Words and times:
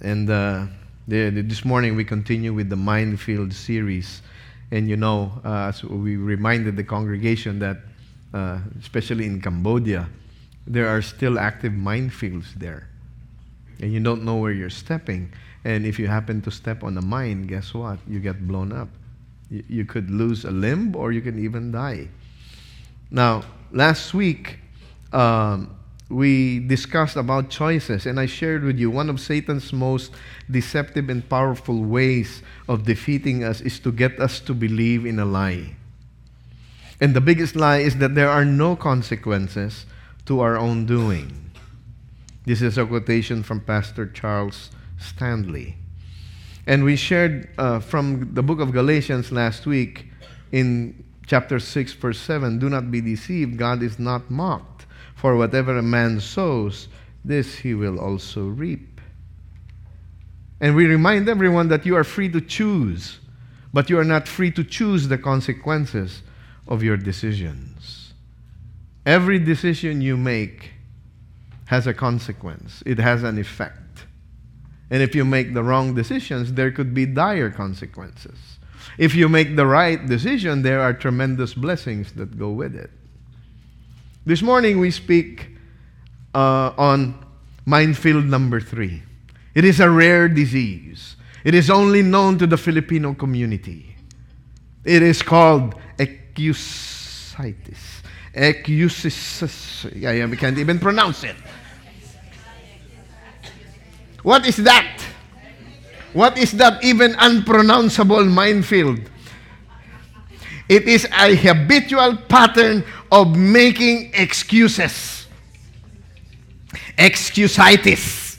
And 0.00 0.30
uh, 0.30 0.66
the, 1.06 1.30
the, 1.30 1.42
this 1.42 1.64
morning 1.64 1.96
we 1.96 2.04
continue 2.04 2.52
with 2.52 2.68
the 2.68 2.76
Minefield 2.76 3.52
series. 3.52 4.22
And 4.70 4.88
you 4.88 4.96
know, 4.96 5.32
uh, 5.44 5.68
as 5.68 5.82
we 5.82 6.16
reminded 6.16 6.76
the 6.76 6.84
congregation 6.84 7.58
that, 7.60 7.78
uh, 8.34 8.58
especially 8.80 9.26
in 9.26 9.40
Cambodia, 9.40 10.08
there 10.66 10.88
are 10.88 11.00
still 11.00 11.38
active 11.38 11.72
minefields 11.72 12.54
there. 12.54 12.88
And 13.80 13.92
you 13.92 14.00
don't 14.00 14.24
know 14.24 14.36
where 14.36 14.52
you're 14.52 14.70
stepping. 14.70 15.32
And 15.64 15.86
if 15.86 15.98
you 15.98 16.06
happen 16.06 16.42
to 16.42 16.50
step 16.50 16.84
on 16.84 16.96
a 16.98 17.02
mine, 17.02 17.46
guess 17.46 17.72
what? 17.74 17.98
You 18.06 18.20
get 18.20 18.46
blown 18.46 18.72
up. 18.72 18.88
You, 19.50 19.64
you 19.68 19.84
could 19.84 20.10
lose 20.10 20.44
a 20.44 20.50
limb 20.50 20.94
or 20.94 21.12
you 21.12 21.22
can 21.22 21.42
even 21.42 21.72
die. 21.72 22.08
Now, 23.10 23.42
last 23.72 24.12
week, 24.12 24.58
um, 25.12 25.77
we 26.08 26.60
discussed 26.60 27.16
about 27.16 27.50
choices, 27.50 28.06
and 28.06 28.18
I 28.18 28.26
shared 28.26 28.64
with 28.64 28.78
you 28.78 28.90
one 28.90 29.10
of 29.10 29.20
Satan's 29.20 29.72
most 29.72 30.12
deceptive 30.50 31.10
and 31.10 31.28
powerful 31.28 31.84
ways 31.84 32.42
of 32.66 32.84
defeating 32.84 33.44
us 33.44 33.60
is 33.60 33.78
to 33.80 33.92
get 33.92 34.18
us 34.18 34.40
to 34.40 34.54
believe 34.54 35.04
in 35.04 35.18
a 35.18 35.26
lie. 35.26 35.76
And 37.00 37.14
the 37.14 37.20
biggest 37.20 37.54
lie 37.54 37.78
is 37.78 37.96
that 37.96 38.14
there 38.14 38.30
are 38.30 38.44
no 38.44 38.74
consequences 38.74 39.84
to 40.24 40.40
our 40.40 40.56
own 40.56 40.86
doing. 40.86 41.50
This 42.44 42.62
is 42.62 42.78
a 42.78 42.86
quotation 42.86 43.42
from 43.42 43.60
Pastor 43.60 44.06
Charles 44.06 44.70
Stanley. 44.98 45.76
And 46.66 46.84
we 46.84 46.96
shared 46.96 47.50
uh, 47.58 47.80
from 47.80 48.34
the 48.34 48.42
book 48.42 48.60
of 48.60 48.72
Galatians 48.72 49.30
last 49.30 49.66
week 49.66 50.06
in 50.50 51.04
chapter 51.26 51.60
6, 51.60 51.92
verse 51.92 52.18
7 52.18 52.58
Do 52.58 52.70
not 52.70 52.90
be 52.90 53.02
deceived, 53.02 53.58
God 53.58 53.82
is 53.82 53.98
not 53.98 54.30
mocked. 54.30 54.77
For 55.18 55.36
whatever 55.36 55.76
a 55.76 55.82
man 55.82 56.20
sows, 56.20 56.86
this 57.24 57.56
he 57.56 57.74
will 57.74 57.98
also 57.98 58.46
reap. 58.46 59.00
And 60.60 60.76
we 60.76 60.86
remind 60.86 61.28
everyone 61.28 61.66
that 61.68 61.84
you 61.84 61.96
are 61.96 62.04
free 62.04 62.28
to 62.30 62.40
choose, 62.40 63.18
but 63.74 63.90
you 63.90 63.98
are 63.98 64.04
not 64.04 64.28
free 64.28 64.52
to 64.52 64.62
choose 64.62 65.08
the 65.08 65.18
consequences 65.18 66.22
of 66.68 66.84
your 66.84 66.96
decisions. 66.96 68.14
Every 69.04 69.40
decision 69.40 70.00
you 70.00 70.16
make 70.16 70.70
has 71.64 71.88
a 71.88 71.94
consequence, 71.94 72.84
it 72.86 72.98
has 72.98 73.24
an 73.24 73.38
effect. 73.38 74.06
And 74.88 75.02
if 75.02 75.16
you 75.16 75.24
make 75.24 75.52
the 75.52 75.64
wrong 75.64 75.96
decisions, 75.96 76.52
there 76.52 76.70
could 76.70 76.94
be 76.94 77.06
dire 77.06 77.50
consequences. 77.50 78.38
If 78.98 79.16
you 79.16 79.28
make 79.28 79.56
the 79.56 79.66
right 79.66 80.06
decision, 80.06 80.62
there 80.62 80.80
are 80.80 80.92
tremendous 80.92 81.54
blessings 81.54 82.12
that 82.12 82.38
go 82.38 82.50
with 82.50 82.76
it. 82.76 82.92
This 84.28 84.42
morning 84.42 84.78
we 84.78 84.90
speak 84.90 85.48
uh, 86.34 86.72
on 86.76 87.18
minefield 87.64 88.26
number 88.26 88.60
three. 88.60 89.02
It 89.54 89.64
is 89.64 89.80
a 89.80 89.88
rare 89.88 90.28
disease. 90.28 91.16
It 91.44 91.54
is 91.54 91.70
only 91.70 92.02
known 92.02 92.36
to 92.36 92.46
the 92.46 92.58
Filipino 92.58 93.14
community. 93.14 93.96
It 94.84 95.00
is 95.00 95.22
called 95.22 95.76
ecusitis. 95.96 98.02
Ecusitis. 98.34 99.96
Yeah, 99.96 100.12
yeah, 100.12 100.26
we 100.26 100.36
can't 100.36 100.58
even 100.58 100.78
pronounce 100.78 101.24
it. 101.24 101.36
What 104.22 104.46
is 104.46 104.58
that? 104.58 105.02
What 106.12 106.36
is 106.36 106.52
that 106.52 106.84
even 106.84 107.16
unpronounceable 107.18 108.26
minefield? 108.26 109.00
It 110.68 110.86
is 110.86 111.06
a 111.06 111.34
habitual 111.34 112.18
pattern 112.28 112.84
of 113.10 113.36
making 113.36 114.10
excuses. 114.14 115.26
Excusitis. 116.96 118.38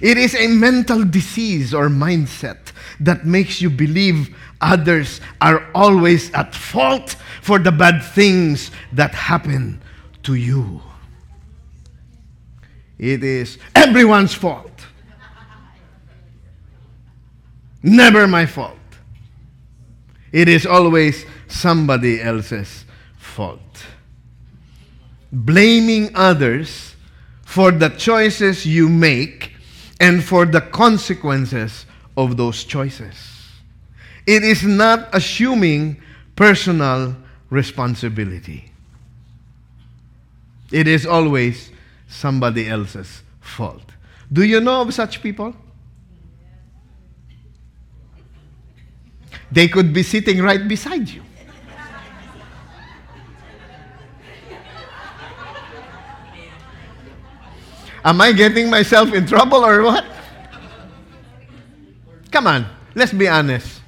It 0.00 0.18
is 0.18 0.34
a 0.34 0.48
mental 0.48 1.04
disease 1.04 1.72
or 1.72 1.88
mindset 1.88 2.72
that 3.00 3.24
makes 3.24 3.60
you 3.62 3.70
believe 3.70 4.36
others 4.60 5.20
are 5.40 5.66
always 5.74 6.32
at 6.32 6.54
fault 6.54 7.16
for 7.42 7.58
the 7.58 7.72
bad 7.72 8.02
things 8.02 8.70
that 8.92 9.14
happen 9.14 9.80
to 10.22 10.34
you. 10.34 10.80
It 12.98 13.22
is 13.22 13.58
everyone's 13.74 14.34
fault. 14.34 14.86
Never 17.82 18.26
my 18.26 18.46
fault. 18.46 18.78
It 20.32 20.48
is 20.48 20.64
always 20.66 21.26
somebody 21.48 22.20
else's 22.20 22.84
fault. 23.34 23.86
Blaming 25.32 26.14
others 26.14 26.94
for 27.42 27.72
the 27.72 27.88
choices 27.88 28.64
you 28.64 28.88
make 28.88 29.52
and 29.98 30.22
for 30.22 30.46
the 30.46 30.60
consequences 30.60 31.86
of 32.16 32.36
those 32.36 32.62
choices. 32.62 33.14
It 34.26 34.44
is 34.44 34.62
not 34.62 35.08
assuming 35.12 36.00
personal 36.36 37.16
responsibility. 37.50 38.70
It 40.70 40.86
is 40.86 41.04
always 41.04 41.72
somebody 42.08 42.68
else's 42.68 43.22
fault. 43.40 43.82
Do 44.32 44.44
you 44.44 44.60
know 44.60 44.80
of 44.82 44.94
such 44.94 45.22
people? 45.22 45.54
They 49.50 49.68
could 49.68 49.92
be 49.92 50.02
sitting 50.04 50.40
right 50.40 50.66
beside 50.66 51.08
you. 51.08 51.22
Am 58.04 58.20
I 58.20 58.32
getting 58.32 58.68
myself 58.68 59.12
in 59.14 59.26
trouble 59.26 59.64
or 59.64 59.82
what? 59.82 60.04
Come 62.30 62.46
on, 62.46 62.66
let's 62.94 63.12
be 63.12 63.28
honest. 63.28 63.80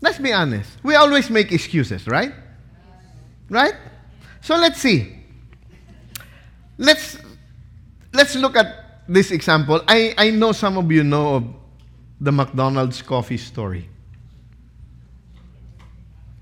Let's 0.00 0.18
be 0.18 0.32
honest. 0.32 0.70
We 0.82 0.94
always 0.94 1.28
make 1.28 1.50
excuses, 1.50 2.06
right? 2.06 2.32
Right? 3.50 3.74
So 4.40 4.56
let's 4.56 4.78
see. 4.78 5.16
Let's 6.78 7.18
let's 8.12 8.36
look 8.36 8.56
at 8.56 9.02
this 9.08 9.30
example. 9.30 9.82
I, 9.88 10.14
I 10.16 10.30
know 10.30 10.52
some 10.52 10.76
of 10.78 10.92
you 10.92 11.02
know 11.02 11.34
of 11.36 11.44
the 12.20 12.30
McDonald's 12.30 13.02
coffee 13.02 13.38
story. 13.38 13.88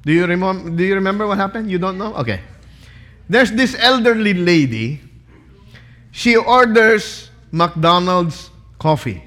Do 0.05 0.13
you, 0.13 0.27
remember, 0.27 0.71
do 0.71 0.85
you 0.85 0.95
remember 0.95 1.27
what 1.27 1.39
happened? 1.39 1.71
You 1.71 1.79
don't 1.79 1.99
know? 1.99 2.15
Okay. 2.17 2.41
There's 3.29 3.51
this 3.51 3.77
elderly 3.79 4.35
lady. 4.35 5.01
She 6.17 6.35
orders 6.35 7.29
McDonald's 7.53 8.49
coffee. 8.79 9.23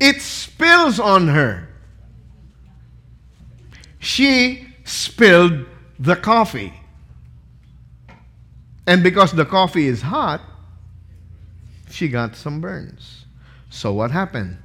It 0.00 0.20
spills 0.20 0.98
on 0.98 1.28
her. 1.28 1.68
She 4.00 4.66
spilled 4.82 5.66
the 6.00 6.16
coffee. 6.16 6.74
And 8.88 9.04
because 9.04 9.30
the 9.30 9.44
coffee 9.44 9.86
is 9.86 10.02
hot, 10.02 10.40
she 11.88 12.08
got 12.08 12.34
some 12.34 12.60
burns. 12.60 13.26
So 13.70 13.92
what 13.92 14.10
happened? 14.10 14.58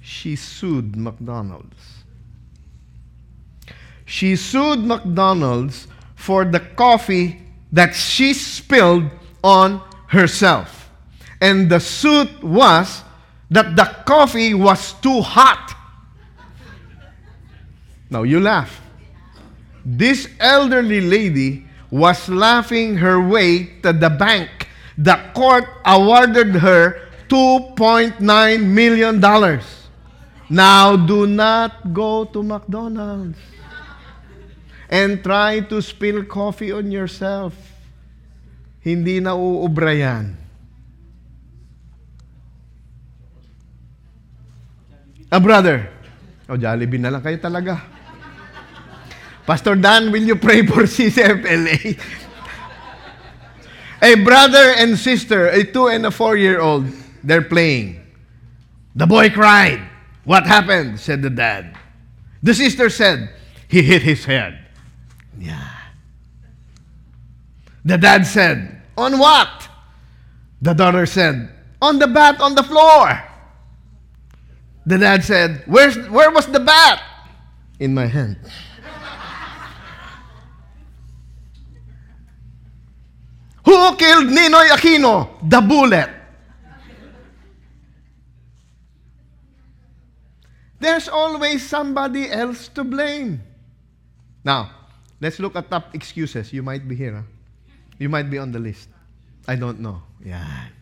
She 0.00 0.34
sued 0.34 0.96
McDonald's. 0.96 2.02
She 4.06 4.34
sued 4.34 4.80
McDonald's 4.80 5.86
for 6.16 6.44
the 6.44 6.58
coffee 6.58 7.42
that 7.70 7.94
she 7.94 8.34
spilled 8.34 9.08
on 9.42 9.80
herself. 10.08 10.90
And 11.40 11.70
the 11.70 11.80
suit 11.80 12.42
was 12.42 13.02
that 13.50 13.76
the 13.76 13.84
coffee 14.04 14.54
was 14.54 14.92
too 14.94 15.20
hot. 15.20 15.74
Now 18.10 18.24
you 18.24 18.40
laugh. 18.40 18.80
This 19.84 20.28
elderly 20.38 21.00
lady 21.00 21.64
was 21.90 22.28
laughing 22.28 22.96
her 22.96 23.20
way 23.20 23.80
to 23.82 23.92
the 23.92 24.10
bank. 24.10 24.68
The 24.98 25.18
court 25.34 25.64
awarded 25.84 26.54
her 26.56 27.08
$2.9 27.28 28.18
million. 28.64 29.20
Now, 30.50 30.96
do 30.96 31.26
not 31.26 31.94
go 31.94 32.24
to 32.24 32.42
McDonald's 32.42 33.38
and 34.90 35.22
try 35.22 35.60
to 35.60 35.80
spill 35.80 36.24
coffee 36.24 36.72
on 36.72 36.90
yourself. 36.90 37.54
Hindi 38.80 39.20
na 39.20 39.36
uubra 39.36 39.92
yan. 39.92 40.40
A 45.30 45.38
brother. 45.38 45.88
O, 46.48 46.54
oh, 46.54 46.58
Jollibee 46.58 46.98
na 46.98 47.14
lang 47.14 47.22
kayo 47.22 47.38
talaga. 47.38 47.78
Pastor 49.46 49.76
Dan, 49.76 50.10
will 50.10 50.24
you 50.24 50.34
pray 50.34 50.66
for 50.66 50.82
CCFLA? 50.90 51.98
a 54.02 54.14
brother 54.24 54.74
and 54.78 54.98
sister, 54.98 55.46
a 55.48 55.62
two 55.62 55.88
and 55.88 56.06
a 56.06 56.10
four-year-old, 56.10 56.86
they're 57.22 57.46
playing. 57.46 58.00
The 58.96 59.06
boy 59.06 59.30
cried. 59.30 59.80
What 60.24 60.46
happened? 60.46 60.98
said 60.98 61.22
the 61.22 61.30
dad. 61.30 61.76
The 62.42 62.54
sister 62.54 62.90
said, 62.90 63.30
He 63.68 63.82
hit 63.82 64.02
his 64.02 64.24
head. 64.24 64.66
Yeah. 65.38 65.79
The 67.84 67.96
dad 67.96 68.26
said, 68.26 68.82
On 68.96 69.18
what? 69.18 69.68
The 70.60 70.74
daughter 70.74 71.06
said, 71.06 71.48
On 71.80 71.98
the 71.98 72.06
bat 72.06 72.40
on 72.40 72.54
the 72.54 72.62
floor. 72.62 73.22
The 74.86 74.98
dad 74.98 75.24
said, 75.24 75.62
Where's, 75.66 75.96
Where 76.08 76.30
was 76.30 76.46
the 76.46 76.60
bat? 76.60 77.02
In 77.78 77.94
my 77.94 78.06
hand. 78.06 78.36
Who 83.64 83.96
killed 83.96 84.26
Ninoy 84.26 84.68
Aquino? 84.68 85.48
The 85.48 85.60
bullet. 85.60 86.10
There's 90.80 91.08
always 91.08 91.68
somebody 91.68 92.30
else 92.30 92.68
to 92.68 92.82
blame. 92.84 93.42
Now, 94.42 94.72
let's 95.20 95.38
look 95.38 95.54
at 95.54 95.70
top 95.70 95.94
excuses. 95.94 96.52
You 96.52 96.62
might 96.62 96.88
be 96.88 96.96
here. 96.96 97.16
Huh? 97.16 97.39
You 98.00 98.08
might 98.08 98.32
be 98.32 98.38
on 98.38 98.50
the 98.50 98.58
list. 98.58 98.88
I 99.46 99.56
don't 99.56 99.78
know. 99.78 100.00
Yeah. 100.24 100.72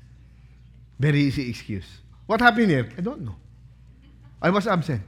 Very 0.99 1.19
easy 1.19 1.51
excuse. 1.51 1.99
What 2.27 2.41
happened 2.41 2.71
here? 2.71 2.89
I 2.97 3.01
don't 3.01 3.23
know. 3.23 3.35
I 4.41 4.51
was 4.51 4.69
absent. 4.69 5.03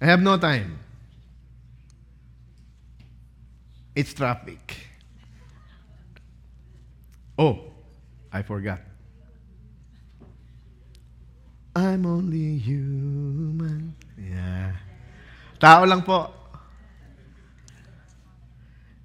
I 0.00 0.04
have 0.04 0.20
no 0.20 0.36
time. 0.36 0.78
It's 3.96 4.12
traffic. 4.12 4.76
Oh, 7.38 7.64
I 8.30 8.42
forgot. 8.42 8.80
I'm 11.74 12.04
only 12.04 12.58
human. 12.58 13.96
Yeah. 14.20 14.76
Tao 15.58 15.84
lang 15.84 16.02
po. 16.02 16.39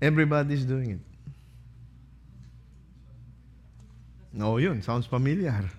Everybody's 0.02 0.66
doing 0.66 0.92
it. 0.92 1.00
No, 4.34 4.58
yun. 4.58 4.82
Sounds 4.82 5.06
familiar. 5.06 5.70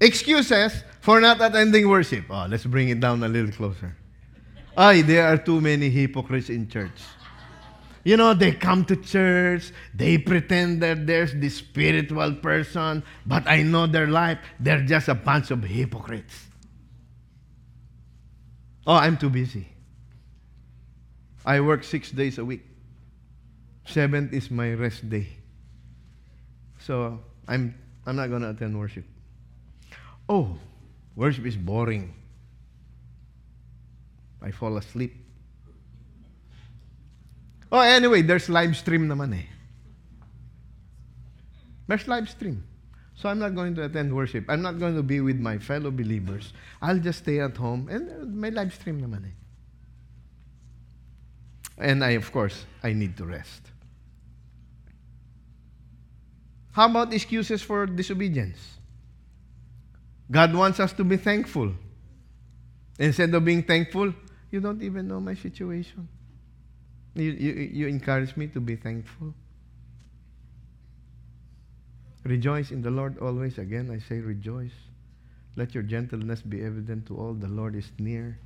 Excuses 0.00 0.84
for 1.00 1.20
not 1.20 1.40
attending 1.40 1.88
worship. 1.88 2.24
Oh, 2.28 2.46
let's 2.48 2.66
bring 2.66 2.88
it 2.88 3.00
down 3.00 3.22
a 3.22 3.28
little 3.28 3.52
closer. 3.52 3.96
Ay, 4.76 5.00
there 5.00 5.26
are 5.26 5.38
too 5.38 5.60
many 5.60 5.88
hypocrites 5.88 6.50
in 6.50 6.68
church. 6.68 7.00
You 8.04 8.16
know, 8.16 8.34
they 8.34 8.52
come 8.52 8.84
to 8.84 8.94
church, 8.94 9.72
they 9.92 10.18
pretend 10.18 10.80
that 10.82 11.06
there's 11.06 11.32
this 11.34 11.56
spiritual 11.56 12.34
person, 12.34 13.02
but 13.24 13.48
I 13.48 13.62
know 13.62 13.88
their 13.88 14.06
life, 14.06 14.38
they're 14.60 14.84
just 14.84 15.08
a 15.08 15.14
bunch 15.14 15.50
of 15.50 15.64
hypocrites. 15.64 16.46
Oh, 18.86 18.94
I'm 18.94 19.16
too 19.16 19.30
busy. 19.30 19.66
I 21.46 21.60
work 21.60 21.84
six 21.84 22.10
days 22.10 22.38
a 22.38 22.44
week. 22.44 22.66
Seventh 23.86 24.32
is 24.32 24.50
my 24.50 24.74
rest 24.74 25.08
day. 25.08 25.28
So 26.80 27.20
I'm, 27.46 27.72
I'm 28.04 28.16
not 28.16 28.28
going 28.28 28.42
to 28.42 28.50
attend 28.50 28.76
worship. 28.76 29.04
Oh, 30.28 30.58
worship 31.14 31.46
is 31.46 31.56
boring. 31.56 32.12
I 34.42 34.50
fall 34.50 34.76
asleep. 34.76 35.14
Oh, 37.70 37.78
anyway, 37.80 38.22
there's 38.22 38.48
live 38.48 38.76
stream 38.76 39.08
naman 39.08 39.38
eh. 39.38 39.46
There's 41.86 42.08
live 42.08 42.28
stream. 42.28 42.64
So 43.14 43.28
I'm 43.28 43.38
not 43.38 43.54
going 43.54 43.74
to 43.76 43.84
attend 43.84 44.14
worship. 44.14 44.44
I'm 44.48 44.62
not 44.62 44.78
going 44.78 44.96
to 44.96 45.02
be 45.02 45.20
with 45.20 45.38
my 45.38 45.58
fellow 45.58 45.90
believers. 45.90 46.52
I'll 46.82 46.98
just 46.98 47.20
stay 47.20 47.40
at 47.40 47.56
home 47.56 47.88
and 47.88 48.10
uh, 48.10 48.24
may 48.26 48.50
live 48.50 48.74
stream 48.74 49.00
naman 49.00 49.26
eh. 49.26 49.34
And 51.78 52.02
I, 52.02 52.10
of 52.10 52.32
course, 52.32 52.64
I 52.82 52.92
need 52.92 53.16
to 53.18 53.26
rest. 53.26 53.62
How 56.72 56.86
about 56.90 57.12
excuses 57.12 57.62
for 57.62 57.86
disobedience? 57.86 58.58
God 60.30 60.54
wants 60.54 60.80
us 60.80 60.92
to 60.94 61.04
be 61.04 61.16
thankful. 61.16 61.72
Instead 62.98 63.34
of 63.34 63.44
being 63.44 63.62
thankful, 63.62 64.12
you 64.50 64.60
don't 64.60 64.82
even 64.82 65.08
know 65.08 65.20
my 65.20 65.34
situation. 65.34 66.08
You, 67.14 67.30
you, 67.30 67.52
you 67.52 67.86
encourage 67.86 68.36
me 68.36 68.46
to 68.48 68.60
be 68.60 68.76
thankful. 68.76 69.34
Rejoice 72.24 72.72
in 72.72 72.82
the 72.82 72.90
Lord 72.90 73.18
always. 73.18 73.58
Again, 73.58 73.90
I 73.90 73.98
say 73.98 74.18
rejoice. 74.18 74.74
Let 75.56 75.74
your 75.74 75.82
gentleness 75.82 76.42
be 76.42 76.62
evident 76.62 77.06
to 77.06 77.16
all. 77.16 77.32
The 77.32 77.48
Lord 77.48 77.76
is 77.76 77.90
near. 77.98 78.38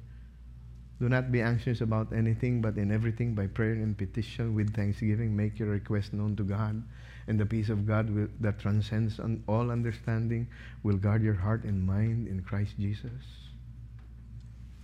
Do 1.01 1.09
not 1.09 1.33
be 1.33 1.41
anxious 1.41 1.81
about 1.81 2.13
anything, 2.13 2.61
but 2.61 2.77
in 2.77 2.93
everything, 2.93 3.35
by 3.35 3.47
prayer 3.47 3.73
and 3.73 3.97
petition, 3.97 4.55
with 4.55 4.75
thanksgiving, 4.75 5.35
make 5.35 5.59
your 5.59 5.69
request 5.69 6.13
known 6.13 6.37
to 6.37 6.43
God. 6.43 6.83
And 7.27 7.41
the 7.41 7.47
peace 7.47 7.71
of 7.71 7.87
God 7.87 8.11
will, 8.11 8.29
that 8.41 8.59
transcends 8.59 9.19
all 9.49 9.71
understanding 9.71 10.47
will 10.83 10.99
guard 10.99 11.23
your 11.23 11.35
heart 11.35 11.65
and 11.65 11.87
mind 11.87 12.29
in 12.29 12.43
Christ 12.43 12.75
Jesus. 12.79 13.25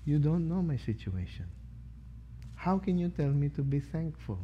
You 0.06 0.18
don't 0.18 0.48
know 0.48 0.62
my 0.62 0.78
situation. 0.78 1.46
How 2.54 2.78
can 2.78 2.96
you 2.96 3.08
tell 3.10 3.28
me 3.28 3.50
to 3.50 3.62
be 3.62 3.80
thankful? 3.80 4.38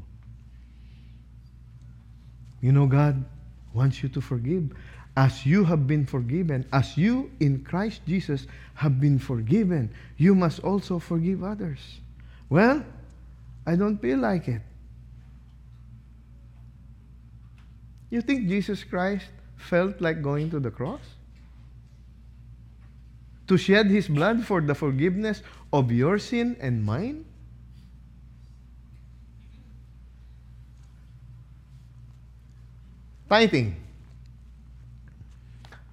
You 2.60 2.72
know, 2.72 2.86
God 2.86 3.24
wants 3.72 4.02
you 4.02 4.08
to 4.10 4.20
forgive. 4.20 4.72
As 5.17 5.44
you 5.44 5.64
have 5.64 5.87
been 5.87 6.06
forgiven, 6.06 6.64
as 6.73 6.97
you 6.97 7.31
in 7.41 7.64
Christ 7.64 8.00
Jesus 8.06 8.47
have 8.75 8.99
been 8.99 9.19
forgiven, 9.19 9.93
you 10.17 10.35
must 10.35 10.61
also 10.61 10.99
forgive 10.99 11.44
others. 11.44 12.00
Well, 12.49 12.82
I 13.67 13.76
don't 13.76 13.99
feel 13.99 14.19
like 14.19 14.49
it. 14.49 14.62
You 18.09 18.23
think 18.23 18.49
Jesus 18.49 18.85
Christ 18.85 19.26
felt 19.56 20.00
like 20.00 20.23
going 20.23 20.50
to 20.50 20.61
the 20.61 20.70
cross? 20.70 21.00
To 23.49 23.56
shed 23.56 23.87
his 23.87 24.08
blood 24.08 24.44
for 24.44 24.61
the 24.61 24.75
forgiveness 24.75 25.43
of 25.73 25.93
your 25.93 26.19
sin 26.19 26.56
and 26.61 26.85
mine? 26.85 27.25
Tithing. 33.29 33.81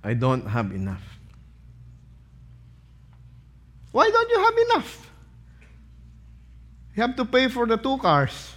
I 0.04 0.13
don't 0.13 0.48
have 0.48 0.72
enough. 0.72 1.04
Why 3.92 4.10
don't 4.10 4.30
you 4.30 4.40
have 4.44 4.57
enough? 4.69 5.12
You 6.96 7.01
have 7.01 7.16
to 7.16 7.25
pay 7.25 7.48
for 7.48 7.66
the 7.66 7.78
two 7.78 7.98
cars. 7.98 8.54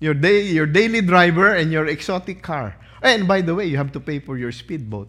Your, 0.00 0.14
day, 0.14 0.42
your 0.42 0.66
daily 0.66 1.00
driver 1.00 1.54
and 1.54 1.72
your 1.72 1.86
exotic 1.86 2.42
car. 2.42 2.76
And 3.02 3.26
by 3.26 3.40
the 3.40 3.54
way, 3.54 3.66
you 3.66 3.76
have 3.76 3.92
to 3.92 4.00
pay 4.00 4.18
for 4.18 4.36
your 4.36 4.52
speedboat 4.52 5.08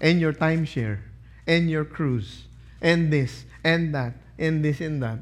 and 0.00 0.20
your 0.20 0.32
timeshare 0.32 1.00
and 1.46 1.70
your 1.70 1.84
cruise 1.84 2.44
and 2.80 3.12
this 3.12 3.44
and 3.62 3.94
that 3.94 4.14
and 4.38 4.64
this 4.64 4.80
and 4.80 5.02
that. 5.02 5.18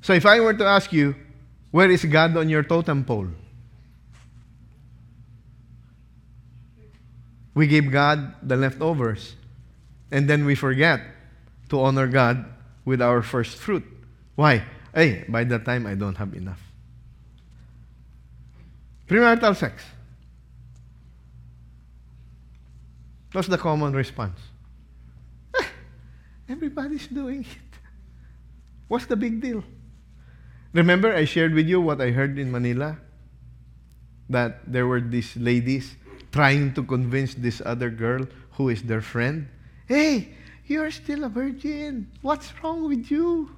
So 0.00 0.12
if 0.12 0.26
I 0.26 0.40
were 0.40 0.54
to 0.54 0.64
ask 0.64 0.92
you, 0.92 1.14
where 1.70 1.90
is 1.90 2.04
God 2.04 2.36
on 2.36 2.48
your 2.48 2.62
totem 2.62 3.04
pole? 3.04 3.28
We 7.54 7.66
give 7.66 7.90
God 7.90 8.34
the 8.42 8.56
leftovers. 8.56 9.36
And 10.10 10.28
then 10.28 10.44
we 10.44 10.54
forget 10.54 11.00
to 11.70 11.80
honor 11.80 12.06
God 12.06 12.44
with 12.84 13.00
our 13.00 13.22
first 13.22 13.56
fruit. 13.56 13.84
Why? 14.34 14.64
Hey, 14.94 15.24
by 15.28 15.44
that 15.44 15.64
time, 15.64 15.86
I 15.86 15.94
don't 15.94 16.16
have 16.16 16.34
enough. 16.34 16.60
Premarital 19.08 19.56
sex. 19.56 19.82
What's 23.32 23.48
the 23.48 23.58
common 23.58 23.92
response? 23.92 24.38
Eh, 25.58 25.66
everybody's 26.48 27.08
doing 27.08 27.40
it. 27.40 27.78
What's 28.86 29.06
the 29.06 29.16
big 29.16 29.40
deal? 29.40 29.64
Remember, 30.72 31.12
I 31.12 31.24
shared 31.24 31.54
with 31.54 31.66
you 31.66 31.80
what 31.80 32.00
I 32.00 32.10
heard 32.10 32.38
in 32.38 32.50
Manila? 32.50 32.98
That 34.28 34.60
there 34.70 34.86
were 34.86 35.00
these 35.00 35.36
ladies 35.36 35.96
trying 36.34 36.74
to 36.74 36.82
convince 36.82 37.34
this 37.34 37.62
other 37.64 37.88
girl 37.88 38.26
who 38.58 38.68
is 38.68 38.82
their 38.82 39.00
friend, 39.00 39.46
hey, 39.86 40.34
you're 40.66 40.90
still 40.90 41.22
a 41.22 41.28
virgin. 41.28 42.10
What's 42.22 42.52
wrong 42.58 42.88
with 42.88 43.08
you? 43.08 43.54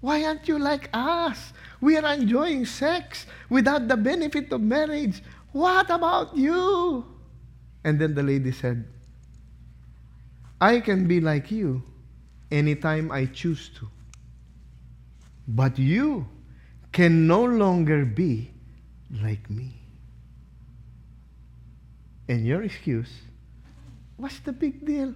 Why 0.00 0.24
aren't 0.24 0.48
you 0.48 0.58
like 0.58 0.90
us? 0.92 1.52
We 1.80 1.96
are 1.98 2.14
enjoying 2.14 2.66
sex 2.66 3.26
without 3.48 3.86
the 3.86 3.96
benefit 3.96 4.50
of 4.50 4.60
marriage. 4.60 5.22
What 5.52 5.88
about 5.88 6.36
you? 6.36 7.06
And 7.84 8.00
then 8.00 8.16
the 8.16 8.24
lady 8.24 8.50
said, 8.50 8.84
I 10.60 10.80
can 10.80 11.06
be 11.06 11.20
like 11.20 11.52
you 11.52 11.80
anytime 12.50 13.12
I 13.12 13.26
choose 13.26 13.70
to. 13.78 13.86
But 15.46 15.78
you 15.78 16.26
can 16.90 17.28
no 17.28 17.44
longer 17.44 18.04
be 18.04 18.50
like 19.22 19.48
me. 19.48 19.75
And 22.28 22.46
your 22.46 22.62
excuse, 22.62 23.12
what's 24.16 24.40
the 24.40 24.52
big 24.52 24.84
deal? 24.84 25.14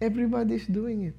Everybody's 0.00 0.66
doing 0.66 1.04
it. 1.04 1.14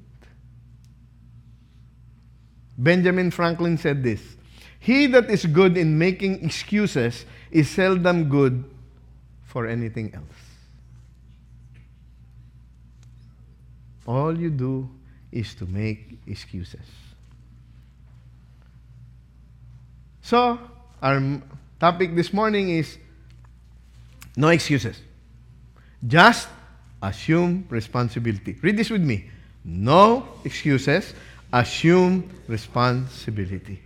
Benjamin 2.77 3.31
Franklin 3.31 3.77
said 3.77 4.03
this 4.03 4.21
He 4.79 5.07
that 5.07 5.29
is 5.29 5.45
good 5.45 5.77
in 5.77 5.97
making 5.97 6.43
excuses 6.43 7.25
is 7.51 7.69
seldom 7.69 8.29
good 8.29 8.63
for 9.45 9.67
anything 9.67 10.13
else. 10.13 10.43
All 14.05 14.37
you 14.37 14.49
do 14.49 14.89
is 15.31 15.55
to 15.55 15.65
make 15.65 16.19
excuses. 16.27 16.85
So, 20.21 20.59
our 21.01 21.41
topic 21.79 22.15
this 22.15 22.33
morning 22.33 22.69
is 22.69 22.97
no 24.35 24.49
excuses. 24.49 24.99
Just 26.07 26.50
assume 27.01 27.65
responsibility. 27.69 28.57
Read 28.62 28.77
this 28.77 28.89
with 28.89 29.01
me. 29.01 29.29
No 29.63 30.27
excuses. 30.43 31.13
Assume 31.51 32.29
responsibility. 32.48 33.81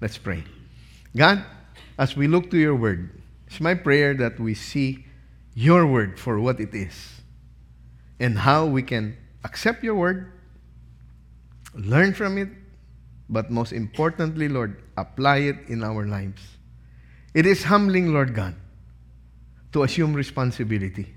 Let's 0.00 0.18
pray. 0.18 0.44
God, 1.16 1.44
as 1.98 2.16
we 2.16 2.26
look 2.26 2.50
to 2.50 2.58
your 2.58 2.74
word, 2.74 3.22
it's 3.46 3.60
my 3.60 3.74
prayer 3.74 4.14
that 4.14 4.40
we 4.40 4.54
see 4.54 5.04
your 5.54 5.86
word 5.86 6.18
for 6.18 6.40
what 6.40 6.60
it 6.60 6.74
is 6.74 7.20
and 8.18 8.38
how 8.38 8.66
we 8.66 8.82
can 8.82 9.16
accept 9.44 9.84
your 9.84 9.94
word, 9.94 10.32
learn 11.74 12.14
from 12.14 12.38
it, 12.38 12.48
but 13.28 13.50
most 13.50 13.72
importantly, 13.72 14.48
Lord, 14.48 14.82
apply 14.96 15.38
it 15.38 15.56
in 15.68 15.84
our 15.84 16.06
lives. 16.06 16.42
It 17.34 17.46
is 17.46 17.64
humbling, 17.64 18.12
Lord 18.12 18.34
God, 18.34 18.54
to 19.72 19.84
assume 19.84 20.14
responsibility 20.14 21.14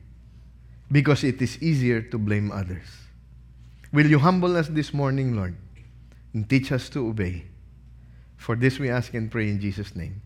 because 0.92 1.24
it 1.24 1.42
is 1.42 1.62
easier 1.62 2.02
to 2.02 2.18
blame 2.18 2.52
others. 2.52 2.86
Will 3.92 4.08
you 4.08 4.20
humble 4.20 4.58
us 4.58 4.68
this 4.68 4.94
morning, 4.94 5.36
Lord, 5.36 5.56
and 6.34 6.50
teach 6.50 6.72
us 6.72 6.90
to 6.90 7.08
obey? 7.08 7.46
For 8.38 8.56
this 8.56 8.78
we 8.78 8.90
ask 8.90 9.14
and 9.14 9.32
pray 9.32 9.50
in 9.50 9.60
Jesus' 9.60 9.96
name. 9.96 10.22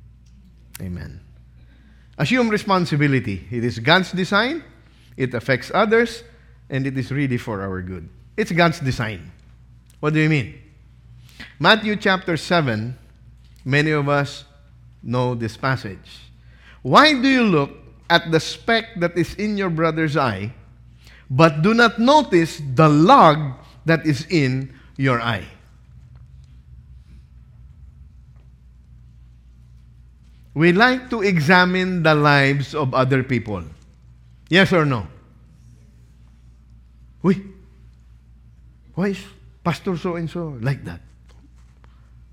Amen. 0.81 1.21
Assume 2.17 2.49
responsibility. 2.49 3.47
It 3.51 3.63
is 3.63 3.79
God's 3.79 4.11
design, 4.11 4.63
it 5.15 5.33
affects 5.33 5.71
others, 5.73 6.23
and 6.69 6.85
it 6.85 6.97
is 6.97 7.11
really 7.11 7.37
for 7.37 7.61
our 7.61 7.81
good. 7.81 8.09
It's 8.35 8.51
God's 8.51 8.79
design. 8.79 9.31
What 9.99 10.13
do 10.13 10.19
you 10.19 10.29
mean? 10.29 10.55
Matthew 11.59 11.95
chapter 11.95 12.37
7, 12.37 12.97
many 13.65 13.91
of 13.91 14.09
us 14.09 14.45
know 15.03 15.35
this 15.35 15.57
passage. 15.57 16.19
Why 16.81 17.13
do 17.13 17.27
you 17.27 17.43
look 17.43 17.71
at 18.09 18.31
the 18.31 18.39
speck 18.39 18.97
that 18.97 19.17
is 19.17 19.35
in 19.35 19.57
your 19.57 19.69
brother's 19.69 20.17
eye, 20.17 20.53
but 21.29 21.61
do 21.61 21.73
not 21.73 21.99
notice 21.99 22.61
the 22.75 22.89
log 22.89 23.53
that 23.85 24.05
is 24.05 24.25
in 24.29 24.73
your 24.97 25.21
eye? 25.21 25.45
We 30.53 30.73
like 30.73 31.09
to 31.11 31.21
examine 31.21 32.03
the 32.03 32.15
lives 32.15 32.75
of 32.75 32.93
other 32.93 33.23
people. 33.23 33.63
Yes 34.49 34.73
or 34.73 34.83
no? 34.83 35.07
Uy, 37.23 37.37
why 38.95 39.15
is 39.15 39.23
Pastor 39.63 39.95
so 39.95 40.15
and 40.15 40.29
so 40.29 40.57
like 40.59 40.83
that? 40.83 41.01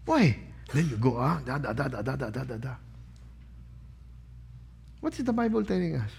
Why? 0.07 0.39
Then 0.73 0.89
you 0.89 0.97
go, 0.97 1.19
ah, 1.19 1.39
da, 1.45 1.59
da, 1.59 1.73
da, 1.73 1.87
da, 1.89 2.03
da, 2.03 2.17
da, 2.17 2.31
da, 2.31 2.43
da, 2.45 2.57
da. 2.57 2.75
What 5.01 5.19
is 5.19 5.25
the 5.25 5.33
Bible 5.33 5.65
telling 5.65 5.97
us? 5.97 6.11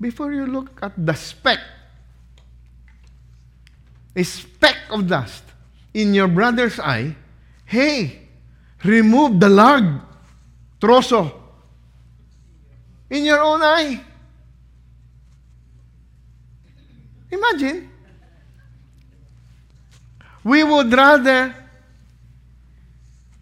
Before 0.00 0.32
you 0.32 0.46
look 0.46 0.78
at 0.82 0.92
the 0.96 1.14
speck, 1.14 1.60
a 4.16 4.22
speck 4.22 4.76
of 4.90 5.06
dust 5.06 5.44
in 5.92 6.14
your 6.14 6.28
brother's 6.28 6.80
eye, 6.80 7.14
hey, 7.66 8.28
remove 8.84 9.38
the 9.38 9.48
log, 9.48 10.00
troso, 10.80 11.32
in 13.10 13.24
your 13.24 13.40
own 13.40 13.62
eye. 13.62 14.00
Imagine. 17.30 17.88
We 20.42 20.64
would 20.64 20.92
rather 20.92 21.54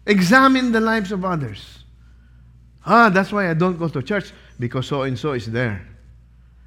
examine 0.05 0.71
the 0.71 0.81
lives 0.81 1.11
of 1.11 1.23
others. 1.23 1.78
Ah, 2.89 3.13
that's 3.13 3.31
why 3.31 3.47
I 3.47 3.53
don't 3.53 3.77
go 3.77 3.87
to 3.87 4.01
church 4.01 4.33
because 4.57 4.87
so 4.87 5.03
and 5.05 5.13
so 5.13 5.33
is 5.33 5.45
there. 5.45 5.85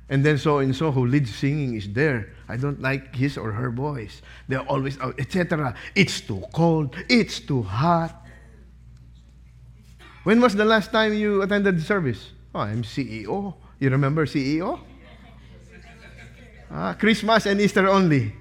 And 0.09 0.23
then 0.23 0.39
so 0.39 0.63
and 0.63 0.71
so 0.71 0.93
who 0.93 1.05
leads 1.05 1.35
singing 1.35 1.75
is 1.75 1.91
there. 1.91 2.31
I 2.49 2.57
don't 2.57 2.81
like 2.81 3.11
his 3.11 3.37
or 3.37 3.51
her 3.51 3.71
voice. 3.75 4.23
They're 4.47 4.63
always 4.71 4.95
out, 5.01 5.19
etc. 5.19 5.75
It's 5.97 6.21
too 6.21 6.45
cold. 6.55 6.95
It's 7.11 7.41
too 7.41 7.63
hot. 7.63 8.23
When 10.23 10.41
was 10.41 10.55
the 10.55 10.65
last 10.65 10.93
time 10.93 11.13
you 11.13 11.43
attended 11.43 11.79
the 11.79 11.83
service? 11.83 12.31
Oh, 12.55 12.61
I'm 12.61 12.85
CEO. 12.85 13.55
You 13.81 13.91
remember 13.91 14.25
CEO? 14.25 14.79
Ah, 16.71 16.95
Christmas 16.95 17.47
and 17.47 17.61
Easter 17.61 17.89
only. 17.89 18.33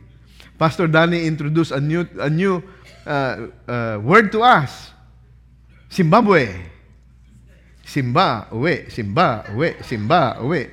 Pastor 0.60 0.86
Danny 0.86 1.26
introduced 1.26 1.72
a 1.72 1.82
new, 1.82 2.08
a 2.20 2.30
new 2.30 2.62
uh, 3.08 3.48
uh, 3.68 3.98
word 4.04 4.32
to 4.34 4.44
us. 4.44 4.92
Zimbabwe. 5.92 6.71
Simba, 7.86 8.48
Simba, 8.90 9.46
uwi, 9.52 9.84
Simba, 9.84 10.38
uwi. 10.40 10.70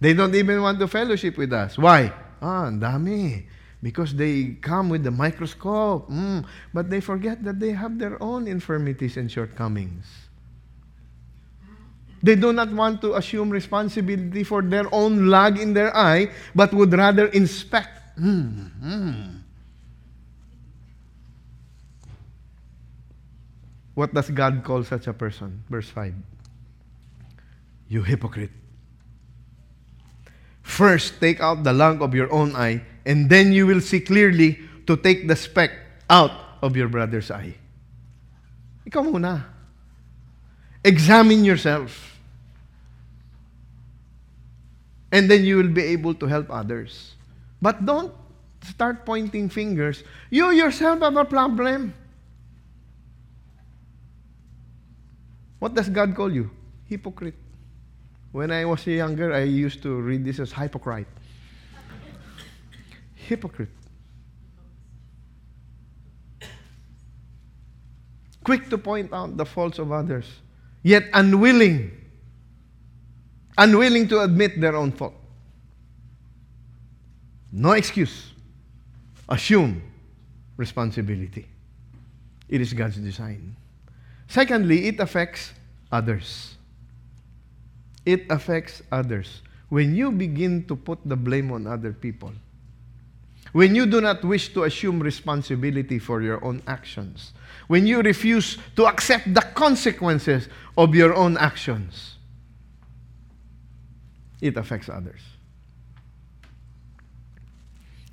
They 0.00 0.12
don't 0.12 0.34
even 0.34 0.60
want 0.60 0.78
to 0.80 0.88
fellowship 0.88 1.36
with 1.38 1.52
us. 1.52 1.78
Why? 1.78 2.12
Ah, 2.42 2.68
ang 2.68 2.80
dami. 2.80 3.46
Because 3.80 4.14
they 4.14 4.56
come 4.60 4.88
with 4.88 5.04
the 5.04 5.10
microscope. 5.10 6.08
Mm, 6.10 6.44
but 6.72 6.88
they 6.88 7.00
forget 7.00 7.44
that 7.44 7.60
they 7.60 7.72
have 7.72 7.98
their 7.98 8.20
own 8.22 8.48
infirmities 8.48 9.16
and 9.16 9.30
shortcomings. 9.30 10.04
They 12.24 12.36
do 12.36 12.52
not 12.52 12.72
want 12.72 13.00
to 13.04 13.16
assume 13.16 13.50
responsibility 13.50 14.44
for 14.44 14.62
their 14.64 14.88
own 14.92 15.28
log 15.28 15.60
in 15.60 15.76
their 15.76 15.94
eye, 15.94 16.32
but 16.54 16.72
would 16.72 16.92
rather 16.92 17.28
inspect. 17.28 18.16
Mm, 18.16 18.70
mm. 18.80 19.43
What 23.94 24.12
does 24.12 24.30
God 24.30 24.62
call 24.64 24.82
such 24.82 25.06
a 25.06 25.12
person? 25.12 25.62
Verse 25.70 25.88
5. 25.88 26.14
You 27.88 28.02
hypocrite. 28.02 28.50
First, 30.62 31.20
take 31.20 31.40
out 31.40 31.62
the 31.62 31.72
log 31.72 32.02
of 32.02 32.14
your 32.14 32.32
own 32.32 32.56
eye, 32.56 32.82
and 33.06 33.30
then 33.30 33.52
you 33.52 33.66
will 33.66 33.80
see 33.80 34.00
clearly 34.00 34.58
to 34.86 34.96
take 34.96 35.28
the 35.28 35.36
speck 35.36 35.70
out 36.10 36.32
of 36.62 36.76
your 36.76 36.88
brother's 36.88 37.30
eye. 37.30 37.54
Ikaw 38.88 39.04
muna. 39.04 39.44
Examine 40.84 41.44
yourself. 41.44 42.18
And 45.12 45.30
then 45.30 45.44
you 45.44 45.56
will 45.56 45.70
be 45.70 45.84
able 45.94 46.14
to 46.14 46.26
help 46.26 46.50
others. 46.50 47.14
But 47.62 47.86
don't 47.86 48.12
start 48.64 49.06
pointing 49.06 49.48
fingers. 49.48 50.02
You 50.28 50.50
yourself 50.50 51.00
have 51.00 51.16
a 51.16 51.24
problem. 51.24 51.94
What 55.64 55.72
does 55.72 55.88
God 55.88 56.14
call 56.14 56.30
you? 56.30 56.50
Hypocrite. 56.84 57.36
When 58.32 58.50
I 58.50 58.66
was 58.66 58.86
younger, 58.86 59.32
I 59.32 59.44
used 59.44 59.82
to 59.84 59.98
read 59.98 60.22
this 60.22 60.38
as 60.38 60.52
hypocrite. 60.52 61.06
Hypocrite. 63.14 63.70
Quick 68.44 68.68
to 68.68 68.76
point 68.76 69.10
out 69.14 69.38
the 69.38 69.46
faults 69.46 69.78
of 69.78 69.90
others, 69.90 70.26
yet 70.82 71.04
unwilling, 71.14 71.92
unwilling 73.56 74.06
to 74.08 74.20
admit 74.20 74.60
their 74.60 74.76
own 74.76 74.92
fault. 74.92 75.14
No 77.50 77.72
excuse. 77.72 78.34
Assume 79.30 79.80
responsibility. 80.58 81.46
It 82.50 82.60
is 82.60 82.74
God's 82.74 82.96
design. 82.96 83.56
Secondly, 84.34 84.88
it 84.88 84.98
affects 84.98 85.52
others. 85.92 86.56
It 88.04 88.26
affects 88.30 88.82
others. 88.90 89.42
When 89.68 89.94
you 89.94 90.10
begin 90.10 90.64
to 90.66 90.74
put 90.74 90.98
the 91.04 91.14
blame 91.14 91.52
on 91.52 91.68
other 91.68 91.92
people, 91.92 92.32
when 93.52 93.76
you 93.76 93.86
do 93.86 94.00
not 94.00 94.24
wish 94.24 94.52
to 94.54 94.64
assume 94.64 94.98
responsibility 94.98 96.00
for 96.00 96.20
your 96.20 96.44
own 96.44 96.62
actions, 96.66 97.32
when 97.68 97.86
you 97.86 98.02
refuse 98.02 98.58
to 98.74 98.86
accept 98.86 99.32
the 99.32 99.40
consequences 99.54 100.48
of 100.76 100.96
your 100.96 101.14
own 101.14 101.36
actions, 101.36 102.16
it 104.40 104.56
affects 104.56 104.88
others. 104.88 105.20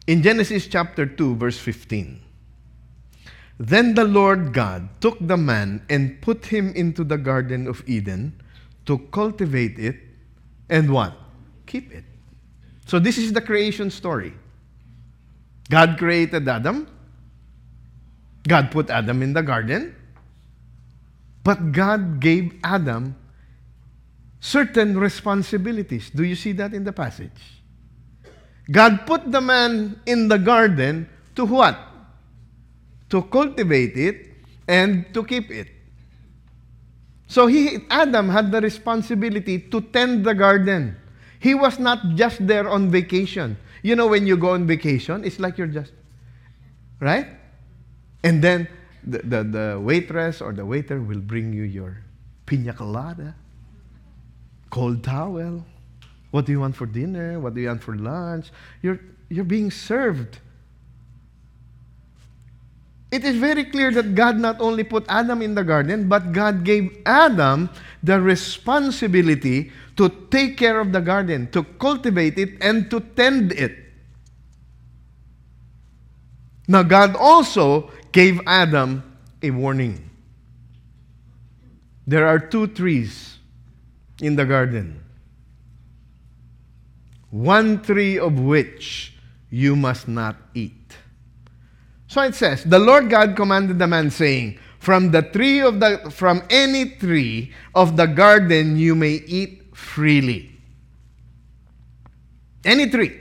In 0.06 0.22
Genesis 0.22 0.68
chapter 0.68 1.08
2, 1.08 1.36
verse 1.38 1.58
15, 1.58 2.22
then 3.62 3.94
the 3.94 4.06
Lord 4.06 4.54
God 4.54 4.90
took 5.02 5.18
the 5.22 5.38
man 5.38 5.86
and 5.88 6.20
put 6.22 6.48
him 6.48 6.74
into 6.74 7.04
the 7.04 7.18
Garden 7.18 7.68
of 7.68 7.88
Eden 7.88 8.42
to 8.88 8.98
cultivate 9.14 9.78
it 9.78 9.98
and 10.68 10.90
what? 10.90 11.14
Keep 11.68 11.94
it. 11.94 12.04
So 12.88 12.98
this 12.98 13.20
is 13.20 13.34
the 13.34 13.42
creation 13.42 13.92
story. 13.92 14.34
God 15.70 16.00
created 16.00 16.48
Adam. 16.48 16.88
God 18.48 18.72
put 18.72 18.90
Adam 18.90 19.22
in 19.22 19.34
the 19.34 19.44
garden, 19.44 19.96
but 21.44 21.72
God 21.72 22.20
gave 22.20 22.58
Adam 22.64 23.16
certain 24.40 24.98
responsibilities. 24.98 26.10
Do 26.10 26.24
you 26.24 26.34
see 26.34 26.52
that 26.54 26.74
in 26.74 26.84
the 26.84 26.92
passage? 26.92 27.62
God 28.72 29.06
put 29.06 29.32
the 29.32 29.40
man 29.40 30.02
in 30.08 30.28
the 30.28 30.40
garden 30.40 31.08
to 31.36 31.46
what? 31.46 31.78
To 33.12 33.22
cultivate 33.24 33.96
it 33.96 34.32
and 34.68 35.14
to 35.14 35.24
keep 35.24 35.52
it. 35.52 35.68
So 37.28 37.48
he, 37.48 37.80
Adam 37.90 38.28
had 38.28 38.52
the 38.52 38.60
responsibility 38.60 39.60
to 39.60 39.82
tend 39.82 40.26
the 40.26 40.34
garden. 40.34 40.96
He 41.40 41.56
was 41.56 41.80
not 41.80 42.16
just 42.16 42.46
there 42.46 42.70
on 42.70 42.90
vacation. 42.90 43.58
You 43.84 43.96
know, 43.96 44.08
when 44.08 44.28
you 44.28 44.38
go 44.38 44.52
on 44.52 44.68
vacation, 44.68 45.24
it's 45.24 45.40
like 45.40 45.58
you're 45.58 45.68
just, 45.68 45.92
right? 47.00 47.28
And 48.24 48.44
then 48.44 48.68
the, 49.04 49.20
the, 49.20 49.44
the 49.44 49.80
waitress 49.82 50.42
or 50.42 50.54
the 50.54 50.66
waiter 50.66 51.02
will 51.02 51.20
bring 51.20 51.54
you 51.54 51.64
your 51.64 51.98
pina 52.46 52.74
colada, 52.74 53.36
cold 54.70 55.04
towel. 55.04 55.66
What 56.32 56.46
do 56.46 56.52
you 56.52 56.60
want 56.60 56.76
for 56.76 56.86
dinner? 56.86 57.40
What 57.40 57.56
do 57.56 57.62
you 57.62 57.68
want 57.68 57.84
for 57.84 57.96
lunch? 57.96 58.52
You're, 58.82 59.00
you're 59.30 59.46
being 59.46 59.72
served. 59.72 60.40
It 63.12 63.26
is 63.26 63.36
very 63.36 63.66
clear 63.66 63.92
that 63.92 64.16
God 64.16 64.40
not 64.40 64.62
only 64.62 64.86
put 64.86 65.06
Adam 65.10 65.42
in 65.42 65.54
the 65.54 65.66
garden, 65.66 66.08
but 66.08 66.32
God 66.32 66.64
gave 66.64 66.98
Adam 67.06 67.70
the 68.02 68.22
responsibility 68.22 69.72
to 69.98 70.08
take 70.32 70.58
care 70.58 70.80
of 70.80 70.94
the 70.94 71.02
garden, 71.02 71.52
to 71.52 71.64
cultivate 71.64 72.40
it, 72.40 72.56
and 72.62 72.90
to 72.90 73.02
tend 73.02 73.52
it. 73.52 73.76
Now, 76.70 76.84
God 76.84 77.18
also 77.18 77.92
gave 78.14 78.40
Adam 78.48 79.04
a 79.44 79.52
warning. 79.52 80.10
There 82.08 82.26
are 82.26 82.40
two 82.40 82.68
trees 82.68 83.38
in 84.22 84.38
the 84.38 84.46
garden, 84.46 85.04
one 87.30 87.82
tree 87.84 88.18
of 88.18 88.40
which 88.40 89.18
you 89.50 89.76
must 89.76 90.08
not 90.08 90.38
eat. 90.54 90.81
So 92.12 92.20
it 92.24 92.36
says, 92.36 92.66
The 92.66 92.78
Lord 92.78 93.10
God 93.10 93.38
commanded 93.38 93.80
the 93.80 93.88
man, 93.88 94.12
saying, 94.12 94.60
From 94.80 95.12
the 95.12 95.22
tree 95.22 95.62
of 95.62 95.80
the 95.80 96.12
from 96.12 96.44
any 96.50 96.90
tree 97.00 97.54
of 97.74 97.96
the 97.96 98.06
garden 98.06 98.76
you 98.76 98.96
may 98.96 99.24
eat 99.24 99.72
freely. 99.74 100.52
Any 102.66 102.90
tree. 102.90 103.16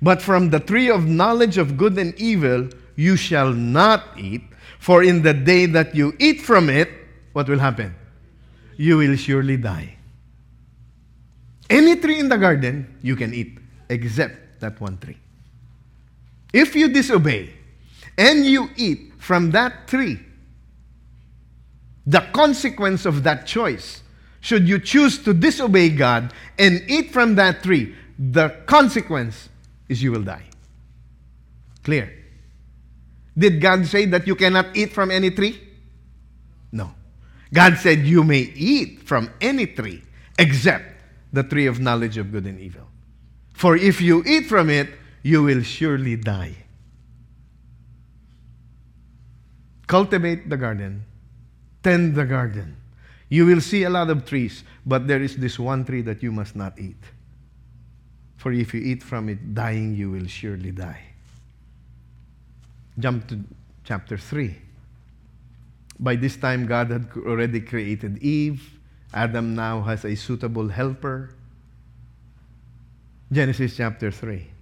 But 0.00 0.22
from 0.22 0.50
the 0.50 0.60
tree 0.60 0.88
of 0.88 1.06
knowledge 1.06 1.58
of 1.58 1.76
good 1.76 1.98
and 1.98 2.14
evil 2.14 2.68
you 2.94 3.16
shall 3.16 3.52
not 3.52 4.04
eat, 4.16 4.42
for 4.78 5.02
in 5.02 5.22
the 5.22 5.34
day 5.34 5.66
that 5.66 5.96
you 5.96 6.14
eat 6.20 6.40
from 6.40 6.70
it, 6.70 6.88
what 7.32 7.48
will 7.48 7.58
happen? 7.58 7.92
You 8.76 8.98
will 8.98 9.16
surely 9.16 9.56
die. 9.56 9.98
Any 11.68 11.96
tree 11.96 12.20
in 12.20 12.28
the 12.28 12.38
garden 12.38 12.86
you 13.02 13.16
can 13.16 13.34
eat, 13.34 13.58
except 13.90 14.60
that 14.60 14.80
one 14.80 14.96
tree. 14.98 15.18
If 16.52 16.74
you 16.74 16.88
disobey 16.88 17.52
and 18.16 18.44
you 18.44 18.70
eat 18.76 19.12
from 19.18 19.50
that 19.52 19.88
tree, 19.88 20.18
the 22.06 22.20
consequence 22.32 23.04
of 23.04 23.22
that 23.24 23.46
choice, 23.46 24.02
should 24.40 24.68
you 24.68 24.78
choose 24.78 25.18
to 25.24 25.34
disobey 25.34 25.90
God 25.90 26.32
and 26.58 26.82
eat 26.88 27.12
from 27.12 27.34
that 27.34 27.62
tree, 27.62 27.94
the 28.18 28.48
consequence 28.66 29.48
is 29.88 30.02
you 30.02 30.12
will 30.12 30.22
die. 30.22 30.44
Clear? 31.84 32.12
Did 33.36 33.60
God 33.60 33.86
say 33.86 34.06
that 34.06 34.26
you 34.26 34.34
cannot 34.34 34.76
eat 34.76 34.92
from 34.92 35.10
any 35.10 35.30
tree? 35.30 35.60
No. 36.72 36.92
God 37.52 37.76
said 37.78 38.00
you 38.00 38.24
may 38.24 38.40
eat 38.54 39.02
from 39.02 39.30
any 39.40 39.66
tree 39.66 40.02
except 40.38 40.84
the 41.32 41.42
tree 41.42 41.66
of 41.66 41.78
knowledge 41.78 42.16
of 42.16 42.32
good 42.32 42.46
and 42.46 42.58
evil. 42.60 42.88
For 43.54 43.76
if 43.76 44.00
you 44.00 44.24
eat 44.24 44.46
from 44.46 44.70
it, 44.70 44.88
you 45.28 45.42
will 45.42 45.62
surely 45.62 46.16
die. 46.16 46.56
Cultivate 49.86 50.48
the 50.48 50.56
garden, 50.56 51.04
tend 51.82 52.14
the 52.14 52.24
garden. 52.24 52.76
You 53.28 53.44
will 53.44 53.60
see 53.60 53.82
a 53.82 53.90
lot 53.90 54.08
of 54.08 54.24
trees, 54.24 54.64
but 54.86 55.06
there 55.06 55.20
is 55.20 55.36
this 55.36 55.58
one 55.58 55.84
tree 55.84 56.00
that 56.00 56.22
you 56.22 56.32
must 56.32 56.56
not 56.56 56.80
eat. 56.80 56.96
For 58.38 58.52
if 58.52 58.72
you 58.72 58.80
eat 58.80 59.02
from 59.02 59.28
it, 59.28 59.54
dying, 59.54 59.94
you 59.94 60.10
will 60.10 60.26
surely 60.26 60.70
die. 60.70 61.02
Jump 62.98 63.28
to 63.28 63.44
chapter 63.84 64.16
3. 64.16 64.56
By 66.00 66.16
this 66.16 66.38
time, 66.38 66.64
God 66.64 66.90
had 66.90 67.06
already 67.18 67.60
created 67.60 68.16
Eve. 68.22 68.64
Adam 69.12 69.54
now 69.54 69.82
has 69.82 70.06
a 70.06 70.14
suitable 70.14 70.68
helper. 70.68 71.34
Genesis 73.30 73.76
chapter 73.76 74.10
3. 74.10 74.52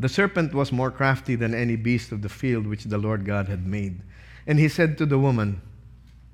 The 0.00 0.08
serpent 0.08 0.54
was 0.54 0.72
more 0.72 0.90
crafty 0.90 1.34
than 1.34 1.52
any 1.52 1.76
beast 1.76 2.10
of 2.10 2.22
the 2.22 2.30
field 2.30 2.66
which 2.66 2.84
the 2.84 2.96
Lord 2.96 3.26
God 3.26 3.48
had 3.48 3.66
made. 3.66 4.00
And 4.46 4.58
he 4.58 4.66
said 4.66 4.96
to 4.96 5.04
the 5.04 5.18
woman, 5.18 5.60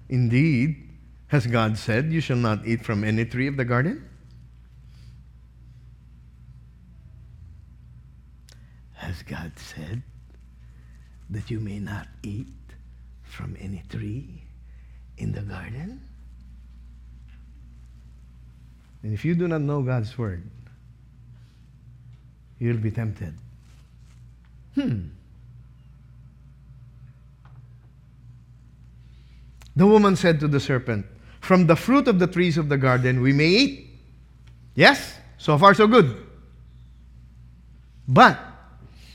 Indeed, 0.09 0.89
has 1.27 1.49
God 1.49 1.77
said, 1.77 2.13
You 2.13 2.21
shall 2.21 2.37
not 2.37 2.65
eat 2.65 2.85
from 2.85 3.03
any 3.03 3.25
tree 3.25 3.49
of 3.49 3.57
the 3.57 3.65
garden? 3.65 4.09
Has 8.93 9.25
God 9.25 9.51
said 9.59 10.01
that 11.31 11.51
you 11.51 11.59
may 11.59 11.81
not 11.81 12.07
eat 12.23 12.47
from 13.25 13.57
any 13.59 13.83
tree 13.89 14.45
in 15.19 15.33
the 15.33 15.43
garden? 15.43 16.01
And 19.03 19.13
if 19.13 19.25
you 19.25 19.35
do 19.35 19.49
not 19.49 19.61
know 19.61 19.83
God's 19.83 20.17
word, 20.17 20.49
you'll 22.61 22.79
be 22.79 22.93
tempted. 22.93 23.35
Hmm. 24.77 25.09
The 29.75 29.87
woman 29.87 30.17
said 30.17 30.39
to 30.41 30.49
the 30.49 30.61
serpent, 30.61 31.07
From 31.41 31.67
the 31.67 31.77
fruit 31.77 32.09
of 32.09 32.19
the 32.19 32.27
trees 32.27 32.57
of 32.57 32.69
the 32.69 32.77
garden 32.77 33.21
we 33.21 33.33
may 33.33 33.49
eat. 33.49 33.91
Yes? 34.75 35.19
So 35.39 35.57
far, 35.59 35.75
so 35.75 35.87
good. 35.87 36.27
But 38.07 38.39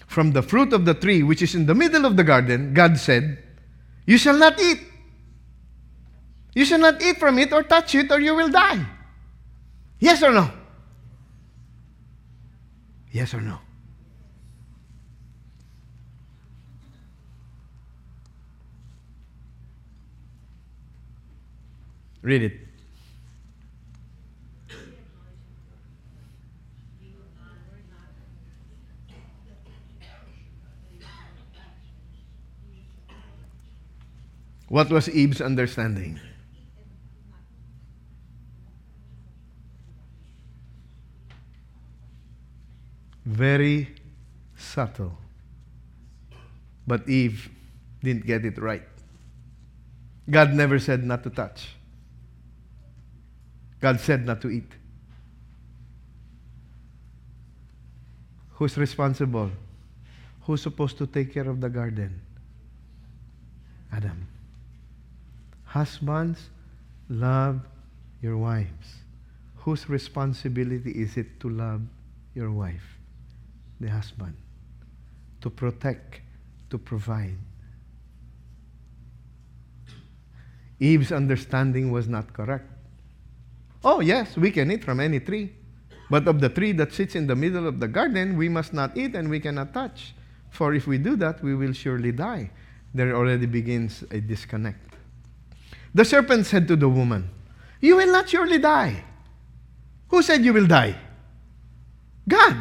from 0.07 0.31
the 0.31 0.41
fruit 0.41 0.73
of 0.73 0.85
the 0.85 0.93
tree 0.93 1.23
which 1.23 1.41
is 1.41 1.55
in 1.55 1.65
the 1.65 1.75
middle 1.75 2.05
of 2.05 2.17
the 2.17 2.23
garden, 2.23 2.73
God 2.73 2.97
said, 2.97 3.37
You 4.05 4.17
shall 4.17 4.37
not 4.37 4.59
eat. 4.59 4.79
You 6.53 6.65
shall 6.65 6.79
not 6.79 7.01
eat 7.01 7.17
from 7.17 7.39
it 7.39 7.53
or 7.53 7.63
touch 7.63 7.95
it, 7.95 8.11
or 8.11 8.19
you 8.19 8.35
will 8.35 8.49
die. 8.49 8.85
Yes 9.99 10.21
or 10.23 10.31
no? 10.31 10.51
Yes 13.11 13.33
or 13.33 13.41
no? 13.41 13.59
Read 22.21 22.43
it. 22.43 22.53
What 34.71 34.89
was 34.89 35.09
Eve's 35.09 35.41
understanding? 35.41 36.17
Very 43.25 43.89
subtle. 44.55 45.17
But 46.87 47.09
Eve 47.09 47.49
didn't 48.01 48.25
get 48.25 48.45
it 48.45 48.57
right. 48.57 48.83
God 50.29 50.53
never 50.53 50.79
said 50.79 51.03
not 51.03 51.23
to 51.23 51.29
touch. 51.29 51.75
God 53.81 53.99
said 53.99 54.25
not 54.25 54.41
to 54.41 54.49
eat. 54.49 54.71
Who's 58.51 58.77
responsible? 58.77 59.49
Who's 60.41 60.61
supposed 60.61 60.99
to 60.99 61.07
take 61.07 61.33
care 61.33 61.49
of 61.49 61.59
the 61.61 61.69
garden? 61.69 62.21
Adam. 63.91 64.27
Husbands, 65.65 66.49
love 67.09 67.61
your 68.21 68.37
wives. 68.37 68.97
Whose 69.57 69.89
responsibility 69.89 70.91
is 70.91 71.17
it 71.17 71.39
to 71.39 71.49
love 71.49 71.81
your 72.35 72.51
wife? 72.51 72.97
The 73.79 73.89
husband. 73.89 74.35
To 75.41 75.49
protect, 75.49 76.21
to 76.69 76.77
provide. 76.77 77.37
Eve's 80.79 81.11
understanding 81.11 81.91
was 81.91 82.07
not 82.07 82.31
correct. 82.33 82.70
Oh, 83.83 83.99
yes, 83.99 84.37
we 84.37 84.51
can 84.51 84.71
eat 84.71 84.83
from 84.83 84.99
any 84.99 85.19
tree. 85.19 85.53
But 86.09 86.27
of 86.27 86.41
the 86.41 86.49
tree 86.49 86.73
that 86.73 86.93
sits 86.93 87.15
in 87.15 87.27
the 87.27 87.35
middle 87.35 87.67
of 87.67 87.79
the 87.79 87.87
garden, 87.87 88.37
we 88.37 88.49
must 88.49 88.73
not 88.73 88.97
eat 88.97 89.15
and 89.15 89.29
we 89.29 89.39
cannot 89.39 89.73
touch. 89.73 90.13
For 90.49 90.73
if 90.73 90.85
we 90.85 90.97
do 90.97 91.15
that, 91.15 91.41
we 91.41 91.55
will 91.55 91.73
surely 91.73 92.11
die. 92.11 92.51
There 92.93 93.15
already 93.15 93.45
begins 93.45 94.03
a 94.11 94.19
disconnect. 94.19 94.95
The 95.95 96.03
serpent 96.03 96.45
said 96.45 96.67
to 96.67 96.75
the 96.75 96.89
woman, 96.89 97.29
You 97.79 97.95
will 97.95 98.11
not 98.11 98.29
surely 98.29 98.59
die. 98.59 99.03
Who 100.09 100.21
said 100.21 100.43
you 100.43 100.51
will 100.51 100.67
die? 100.67 100.95
God. 102.27 102.57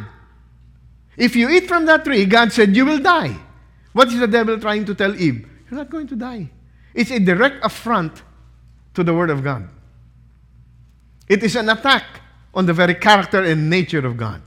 If 1.17 1.35
you 1.35 1.49
eat 1.49 1.67
from 1.67 1.85
that 1.85 2.05
tree, 2.05 2.25
God 2.25 2.53
said 2.53 2.75
you 2.75 2.85
will 2.85 2.99
die. 2.99 3.35
What 3.91 4.07
is 4.07 4.19
the 4.19 4.27
devil 4.27 4.57
trying 4.59 4.85
to 4.85 4.95
tell 4.95 5.13
Eve? 5.15 5.47
You're 5.69 5.77
not 5.77 5.89
going 5.89 6.07
to 6.07 6.15
die. 6.15 6.49
It's 6.93 7.11
a 7.11 7.19
direct 7.19 7.63
affront 7.63 8.23
to 8.93 9.03
the 9.03 9.13
Word 9.13 9.29
of 9.29 9.43
God. 9.43 9.67
It 11.31 11.43
is 11.43 11.55
an 11.55 11.69
attack 11.69 12.03
on 12.53 12.65
the 12.65 12.73
very 12.73 12.93
character 12.93 13.41
and 13.41 13.69
nature 13.69 14.05
of 14.05 14.17
God. 14.17 14.41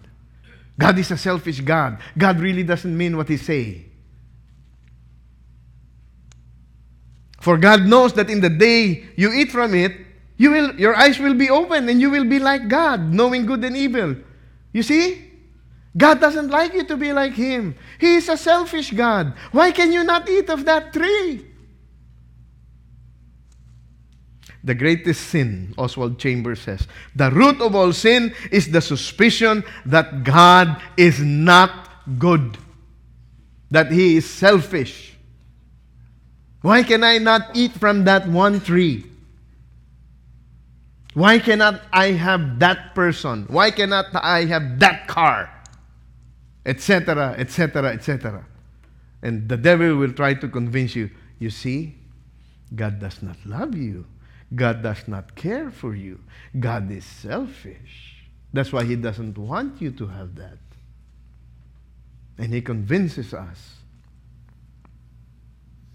God 0.78 0.98
is 0.98 1.10
a 1.10 1.16
selfish 1.16 1.62
God. 1.62 1.96
God 2.18 2.40
really 2.40 2.62
doesn't 2.62 2.94
mean 2.94 3.16
what 3.16 3.26
He 3.26 3.38
say. 3.38 3.86
For 7.40 7.56
God 7.56 7.86
knows 7.86 8.12
that 8.12 8.28
in 8.28 8.42
the 8.42 8.50
day 8.50 9.06
you 9.16 9.32
eat 9.32 9.50
from 9.50 9.74
it, 9.74 9.92
you 10.36 10.50
will, 10.50 10.74
your 10.78 10.94
eyes 10.94 11.18
will 11.18 11.32
be 11.32 11.48
open 11.48 11.88
and 11.88 12.02
you 12.02 12.10
will 12.10 12.28
be 12.28 12.38
like 12.38 12.68
God, 12.68 13.00
knowing 13.00 13.46
good 13.46 13.64
and 13.64 13.74
evil. 13.74 14.16
You 14.74 14.82
see? 14.82 15.32
God 15.96 16.20
doesn't 16.20 16.50
like 16.50 16.74
you 16.74 16.84
to 16.84 16.98
be 16.98 17.14
like 17.14 17.32
Him. 17.32 17.76
He 17.98 18.16
is 18.16 18.28
a 18.28 18.36
selfish 18.36 18.90
God. 18.90 19.32
Why 19.52 19.72
can 19.72 19.90
you 19.90 20.04
not 20.04 20.28
eat 20.28 20.50
of 20.50 20.66
that 20.66 20.92
tree? 20.92 21.46
The 24.64 24.74
greatest 24.74 25.28
sin, 25.28 25.74
Oswald 25.76 26.18
Chambers 26.18 26.62
says, 26.62 26.88
the 27.14 27.30
root 27.30 27.60
of 27.60 27.74
all 27.74 27.92
sin 27.92 28.34
is 28.50 28.70
the 28.70 28.80
suspicion 28.80 29.62
that 29.84 30.24
God 30.24 30.80
is 30.96 31.20
not 31.20 31.90
good, 32.18 32.56
that 33.70 33.92
He 33.92 34.16
is 34.16 34.28
selfish. 34.28 35.16
Why 36.62 36.82
can 36.82 37.04
I 37.04 37.18
not 37.18 37.54
eat 37.54 37.72
from 37.72 38.04
that 38.04 38.26
one 38.26 38.58
tree? 38.62 39.04
Why 41.12 41.38
cannot 41.38 41.82
I 41.92 42.12
have 42.12 42.58
that 42.60 42.94
person? 42.94 43.44
Why 43.48 43.70
cannot 43.70 44.06
I 44.14 44.46
have 44.46 44.80
that 44.80 45.06
car? 45.06 45.50
Etc., 46.64 47.34
etc., 47.36 47.92
etc. 47.92 48.46
And 49.22 49.46
the 49.46 49.58
devil 49.58 49.96
will 49.96 50.12
try 50.12 50.32
to 50.32 50.48
convince 50.48 50.96
you, 50.96 51.10
you 51.38 51.50
see, 51.50 51.96
God 52.74 52.98
does 52.98 53.22
not 53.22 53.36
love 53.44 53.76
you. 53.76 54.06
God 54.54 54.82
does 54.82 55.08
not 55.08 55.34
care 55.34 55.70
for 55.70 55.94
you. 55.94 56.20
God 56.58 56.90
is 56.90 57.04
selfish. 57.04 58.24
That's 58.52 58.72
why 58.72 58.84
He 58.84 58.96
doesn't 58.96 59.36
want 59.36 59.80
you 59.80 59.90
to 59.92 60.06
have 60.06 60.34
that. 60.36 60.58
And 62.38 62.52
He 62.52 62.60
convinces 62.60 63.34
us 63.34 63.76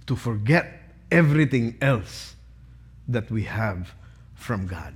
to 0.07 0.15
forget 0.15 0.81
everything 1.11 1.77
else 1.81 2.35
that 3.07 3.29
we 3.31 3.43
have 3.43 3.93
from 4.35 4.67
God. 4.67 4.93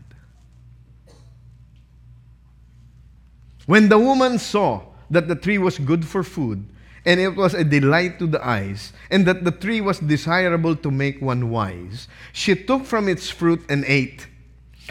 When 3.65 3.89
the 3.89 3.97
woman 3.97 4.39
saw 4.39 4.83
that 5.09 5.27
the 5.27 5.35
tree 5.35 5.57
was 5.57 5.79
good 5.79 6.05
for 6.05 6.23
food, 6.23 6.65
and 7.05 7.19
it 7.19 7.35
was 7.35 7.53
a 7.53 7.63
delight 7.63 8.19
to 8.19 8.27
the 8.27 8.45
eyes, 8.45 8.93
and 9.11 9.25
that 9.25 9.43
the 9.43 9.51
tree 9.51 9.81
was 9.81 9.99
desirable 9.99 10.75
to 10.75 10.91
make 10.91 11.21
one 11.21 11.49
wise. 11.49 12.07
She 12.31 12.55
took 12.55 12.85
from 12.85 13.07
its 13.07 13.29
fruit 13.29 13.63
and 13.69 13.83
ate. 13.85 14.27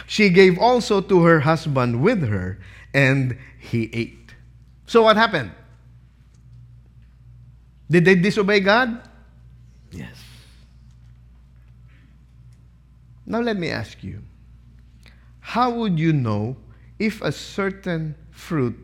She 0.07 0.29
gave 0.31 0.59
also 0.59 1.01
to 1.01 1.23
her 1.25 1.41
husband 1.41 2.03
with 2.03 2.23
her, 2.29 2.59
and 2.93 3.37
he 3.59 3.91
ate. 3.93 4.35
So 4.87 5.03
what 5.03 5.17
happened? 5.17 5.53
Did 7.91 8.05
they 8.05 8.15
disobey 8.15 8.61
God? 8.61 9.09
Yes. 9.91 10.17
Now 13.27 13.41
let 13.41 13.57
me 13.57 13.69
ask 13.69 14.03
you 14.03 14.23
how 15.41 15.71
would 15.71 15.99
you 15.99 16.13
know 16.13 16.57
if 16.99 17.21
a 17.21 17.33
certain 17.33 18.15
fruit 18.31 18.79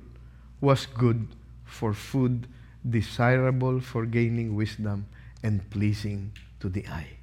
was 0.60 0.86
good 0.86 1.28
for 1.64 1.94
food? 1.94 2.46
Desirable 2.88 3.80
for 3.80 4.06
gaining 4.06 4.54
wisdom 4.54 5.06
and 5.42 5.68
pleasing 5.70 6.32
to 6.60 6.68
the 6.68 6.86
eye. 6.86 7.18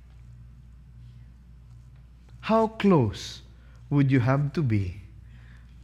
How 2.41 2.67
close 2.67 3.41
would 3.89 4.11
you 4.11 4.19
have 4.19 4.53
to 4.53 4.61
be 4.61 5.01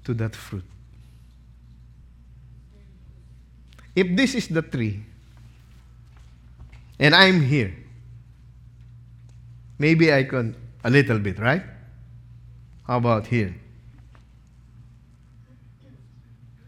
to 0.03 0.13
that 0.15 0.35
fruit? 0.35 0.63
If 3.95 4.15
this 4.15 4.35
is 4.35 4.47
the 4.47 4.61
tree, 4.61 5.03
and 6.99 7.15
I'm 7.15 7.41
here, 7.41 7.73
maybe 9.79 10.13
I 10.13 10.23
can 10.23 10.55
a 10.83 10.89
little 10.89 11.19
bit, 11.19 11.39
right? 11.39 11.63
How 12.87 12.97
about 12.97 13.27
here? 13.27 13.55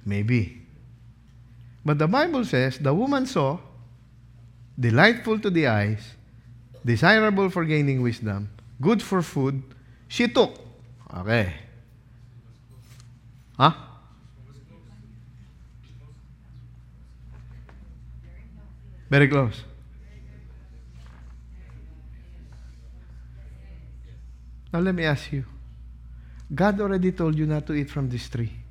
Maybe. 0.05 0.62
But 1.85 1.99
the 1.99 2.07
Bible 2.07 2.45
says 2.45 2.79
the 2.79 2.93
woman 2.93 3.25
saw, 3.25 3.59
delightful 4.79 5.39
to 5.39 5.49
the 5.49 5.67
eyes, 5.67 6.15
desirable 6.85 7.49
for 7.49 7.65
gaining 7.65 8.01
wisdom, 8.01 8.49
good 8.81 9.01
for 9.01 9.21
food, 9.21 9.61
she 10.07 10.27
took. 10.27 10.59
Okay. 11.13 11.53
Huh? 13.57 13.73
Very 19.09 19.27
close. 19.27 19.61
Now 24.71 24.79
let 24.79 24.95
me 24.95 25.03
ask 25.03 25.31
you. 25.31 25.45
God 26.53 26.81
already 26.81 27.11
told 27.11 27.37
you 27.37 27.45
not 27.45 27.67
to 27.67 27.73
eat 27.73 27.91
from 27.91 28.09
this 28.09 28.27
tree. 28.27 28.62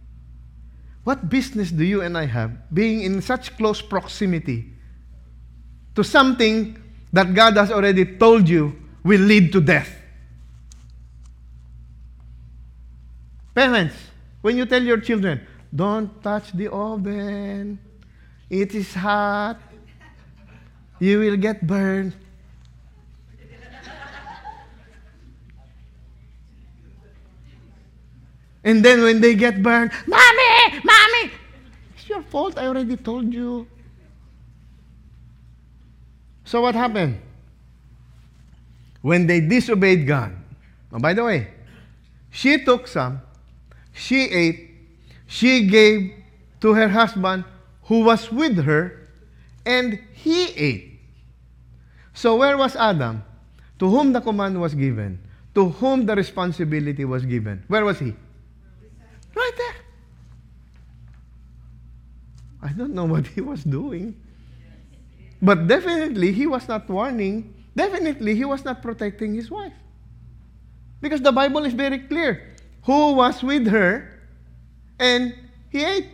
What 1.05 1.29
business 1.29 1.71
do 1.71 1.85
you 1.85 2.03
and 2.03 2.17
I 2.17 2.27
have 2.27 2.73
being 2.73 3.03
in 3.03 3.21
such 3.23 3.57
close 3.57 3.83
proximity 3.83 4.71
to 5.95 6.05
something 6.05 6.79
that 7.13 7.35
God 7.35 7.57
has 7.57 7.71
already 7.71 8.05
told 8.17 8.49
you 8.49 8.77
will 9.03 9.21
lead 9.21 9.53
to 9.53 9.61
death? 9.61 9.91
Parents, 13.55 13.95
when 14.41 14.57
you 14.57 14.65
tell 14.65 14.83
your 14.83 15.01
children, 15.01 15.47
don't 15.75 16.23
touch 16.23 16.53
the 16.53 16.71
oven, 16.71 17.79
it 18.49 18.75
is 18.75 18.95
hot, 18.95 19.59
you 21.01 21.19
will 21.19 21.37
get 21.37 21.67
burned. 21.67 22.15
And 28.65 28.85
then 28.85 29.03
when 29.03 29.21
they 29.21 29.35
get 29.35 29.61
burned, 29.61 29.91
Mommy! 30.07 30.52
Mommy! 30.85 31.33
It's 31.97 32.09
your 32.09 32.23
fault. 32.23 32.59
I 32.59 32.67
already 32.67 32.97
told 32.97 33.33
you. 33.33 33.67
So 36.45 36.61
what 36.61 36.75
happened? 36.75 37.21
When 39.01 39.27
they 39.27 39.41
disobeyed 39.41 40.07
God, 40.07 40.33
oh, 40.93 40.99
by 40.99 41.15
the 41.15 41.25
way, 41.25 41.49
she 42.31 42.65
took 42.65 42.87
some, 42.87 43.21
she 43.93 44.25
ate, 44.25 44.71
she 45.27 45.67
gave 45.67 46.13
to 46.61 46.75
her 46.75 46.89
husband 46.89 47.45
who 47.85 48.05
was 48.05 48.31
with 48.31 48.57
her, 48.65 49.09
and 49.67 49.99
he 50.13 50.49
ate. 50.55 51.01
So 52.15 52.37
where 52.37 52.57
was 52.57 52.77
Adam? 52.77 53.25
To 53.79 53.89
whom 53.89 54.13
the 54.13 54.21
command 54.21 54.61
was 54.61 54.75
given? 54.75 55.19
To 55.55 55.69
whom 55.69 56.07
the 56.07 56.15
responsibility 56.15 57.05
was 57.05 57.25
given? 57.25 57.65
Where 57.67 57.85
was 57.85 57.99
he? 57.99 58.15
Right 59.35 59.53
there. 59.57 59.75
I 62.73 62.79
don't 62.79 62.95
know 62.95 63.05
what 63.05 63.27
he 63.27 63.41
was 63.41 63.65
doing. 63.65 64.17
But 65.41 65.67
definitely, 65.67 66.33
he 66.33 66.47
was 66.47 66.69
not 66.69 66.89
warning. 66.89 67.53
Definitely, 67.77 68.35
he 68.35 68.45
was 68.45 68.65
not 68.65 68.81
protecting 68.81 69.35
his 69.35 69.51
wife. 69.51 69.75
Because 71.01 71.21
the 71.21 71.33
Bible 71.33 71.65
is 71.65 71.75
very 71.75 71.99
clear. 71.99 72.55
Who 72.85 73.13
was 73.13 73.43
with 73.43 73.67
her 73.69 74.21
and 74.99 75.35
he 75.71 75.85
ate. 75.85 76.09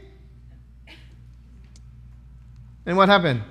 And 2.87 2.97
what 2.97 3.09
happened? 3.09 3.43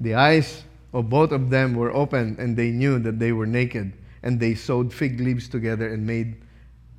The 0.00 0.14
eyes 0.14 0.62
of 0.92 1.10
both 1.10 1.32
of 1.32 1.50
them 1.50 1.74
were 1.74 1.92
open 1.92 2.36
and 2.38 2.56
they 2.56 2.70
knew 2.70 2.98
that 3.00 3.18
they 3.18 3.32
were 3.32 3.46
naked. 3.46 3.92
And 4.22 4.38
they 4.38 4.54
sewed 4.54 4.92
fig 4.92 5.20
leaves 5.20 5.48
together 5.48 5.92
and 5.92 6.06
made 6.06 6.42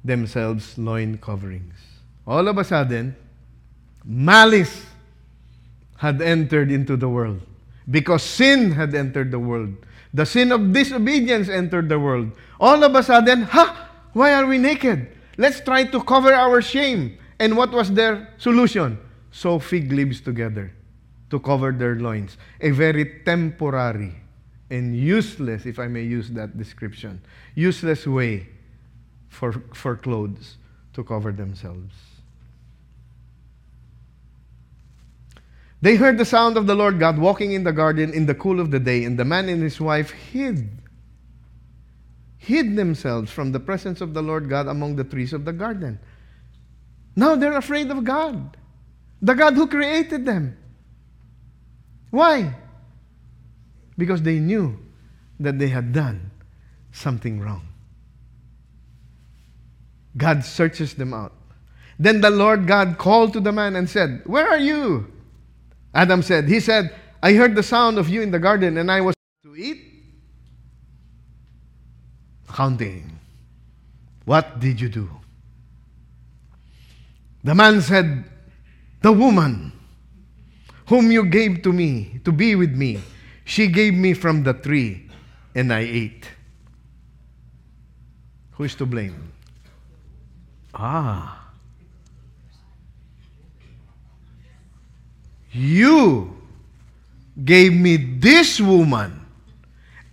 themselves 0.03 0.77
loin 0.77 1.17
coverings 1.17 1.75
all 2.25 2.47
of 2.47 2.57
a 2.57 2.63
sudden, 2.63 3.15
malice 4.05 4.85
had 6.01 6.19
entered 6.19 6.71
into 6.71 6.97
the 6.97 7.07
world. 7.07 7.39
Because 7.85 8.23
sin 8.23 8.71
had 8.71 8.95
entered 8.95 9.29
the 9.29 9.37
world. 9.37 9.69
The 10.15 10.25
sin 10.25 10.51
of 10.51 10.73
disobedience 10.73 11.47
entered 11.47 11.89
the 11.89 11.99
world. 11.99 12.31
All 12.59 12.83
of 12.83 12.95
a 12.95 13.03
sudden, 13.03 13.43
ha! 13.43 13.87
Why 14.13 14.33
are 14.33 14.47
we 14.47 14.57
naked? 14.57 15.15
Let's 15.37 15.61
try 15.61 15.83
to 15.83 16.01
cover 16.01 16.33
our 16.33 16.59
shame. 16.59 17.19
And 17.37 17.55
what 17.55 17.69
was 17.69 17.91
their 17.93 18.33
solution? 18.39 18.97
Sew 19.29 19.59
fig 19.59 19.91
leaves 19.91 20.21
together 20.21 20.73
to 21.29 21.39
cover 21.39 21.71
their 21.71 21.93
loins. 21.93 22.35
A 22.61 22.71
very 22.71 23.21
temporary 23.23 24.15
and 24.71 24.97
useless, 24.97 25.67
if 25.67 25.77
I 25.77 25.85
may 25.85 26.01
use 26.01 26.31
that 26.31 26.57
description, 26.57 27.21
useless 27.53 28.07
way 28.07 28.47
for, 29.29 29.53
for 29.71 29.95
clothes 29.95 30.57
to 30.93 31.03
cover 31.03 31.31
themselves. 31.31 31.93
They 35.81 35.95
heard 35.95 36.17
the 36.19 36.25
sound 36.25 36.57
of 36.57 36.67
the 36.67 36.75
Lord 36.75 36.99
God 36.99 37.17
walking 37.17 37.53
in 37.53 37.63
the 37.63 37.73
garden 37.73 38.13
in 38.13 38.27
the 38.27 38.35
cool 38.35 38.59
of 38.59 38.69
the 38.69 38.79
day, 38.79 39.03
and 39.03 39.17
the 39.17 39.25
man 39.25 39.49
and 39.49 39.63
his 39.63 39.81
wife 39.81 40.11
hid. 40.11 40.69
Hid 42.37 42.75
themselves 42.75 43.31
from 43.31 43.51
the 43.51 43.59
presence 43.59 43.99
of 43.99 44.13
the 44.13 44.21
Lord 44.21 44.47
God 44.47 44.67
among 44.67 44.95
the 44.95 45.03
trees 45.03 45.33
of 45.33 45.45
the 45.45 45.53
garden. 45.53 45.99
Now 47.15 47.35
they're 47.35 47.57
afraid 47.57 47.89
of 47.89 48.03
God, 48.03 48.57
the 49.21 49.33
God 49.33 49.55
who 49.55 49.67
created 49.67 50.25
them. 50.25 50.57
Why? 52.11 52.55
Because 53.97 54.21
they 54.21 54.39
knew 54.39 54.77
that 55.39 55.57
they 55.57 55.69
had 55.69 55.93
done 55.93 56.31
something 56.91 57.39
wrong. 57.39 57.67
God 60.17 60.43
searches 60.43 60.93
them 60.93 61.13
out. 61.13 61.33
Then 61.97 62.21
the 62.21 62.29
Lord 62.29 62.67
God 62.67 62.97
called 62.97 63.33
to 63.33 63.39
the 63.39 63.51
man 63.51 63.75
and 63.75 63.89
said, 63.89 64.21
Where 64.25 64.47
are 64.47 64.59
you? 64.59 65.11
Adam 65.93 66.21
said, 66.21 66.47
He 66.47 66.59
said, 66.59 66.95
I 67.21 67.33
heard 67.33 67.55
the 67.55 67.63
sound 67.63 67.97
of 67.97 68.09
you 68.09 68.21
in 68.21 68.31
the 68.31 68.39
garden 68.39 68.77
and 68.77 68.91
I 68.91 69.01
was 69.01 69.15
to 69.43 69.55
eat. 69.55 69.77
Counting. 72.53 73.19
What 74.25 74.59
did 74.59 74.79
you 74.79 74.89
do? 74.89 75.09
The 77.43 77.55
man 77.55 77.81
said, 77.81 78.23
The 79.01 79.11
woman 79.11 79.71
whom 80.87 81.11
you 81.11 81.25
gave 81.25 81.61
to 81.63 81.73
me 81.73 82.19
to 82.25 82.31
be 82.31 82.55
with 82.55 82.71
me, 82.71 83.01
she 83.45 83.67
gave 83.67 83.93
me 83.93 84.13
from 84.13 84.43
the 84.43 84.53
tree 84.53 85.09
and 85.55 85.73
I 85.73 85.79
ate. 85.79 86.29
Who 88.51 88.63
is 88.63 88.75
to 88.75 88.85
blame? 88.85 89.31
Ah. 90.73 91.40
You 95.53 96.37
gave 97.43 97.73
me 97.73 97.97
this 97.97 98.59
woman, 98.59 99.25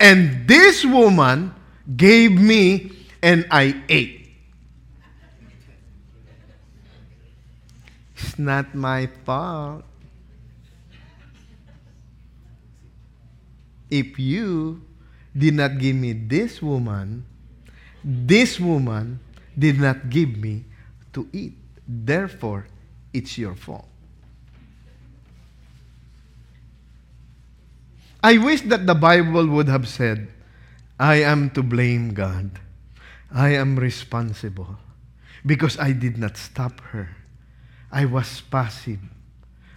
and 0.01 0.47
this 0.49 0.85
woman 0.85 1.55
gave 1.97 2.33
me, 2.33 2.93
and 3.23 3.47
I 3.51 3.81
ate. 3.89 4.31
It's 8.17 8.39
not 8.39 8.75
my 8.75 9.07
fault. 9.25 9.85
If 13.91 14.19
you 14.19 14.83
did 15.37 15.55
not 15.55 15.79
give 15.79 15.97
me 15.97 16.13
this 16.13 16.61
woman, 16.61 17.25
this 18.05 18.61
woman 18.61 19.21
did 19.57 19.81
not 19.81 20.11
give 20.11 20.37
me 20.37 20.65
to 21.13 21.29
eat. 21.33 21.55
Therefore, 21.87 22.67
it's 23.13 23.39
your 23.39 23.55
fault. 23.55 23.89
I 28.23 28.39
wish 28.39 28.63
that 28.63 28.87
the 28.87 28.95
Bible 28.95 29.47
would 29.47 29.69
have 29.69 29.87
said, 29.87 30.29
I 30.99 31.23
am 31.23 31.51
to 31.51 31.63
blame 31.63 32.15
God. 32.15 32.59
I 33.31 33.51
am 33.55 33.79
responsible 33.79 34.77
because 35.47 35.79
I 35.79 35.93
did 35.93 36.19
not 36.19 36.37
stop 36.37 36.81
her. 36.91 37.15
I 37.93 38.05
was 38.05 38.41
passive. 38.41 38.99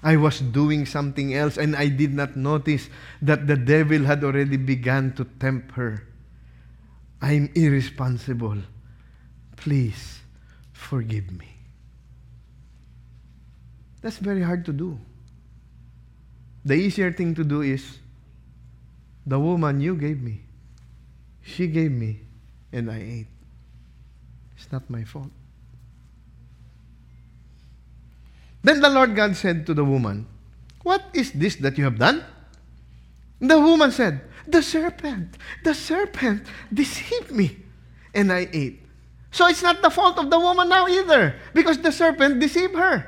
I 0.04 0.18
was 0.18 0.40
doing 0.40 0.88
something 0.88 1.36
else 1.36 1.58
and 1.58 1.76
I 1.76 1.88
did 1.88 2.14
not 2.14 2.36
notice 2.36 2.90
that 3.22 3.46
the 3.46 3.56
devil 3.56 4.04
had 4.04 4.24
already 4.24 4.58
begun 4.58 5.14
to 5.14 5.26
tempt 5.26 5.72
her. 5.74 6.08
I'm 7.22 7.52
irresponsible. 7.54 8.58
Please 9.56 10.22
forgive 10.74 11.32
me. 11.32 11.54
That's 14.02 14.18
very 14.18 14.42
hard 14.42 14.66
to 14.66 14.74
do. 14.74 14.98
The 16.66 16.74
easier 16.74 17.12
thing 17.14 17.36
to 17.36 17.44
do 17.44 17.62
is 17.62 18.01
the 19.26 19.40
woman 19.40 19.82
you 19.82 19.96
gave 19.96 20.22
me, 20.22 20.42
she 21.42 21.68
gave 21.68 21.92
me, 21.92 22.22
and 22.72 22.90
I 22.90 22.98
ate. 22.98 23.28
It's 24.58 24.72
not 24.72 24.90
my 24.90 25.04
fault. 25.04 25.32
Then 28.64 28.82
the 28.82 28.90
Lord 28.90 29.16
God 29.16 29.36
said 29.36 29.66
to 29.66 29.74
the 29.74 29.84
woman, 29.84 30.28
What 30.84 31.04
is 31.14 31.32
this 31.32 31.56
that 31.58 31.78
you 31.78 31.84
have 31.84 31.98
done? 31.98 32.24
The 33.40 33.60
woman 33.60 33.92
said, 33.92 34.22
The 34.48 34.62
serpent, 34.62 35.38
the 35.64 35.74
serpent 35.74 36.46
deceived 36.72 37.32
me, 37.32 37.58
and 38.14 38.32
I 38.32 38.48
ate. 38.54 38.82
So 39.32 39.48
it's 39.48 39.64
not 39.64 39.82
the 39.82 39.90
fault 39.90 40.20
of 40.20 40.30
the 40.30 40.40
woman 40.40 40.70
now 40.70 40.88
either, 40.88 41.36
because 41.54 41.80
the 41.80 41.92
serpent 41.92 42.40
deceived 42.40 42.76
her. 42.76 43.08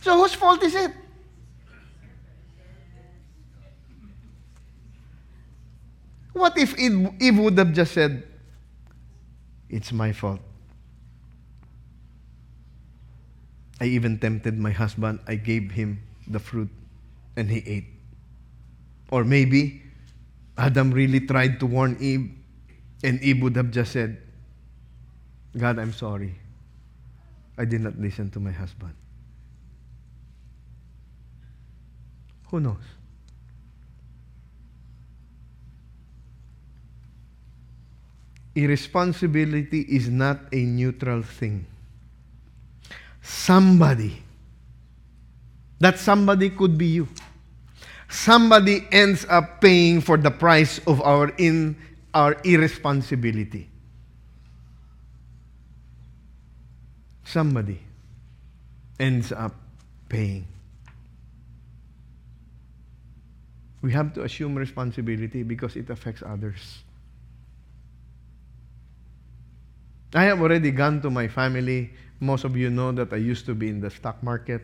So 0.00 0.16
whose 0.16 0.32
fault 0.32 0.62
is 0.62 0.74
it? 0.74 0.92
What 6.40 6.56
if 6.56 6.72
Eve 6.80 7.38
would 7.38 7.58
have 7.58 7.74
just 7.74 7.92
said, 7.92 8.24
It's 9.68 9.92
my 9.92 10.10
fault? 10.10 10.40
I 13.78 13.84
even 13.84 14.16
tempted 14.18 14.58
my 14.58 14.70
husband. 14.70 15.20
I 15.28 15.34
gave 15.34 15.70
him 15.70 16.00
the 16.26 16.38
fruit 16.38 16.70
and 17.36 17.50
he 17.50 17.58
ate. 17.66 17.88
Or 19.10 19.22
maybe 19.22 19.82
Adam 20.56 20.90
really 20.92 21.20
tried 21.20 21.60
to 21.60 21.66
warn 21.66 21.98
Eve 22.00 22.32
and 23.04 23.20
Eve 23.20 23.42
would 23.42 23.56
have 23.56 23.70
just 23.70 23.92
said, 23.92 24.16
God, 25.58 25.78
I'm 25.78 25.92
sorry. 25.92 26.36
I 27.58 27.66
did 27.66 27.82
not 27.82 27.98
listen 27.98 28.30
to 28.30 28.40
my 28.40 28.52
husband. 28.52 28.94
Who 32.48 32.60
knows? 32.60 32.99
Irresponsibility 38.54 39.80
is 39.82 40.08
not 40.08 40.40
a 40.52 40.56
neutral 40.56 41.22
thing. 41.22 41.66
Somebody, 43.22 44.22
that 45.78 45.98
somebody 45.98 46.50
could 46.50 46.76
be 46.76 46.86
you. 46.86 47.08
Somebody 48.08 48.86
ends 48.90 49.24
up 49.28 49.60
paying 49.60 50.00
for 50.00 50.16
the 50.16 50.30
price 50.30 50.80
of 50.86 51.00
our 51.02 51.28
in 51.38 51.76
our 52.12 52.36
irresponsibility. 52.44 53.68
Somebody 57.24 57.80
ends 58.98 59.30
up 59.30 59.54
paying. 60.08 60.44
We 63.80 63.92
have 63.92 64.12
to 64.14 64.24
assume 64.24 64.56
responsibility 64.56 65.44
because 65.44 65.76
it 65.76 65.88
affects 65.88 66.22
others. 66.26 66.80
I 70.14 70.24
have 70.24 70.40
already 70.40 70.70
gone 70.70 71.00
to 71.02 71.10
my 71.10 71.28
family. 71.28 71.90
Most 72.18 72.44
of 72.44 72.56
you 72.56 72.70
know 72.70 72.92
that 72.92 73.12
I 73.12 73.16
used 73.16 73.46
to 73.46 73.54
be 73.54 73.68
in 73.68 73.80
the 73.80 73.90
stock 73.90 74.22
market. 74.22 74.62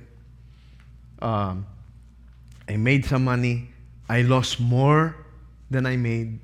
Um, 1.22 1.66
I 2.68 2.76
made 2.76 3.04
some 3.04 3.24
money. 3.24 3.70
I 4.08 4.22
lost 4.22 4.60
more 4.60 5.16
than 5.70 5.86
I 5.86 5.96
made. 5.96 6.40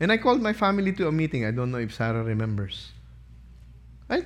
And 0.00 0.10
I 0.10 0.16
called 0.16 0.42
my 0.42 0.52
family 0.52 0.92
to 0.94 1.08
a 1.08 1.12
meeting. 1.12 1.44
I 1.44 1.50
don't 1.50 1.70
know 1.70 1.78
if 1.78 1.94
Sarah 1.94 2.24
remembers. 2.24 2.92
I, 4.08 4.24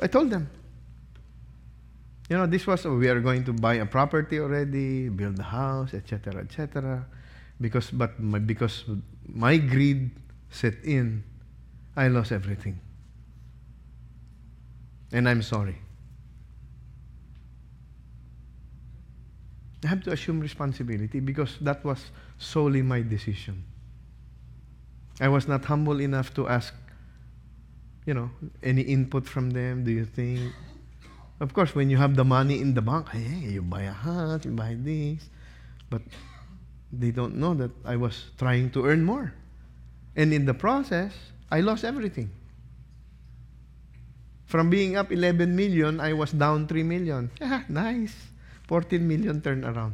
I 0.00 0.06
told 0.06 0.30
them, 0.30 0.48
you 2.28 2.36
know, 2.36 2.46
this 2.46 2.66
was, 2.66 2.84
we 2.84 3.08
are 3.08 3.20
going 3.20 3.44
to 3.44 3.52
buy 3.52 3.74
a 3.74 3.86
property 3.86 4.38
already, 4.40 5.08
build 5.08 5.38
a 5.38 5.42
house, 5.42 5.94
etc., 5.94 6.42
etc. 6.42 7.06
Because, 7.60 7.90
but 7.90 8.20
my, 8.20 8.38
because 8.38 8.84
my 9.26 9.56
greed 9.56 10.10
set 10.50 10.74
in, 10.84 11.24
I 11.96 12.08
lost 12.08 12.32
everything. 12.32 12.80
And 15.12 15.28
I'm 15.28 15.42
sorry. 15.42 15.78
I 19.84 19.88
have 19.88 20.02
to 20.04 20.12
assume 20.12 20.40
responsibility 20.40 21.20
because 21.20 21.56
that 21.60 21.84
was 21.84 22.10
solely 22.38 22.82
my 22.82 23.00
decision. 23.00 23.64
I 25.20 25.28
was 25.28 25.48
not 25.48 25.64
humble 25.64 26.00
enough 26.00 26.34
to 26.34 26.48
ask, 26.48 26.74
you 28.06 28.14
know, 28.14 28.30
any 28.62 28.82
input 28.82 29.26
from 29.26 29.50
them. 29.50 29.84
Do 29.84 29.90
you 29.90 30.04
think? 30.04 30.52
Of 31.40 31.54
course, 31.54 31.74
when 31.74 31.90
you 31.90 31.96
have 31.96 32.16
the 32.16 32.24
money 32.24 32.60
in 32.60 32.74
the 32.74 32.82
bank, 32.82 33.08
hey, 33.10 33.50
you 33.50 33.62
buy 33.62 33.82
a 33.82 33.92
house, 33.92 34.44
you 34.44 34.50
buy 34.50 34.76
this. 34.78 35.28
But 35.88 36.02
they 36.92 37.10
don't 37.10 37.36
know 37.36 37.54
that 37.54 37.70
I 37.84 37.96
was 37.96 38.30
trying 38.38 38.70
to 38.70 38.86
earn 38.86 39.04
more. 39.04 39.32
And 40.16 40.32
in 40.32 40.44
the 40.44 40.54
process, 40.54 41.12
I 41.50 41.60
lost 41.60 41.84
everything. 41.84 42.30
From 44.48 44.70
being 44.70 44.96
up 44.96 45.12
11 45.12 45.54
million, 45.54 46.00
I 46.00 46.14
was 46.14 46.32
down 46.32 46.66
3 46.66 46.82
million. 46.82 47.30
Yeah, 47.38 47.62
nice. 47.68 48.16
14 48.66 49.06
million 49.06 49.42
turnaround. 49.42 49.92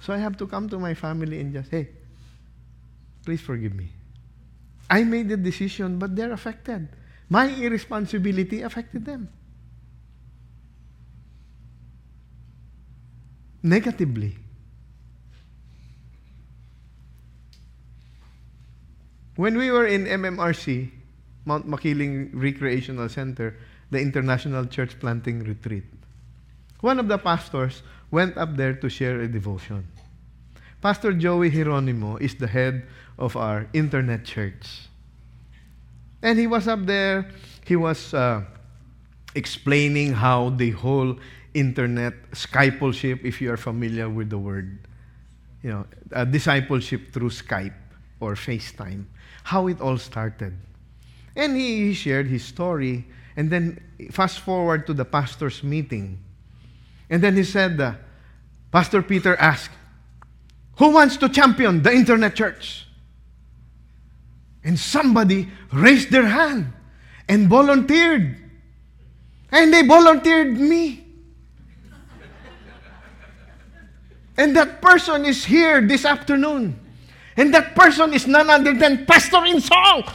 So 0.00 0.14
I 0.14 0.16
have 0.16 0.38
to 0.38 0.46
come 0.46 0.70
to 0.70 0.78
my 0.78 0.94
family 0.94 1.40
and 1.40 1.52
just, 1.52 1.70
hey, 1.70 1.88
please 3.24 3.42
forgive 3.42 3.74
me. 3.74 3.92
I 4.88 5.04
made 5.04 5.28
the 5.28 5.36
decision, 5.36 5.98
but 5.98 6.16
they're 6.16 6.32
affected. 6.32 6.88
My 7.28 7.44
irresponsibility 7.44 8.62
affected 8.62 9.04
them. 9.04 9.28
Negatively. 13.62 14.36
When 19.34 19.58
we 19.58 19.70
were 19.70 19.86
in 19.86 20.06
MMRC, 20.06 20.95
Mount 21.46 21.66
Makiling 21.66 22.30
Recreational 22.34 23.08
Center, 23.08 23.56
the 23.90 23.98
International 23.98 24.66
Church 24.66 24.98
Planting 25.00 25.44
Retreat, 25.44 25.84
one 26.80 26.98
of 26.98 27.08
the 27.08 27.16
pastors 27.16 27.82
went 28.10 28.36
up 28.36 28.56
there 28.56 28.74
to 28.74 28.88
share 28.88 29.20
a 29.20 29.28
devotion. 29.28 29.86
Pastor 30.82 31.12
Joey 31.12 31.50
Hieronimo 31.50 32.20
is 32.20 32.34
the 32.34 32.46
head 32.46 32.84
of 33.18 33.36
our 33.36 33.66
internet 33.72 34.24
church. 34.24 34.88
And 36.22 36.38
he 36.38 36.46
was 36.46 36.68
up 36.68 36.84
there, 36.84 37.30
he 37.64 37.76
was 37.76 38.12
uh, 38.12 38.42
explaining 39.34 40.12
how 40.12 40.50
the 40.50 40.72
whole 40.72 41.18
internet 41.54 42.14
discipleship, 42.30 43.24
if 43.24 43.40
you 43.40 43.52
are 43.52 43.56
familiar 43.56 44.08
with 44.08 44.30
the 44.30 44.38
word, 44.38 44.78
you 45.62 45.70
know, 45.70 45.86
uh, 46.12 46.24
discipleship 46.24 47.12
through 47.12 47.30
Skype 47.30 47.74
or 48.20 48.34
FaceTime, 48.34 49.04
how 49.44 49.66
it 49.68 49.80
all 49.80 49.98
started. 49.98 50.56
And 51.36 51.54
he, 51.54 51.92
shared 51.92 52.26
his 52.26 52.42
story, 52.42 53.04
and 53.36 53.50
then 53.50 53.78
fast 54.10 54.40
forward 54.40 54.86
to 54.86 54.94
the 54.94 55.04
pastor's 55.04 55.62
meeting. 55.62 56.18
And 57.10 57.22
then 57.22 57.36
he 57.36 57.44
said, 57.44 57.78
uh, 57.78 57.94
Pastor 58.72 59.02
Peter 59.02 59.36
asked, 59.36 59.70
Who 60.78 60.90
wants 60.92 61.18
to 61.18 61.28
champion 61.28 61.82
the 61.82 61.92
internet 61.92 62.34
church? 62.34 62.86
And 64.64 64.78
somebody 64.78 65.48
raised 65.72 66.10
their 66.10 66.26
hand 66.26 66.72
and 67.28 67.48
volunteered. 67.48 68.36
And 69.52 69.72
they 69.72 69.86
volunteered 69.86 70.58
me. 70.58 71.04
and 74.36 74.56
that 74.56 74.82
person 74.82 75.24
is 75.24 75.44
here 75.44 75.80
this 75.82 76.04
afternoon. 76.04 76.80
And 77.36 77.52
that 77.54 77.76
person 77.76 78.12
is 78.14 78.26
none 78.26 78.48
other 78.48 78.72
than 78.72 79.06
Pastor 79.06 79.36
Insong. 79.36 80.12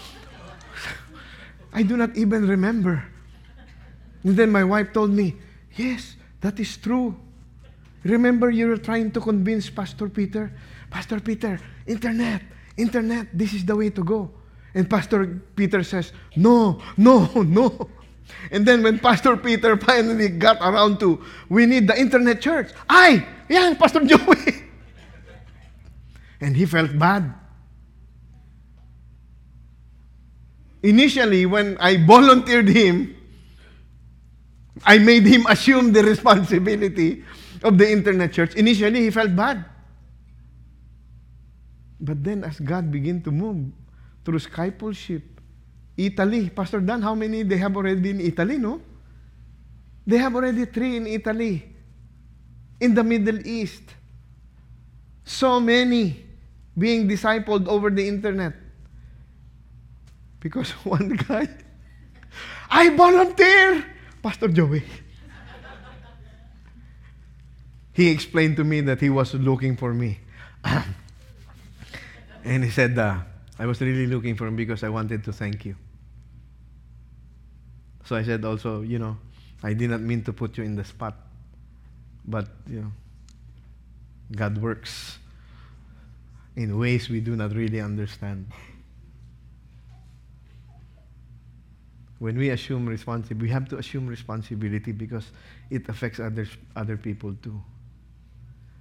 I 1.73 1.83
do 1.83 1.97
not 1.97 2.15
even 2.17 2.47
remember. 2.47 3.03
And 4.23 4.35
then 4.35 4.51
my 4.51 4.63
wife 4.63 4.93
told 4.93 5.11
me, 5.11 5.35
Yes, 5.75 6.15
that 6.41 6.59
is 6.59 6.77
true. 6.77 7.15
Remember, 8.03 8.49
you 8.49 8.67
were 8.67 8.77
trying 8.77 9.11
to 9.11 9.21
convince 9.21 9.69
Pastor 9.69 10.09
Peter, 10.09 10.51
Pastor 10.89 11.19
Peter, 11.19 11.59
internet, 11.85 12.41
internet, 12.75 13.27
this 13.33 13.53
is 13.53 13.63
the 13.63 13.75
way 13.75 13.89
to 13.89 14.03
go. 14.03 14.31
And 14.73 14.89
Pastor 14.89 15.41
Peter 15.55 15.83
says, 15.83 16.11
No, 16.35 16.81
no, 16.97 17.25
no. 17.41 17.89
And 18.49 18.65
then 18.65 18.83
when 18.83 18.99
Pastor 18.99 19.37
Peter 19.37 19.77
finally 19.77 20.29
got 20.29 20.57
around 20.61 20.99
to, 20.99 21.23
we 21.49 21.65
need 21.65 21.87
the 21.87 21.99
internet 21.99 22.41
church. 22.41 22.71
I, 22.89 23.25
yeah, 23.49 23.73
Pastor 23.77 24.05
Joey. 24.05 24.37
and 26.41 26.55
he 26.55 26.65
felt 26.65 26.97
bad. 26.97 27.33
Initially, 30.83 31.45
when 31.45 31.77
I 31.79 32.03
volunteered 32.05 32.67
him, 32.67 33.15
I 34.83 34.97
made 34.97 35.25
him 35.25 35.45
assume 35.47 35.93
the 35.93 36.01
responsibility 36.03 37.23
of 37.63 37.77
the 37.77 37.91
internet 37.91 38.33
church. 38.33 38.55
Initially, 38.55 39.01
he 39.01 39.09
felt 39.11 39.35
bad. 39.35 39.65
But 41.99 42.23
then, 42.23 42.43
as 42.43 42.59
God 42.59 42.91
began 42.91 43.21
to 43.21 43.31
move 43.31 43.71
through 44.25 44.39
discipleship, 44.39 45.21
Italy, 45.97 46.49
Pastor 46.49 46.79
Dan, 46.79 47.01
how 47.01 47.13
many 47.13 47.43
they 47.43 47.57
have 47.57 47.77
already 47.77 48.09
in 48.09 48.21
Italy, 48.21 48.57
no? 48.57 48.81
They 50.07 50.17
have 50.17 50.35
already 50.35 50.65
three 50.65 50.97
in 50.97 51.05
Italy, 51.05 51.63
in 52.79 52.95
the 52.95 53.03
Middle 53.03 53.45
East. 53.45 53.83
So 55.23 55.59
many 55.59 56.25
being 56.75 57.07
discipled 57.07 57.67
over 57.67 57.91
the 57.91 58.07
internet. 58.07 58.55
Because 60.41 60.71
one 60.83 61.15
guy, 61.15 61.47
I 62.69 62.89
volunteer! 62.89 63.85
Pastor 64.21 64.49
Joey. 64.49 64.83
he 67.93 68.09
explained 68.09 68.57
to 68.57 68.63
me 68.63 68.81
that 68.81 68.99
he 68.99 69.09
was 69.09 69.33
looking 69.33 69.77
for 69.77 69.93
me. 69.93 70.19
and 72.43 72.63
he 72.63 72.69
said, 72.69 72.97
uh, 72.97 73.19
I 73.57 73.65
was 73.65 73.79
really 73.81 74.07
looking 74.07 74.35
for 74.35 74.45
him 74.47 74.55
because 74.55 74.83
I 74.83 74.89
wanted 74.89 75.23
to 75.23 75.33
thank 75.33 75.65
you. 75.65 75.75
So 78.05 78.15
I 78.15 78.23
said 78.23 78.43
also, 78.43 78.81
you 78.81 78.99
know, 78.99 79.17
I 79.63 79.73
did 79.73 79.89
not 79.89 80.01
mean 80.01 80.23
to 80.23 80.33
put 80.33 80.57
you 80.57 80.63
in 80.63 80.75
the 80.75 80.83
spot. 80.83 81.15
But, 82.25 82.47
you 82.67 82.81
know, 82.81 82.91
God 84.35 84.57
works 84.57 85.17
in 86.55 86.77
ways 86.77 87.09
we 87.09 87.19
do 87.19 87.35
not 87.35 87.53
really 87.53 87.81
understand. 87.81 88.47
When 92.21 92.37
we 92.37 92.51
assume 92.51 92.85
responsibility, 92.85 93.47
we 93.47 93.49
have 93.49 93.67
to 93.67 93.79
assume 93.79 94.05
responsibility 94.05 94.91
because 94.91 95.31
it 95.71 95.89
affects 95.89 96.19
others, 96.19 96.49
other 96.75 96.95
people 96.95 97.33
too. 97.41 97.59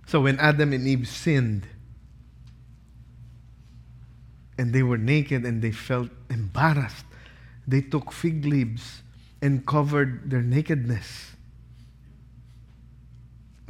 So 0.07 0.21
when 0.21 0.39
Adam 0.39 0.75
and 0.75 0.87
Eve 0.87 1.09
sinned, 1.09 1.67
and 4.59 4.75
they 4.75 4.83
were 4.83 4.99
naked 4.99 5.47
and 5.47 5.63
they 5.63 5.71
felt 5.71 6.11
embarrassed, 6.29 7.07
they 7.67 7.81
took 7.81 8.13
fig 8.13 8.45
leaves 8.45 9.01
and 9.41 9.65
covered 9.65 10.31
their 10.31 10.43
nakedness. 10.43 11.31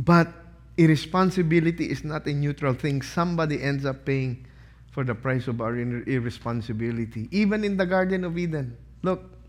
But 0.01 0.33
irresponsibility 0.79 1.93
is 1.93 2.03
not 2.03 2.27
a 2.27 2.33
neutral 2.33 2.75
thing. 2.75 3.03
Somebody 3.03 3.63
ends 3.63 3.85
up 3.85 4.05
paying 4.05 4.49
for 4.91 5.05
the 5.05 5.15
price 5.15 5.47
of 5.47 5.61
our 5.61 5.79
irresponsibility. 5.79 7.29
Even 7.31 7.63
in 7.63 7.77
the 7.77 7.87
Garden 7.87 8.25
of 8.25 8.37
Eden. 8.37 8.77
Look, 9.03 9.40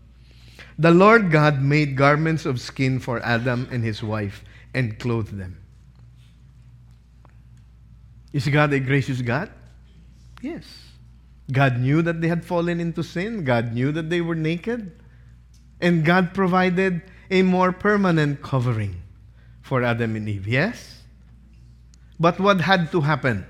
the 0.78 0.90
Lord 0.90 1.30
God 1.30 1.62
made 1.62 1.96
garments 1.96 2.46
of 2.46 2.60
skin 2.60 2.98
for 2.98 3.20
Adam 3.24 3.68
and 3.70 3.84
his 3.84 4.02
wife 4.02 4.44
and 4.74 4.98
clothed 4.98 5.36
them. 5.36 5.58
Is 8.32 8.48
God 8.48 8.72
a 8.72 8.80
gracious 8.80 9.20
God? 9.20 9.50
Yes. 10.40 10.64
God 11.50 11.78
knew 11.78 12.02
that 12.02 12.20
they 12.20 12.28
had 12.28 12.44
fallen 12.44 12.80
into 12.80 13.02
sin. 13.02 13.44
God 13.44 13.72
knew 13.72 13.92
that 13.92 14.08
they 14.08 14.20
were 14.20 14.34
naked. 14.34 14.92
And 15.80 16.04
God 16.04 16.32
provided 16.32 17.02
a 17.30 17.42
more 17.42 17.72
permanent 17.72 18.42
covering 18.42 19.02
for 19.60 19.82
Adam 19.82 20.16
and 20.16 20.28
Eve. 20.28 20.48
Yes? 20.48 21.02
But 22.18 22.38
what 22.40 22.60
had 22.60 22.90
to 22.92 23.00
happen? 23.00 23.46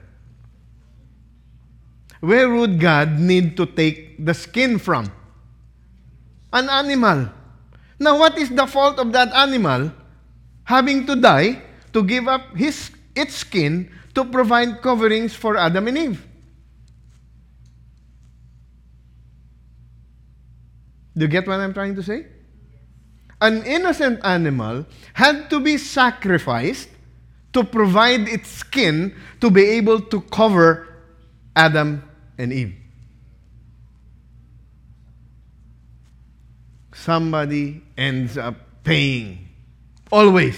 Where 2.20 2.48
would 2.48 2.80
God 2.80 3.18
need 3.18 3.56
to 3.56 3.66
take 3.66 4.24
the 4.24 4.34
skin 4.34 4.78
from? 4.78 5.12
An 6.52 6.68
animal. 6.68 7.28
Now, 7.98 8.18
what 8.18 8.36
is 8.38 8.50
the 8.50 8.66
fault 8.66 8.98
of 8.98 9.12
that 9.12 9.32
animal 9.32 9.92
having 10.64 11.06
to 11.06 11.16
die 11.16 11.62
to 11.92 12.02
give 12.02 12.28
up 12.28 12.56
his, 12.56 12.90
its 13.14 13.34
skin 13.34 13.90
to 14.14 14.24
provide 14.24 14.82
coverings 14.82 15.34
for 15.34 15.56
Adam 15.56 15.88
and 15.88 15.98
Eve? 15.98 16.26
Do 21.16 21.24
you 21.24 21.28
get 21.28 21.46
what 21.46 21.60
I'm 21.60 21.74
trying 21.74 21.94
to 21.96 22.02
say? 22.02 22.26
An 23.40 23.64
innocent 23.64 24.24
animal 24.24 24.86
had 25.14 25.50
to 25.50 25.60
be 25.60 25.76
sacrificed 25.76 26.88
to 27.52 27.64
provide 27.64 28.28
its 28.28 28.48
skin 28.48 29.14
to 29.40 29.50
be 29.50 29.62
able 29.76 30.00
to 30.00 30.20
cover 30.22 30.88
Adam 31.54 32.02
and 32.38 32.52
Eve. 32.52 32.81
Somebody 37.02 37.82
ends 37.98 38.38
up 38.38 38.54
paying. 38.84 39.48
Always. 40.10 40.56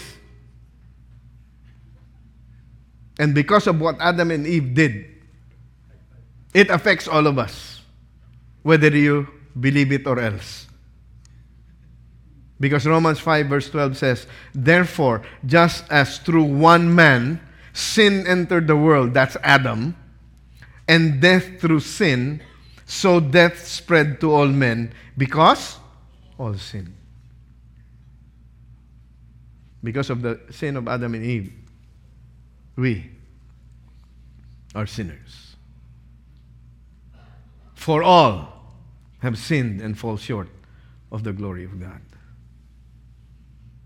And 3.18 3.34
because 3.34 3.66
of 3.66 3.80
what 3.80 3.97
Adam 4.01 4.30
and 4.30 4.47
Eve 4.47 4.74
did, 4.74 5.07
it 6.53 6.70
affects 6.70 7.09
all 7.09 7.26
of 7.26 7.38
us, 7.38 7.80
whether 8.62 8.88
you 8.88 9.28
believe 9.59 9.92
it 9.92 10.07
or 10.07 10.18
else. 10.18 10.66
Because 12.61 12.86
Romans 12.86 13.18
5, 13.18 13.47
verse 13.47 13.70
12 13.70 13.97
says, 13.97 14.26
Therefore, 14.55 15.22
just 15.47 15.84
as 15.90 16.18
through 16.18 16.45
one 16.45 16.95
man 16.95 17.40
sin 17.72 18.26
entered 18.26 18.66
the 18.66 18.76
world, 18.76 19.14
that's 19.14 19.36
Adam, 19.42 19.97
and 20.86 21.20
death 21.20 21.61
through 21.61 21.80
sin, 21.80 22.40
so 22.86 23.18
death 23.18 23.66
spread 23.66 24.20
to 24.20 24.32
all 24.32 24.47
men 24.47 24.92
because 25.16 25.78
all 26.39 26.55
sin. 26.55 26.95
Because 29.82 30.11
of 30.11 30.22
the 30.22 30.41
sin 30.51 30.76
of 30.76 30.89
Adam 30.89 31.14
and 31.14 31.24
Eve, 31.24 31.53
we 32.76 33.11
are 34.74 34.87
sinners. 34.87 35.57
For 37.74 38.03
all 38.03 38.72
have 39.20 39.39
sinned 39.39 39.80
and 39.80 39.99
fall 39.99 40.16
short 40.16 40.49
of 41.12 41.22
the 41.22 41.32
glory 41.32 41.64
of 41.64 41.78
God. 41.78 42.01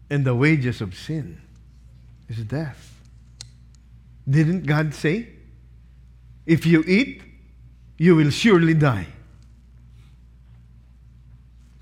And 0.09 0.24
the 0.24 0.34
wages 0.34 0.80
of 0.80 0.94
sin 0.94 1.40
is 2.28 2.38
death. 2.44 2.94
Didn't 4.28 4.66
God 4.66 4.94
say, 4.94 5.28
if 6.46 6.64
you 6.64 6.82
eat, 6.86 7.22
you 7.99 8.16
will 8.16 8.30
surely 8.30 8.74
die? 8.74 9.07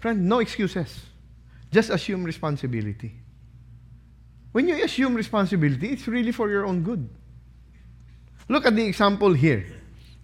Friend, 0.07 0.23
no 0.23 0.39
excuses. 0.39 1.01
Just 1.73 1.91
assume 1.91 2.23
responsibility. 2.23 3.11
When 4.53 4.69
you 4.69 4.85
assume 4.85 5.17
responsibility, 5.17 5.89
it's 5.89 6.07
really 6.07 6.31
for 6.31 6.49
your 6.49 6.65
own 6.65 6.85
good. 6.85 7.09
Look 8.49 8.67
at 8.67 8.77
the 8.77 8.87
example 8.87 9.33
here. 9.33 9.67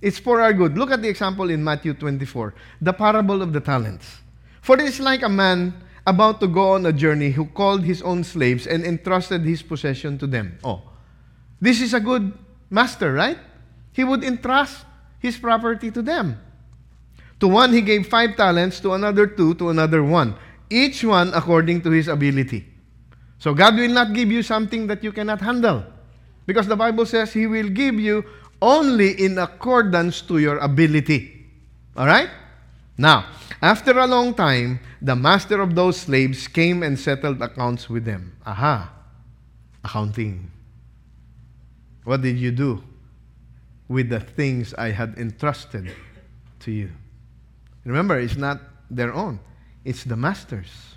It's 0.00 0.20
for 0.20 0.40
our 0.40 0.52
good. 0.52 0.78
Look 0.78 0.92
at 0.92 1.02
the 1.02 1.08
example 1.08 1.50
in 1.50 1.64
Matthew 1.64 1.94
24, 1.94 2.54
the 2.80 2.92
parable 2.92 3.42
of 3.42 3.52
the 3.52 3.58
talents. 3.58 4.06
For 4.60 4.78
it 4.78 4.82
is 4.82 5.00
like 5.00 5.24
a 5.24 5.28
man 5.28 5.74
about 6.06 6.38
to 6.42 6.46
go 6.46 6.74
on 6.74 6.86
a 6.86 6.92
journey 6.92 7.32
who 7.32 7.46
called 7.46 7.82
his 7.82 8.02
own 8.02 8.22
slaves 8.22 8.68
and 8.68 8.84
entrusted 8.84 9.42
his 9.42 9.62
possession 9.64 10.16
to 10.18 10.28
them. 10.28 10.60
Oh, 10.62 10.82
this 11.60 11.80
is 11.80 11.92
a 11.92 11.98
good 11.98 12.32
master, 12.70 13.12
right? 13.12 13.38
He 13.90 14.04
would 14.04 14.22
entrust 14.22 14.84
his 15.18 15.36
property 15.36 15.90
to 15.90 16.02
them. 16.02 16.38
To 17.42 17.48
one 17.48 17.72
he 17.72 17.82
gave 17.82 18.06
five 18.06 18.36
talents, 18.36 18.78
to 18.86 18.94
another 18.94 19.26
two, 19.26 19.54
to 19.54 19.70
another 19.70 20.04
one, 20.04 20.38
each 20.70 21.02
one 21.02 21.34
according 21.34 21.82
to 21.82 21.90
his 21.90 22.06
ability. 22.06 22.64
So 23.40 23.52
God 23.52 23.74
will 23.74 23.90
not 23.90 24.14
give 24.14 24.30
you 24.30 24.44
something 24.44 24.86
that 24.86 25.02
you 25.02 25.10
cannot 25.10 25.40
handle. 25.40 25.82
Because 26.46 26.68
the 26.68 26.76
Bible 26.76 27.04
says 27.04 27.32
he 27.32 27.48
will 27.48 27.68
give 27.68 27.98
you 27.98 28.24
only 28.62 29.18
in 29.20 29.38
accordance 29.38 30.20
to 30.30 30.38
your 30.38 30.58
ability. 30.58 31.44
All 31.96 32.06
right? 32.06 32.30
Now, 32.96 33.26
after 33.60 33.98
a 33.98 34.06
long 34.06 34.34
time, 34.34 34.78
the 35.02 35.16
master 35.16 35.60
of 35.60 35.74
those 35.74 35.96
slaves 35.96 36.46
came 36.46 36.84
and 36.84 36.96
settled 36.96 37.42
accounts 37.42 37.90
with 37.90 38.04
them. 38.04 38.36
Aha. 38.46 38.88
Accounting. 39.82 40.48
What 42.04 42.22
did 42.22 42.38
you 42.38 42.52
do 42.52 42.84
with 43.88 44.10
the 44.10 44.20
things 44.20 44.74
I 44.74 44.90
had 44.92 45.18
entrusted 45.18 45.90
to 46.60 46.70
you? 46.70 46.92
Remember, 47.84 48.18
it's 48.18 48.36
not 48.36 48.60
their 48.90 49.12
own, 49.12 49.40
it's 49.84 50.04
the 50.04 50.16
master's. 50.16 50.92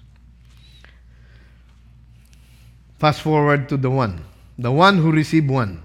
Fast 2.99 3.21
forward 3.21 3.67
to 3.69 3.77
the 3.77 3.89
one. 3.89 4.23
The 4.57 4.71
one 4.71 4.97
who 4.97 5.11
received 5.11 5.49
one. 5.49 5.83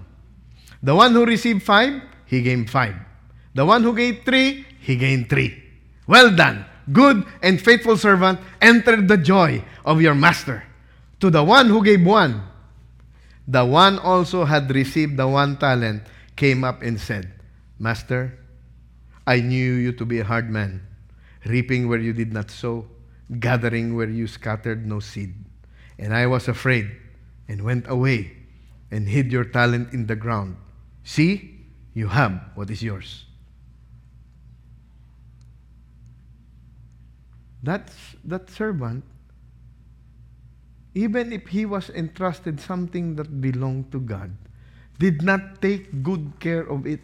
The 0.81 0.95
one 0.95 1.11
who 1.13 1.25
received 1.25 1.63
five, 1.63 2.01
he 2.25 2.41
gained 2.41 2.69
five. 2.69 2.95
The 3.53 3.65
one 3.65 3.83
who 3.83 3.95
gave 3.95 4.23
three, 4.23 4.65
he 4.79 4.95
gained 4.95 5.29
three. 5.29 5.61
Well 6.07 6.33
done, 6.33 6.65
good 6.91 7.25
and 7.41 7.59
faithful 7.59 7.97
servant, 7.97 8.39
enter 8.61 9.01
the 9.01 9.17
joy 9.17 9.63
of 9.85 10.01
your 10.01 10.15
master. 10.15 10.63
To 11.19 11.29
the 11.29 11.43
one 11.43 11.67
who 11.67 11.83
gave 11.83 12.05
one, 12.05 12.41
the 13.47 13.65
one 13.65 13.99
also 13.99 14.45
had 14.45 14.73
received 14.73 15.17
the 15.17 15.27
one 15.27 15.57
talent, 15.57 16.03
came 16.35 16.63
up 16.63 16.81
and 16.81 16.99
said, 16.99 17.31
Master, 17.77 18.37
I 19.27 19.41
knew 19.41 19.73
you 19.73 19.91
to 19.93 20.05
be 20.05 20.19
a 20.19 20.23
hard 20.23 20.49
man, 20.49 20.81
reaping 21.45 21.87
where 21.87 21.99
you 21.99 22.13
did 22.13 22.33
not 22.33 22.51
sow, 22.51 22.85
gathering 23.39 23.95
where 23.95 24.09
you 24.09 24.27
scattered 24.27 24.85
no 24.85 24.99
seed. 24.99 25.33
And 25.97 26.13
I 26.13 26.27
was 26.27 26.47
afraid 26.47 26.91
and 27.47 27.63
went 27.63 27.89
away 27.89 28.33
and 28.91 29.07
hid 29.07 29.31
your 29.31 29.45
talent 29.45 29.93
in 29.93 30.07
the 30.07 30.15
ground. 30.15 30.57
See, 31.03 31.65
you 31.93 32.07
have 32.07 32.41
what 32.55 32.69
is 32.69 32.83
yours. 32.83 33.25
That's, 37.63 37.93
that 38.25 38.49
servant, 38.49 39.03
even 40.93 41.31
if 41.31 41.47
he 41.47 41.65
was 41.65 41.89
entrusted 41.91 42.59
something 42.59 43.15
that 43.15 43.39
belonged 43.39 43.91
to 43.91 43.99
God, 43.99 44.31
did 44.99 45.21
not 45.21 45.61
take 45.61 46.03
good 46.03 46.33
care 46.39 46.67
of 46.67 46.85
it. 46.85 46.99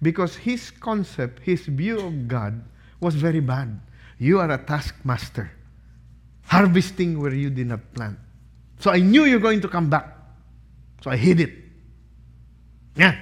Because 0.00 0.36
his 0.36 0.70
concept, 0.70 1.40
his 1.42 1.66
view 1.66 1.98
of 1.98 2.28
God 2.28 2.62
was 3.06 3.14
very 3.14 3.38
bad. 3.38 3.78
You 4.18 4.42
are 4.42 4.50
a 4.50 4.58
taskmaster, 4.58 5.46
harvesting 6.50 7.22
where 7.22 7.32
you 7.32 7.50
did 7.50 7.70
not 7.70 7.94
plant. 7.94 8.18
So 8.82 8.90
I 8.90 8.98
knew 8.98 9.30
you're 9.30 9.38
going 9.38 9.62
to 9.62 9.68
come 9.70 9.88
back. 9.88 10.10
So 11.06 11.14
I 11.14 11.16
hid 11.16 11.38
it. 11.38 11.54
Yeah. 12.96 13.14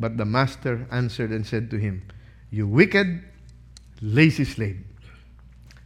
But 0.00 0.16
the 0.16 0.24
master 0.24 0.88
answered 0.90 1.30
and 1.30 1.44
said 1.44 1.68
to 1.70 1.76
him, 1.76 2.08
You 2.48 2.66
wicked, 2.66 3.20
lazy 4.00 4.48
slave. 4.48 4.80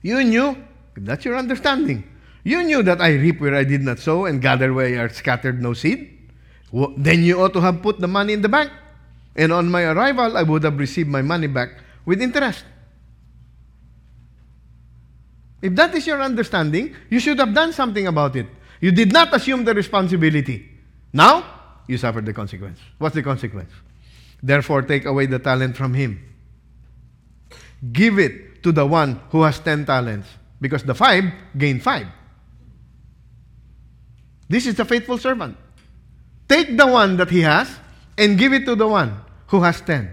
You 0.02 0.22
knew, 0.22 0.54
that's 0.96 1.24
your 1.24 1.34
understanding. 1.34 2.06
You 2.44 2.62
knew 2.62 2.84
that 2.84 3.02
I 3.02 3.18
reap 3.18 3.40
where 3.40 3.56
I 3.56 3.64
did 3.64 3.82
not 3.82 3.98
sow 3.98 4.26
and 4.26 4.40
gather 4.40 4.72
where 4.72 5.02
I 5.02 5.08
scattered 5.08 5.60
no 5.60 5.74
seed. 5.74 6.30
Then 6.96 7.24
you 7.24 7.42
ought 7.42 7.52
to 7.54 7.60
have 7.60 7.82
put 7.82 7.98
the 7.98 8.06
money 8.06 8.34
in 8.34 8.42
the 8.42 8.48
bank. 8.48 8.70
And 9.36 9.52
on 9.52 9.70
my 9.70 9.84
arrival, 9.84 10.36
I 10.36 10.42
would 10.42 10.64
have 10.64 10.78
received 10.78 11.08
my 11.08 11.22
money 11.22 11.46
back 11.46 11.68
with 12.04 12.22
interest. 12.22 12.64
If 15.60 15.74
that 15.74 15.94
is 15.94 16.06
your 16.06 16.22
understanding, 16.22 16.96
you 17.10 17.20
should 17.20 17.38
have 17.38 17.52
done 17.52 17.72
something 17.72 18.06
about 18.06 18.34
it. 18.36 18.46
You 18.80 18.92
did 18.92 19.12
not 19.12 19.34
assume 19.34 19.64
the 19.64 19.74
responsibility. 19.74 20.68
Now, 21.12 21.44
you 21.86 21.98
suffer 21.98 22.20
the 22.20 22.32
consequence. 22.32 22.78
What's 22.98 23.14
the 23.14 23.22
consequence? 23.22 23.70
Therefore, 24.42 24.82
take 24.82 25.04
away 25.04 25.26
the 25.26 25.38
talent 25.38 25.76
from 25.76 25.94
him. 25.94 26.20
Give 27.92 28.18
it 28.18 28.62
to 28.62 28.72
the 28.72 28.86
one 28.86 29.20
who 29.30 29.42
has 29.42 29.58
ten 29.60 29.84
talents, 29.84 30.28
because 30.60 30.82
the 30.82 30.94
five 30.94 31.24
gain 31.56 31.80
five. 31.80 32.06
This 34.48 34.66
is 34.66 34.76
the 34.76 34.84
faithful 34.84 35.18
servant. 35.18 35.56
Take 36.48 36.76
the 36.76 36.86
one 36.86 37.16
that 37.16 37.30
he 37.30 37.40
has 37.40 37.68
and 38.16 38.38
give 38.38 38.52
it 38.52 38.64
to 38.64 38.74
the 38.74 38.86
one 38.86 39.20
who 39.48 39.62
has 39.62 39.80
ten. 39.80 40.12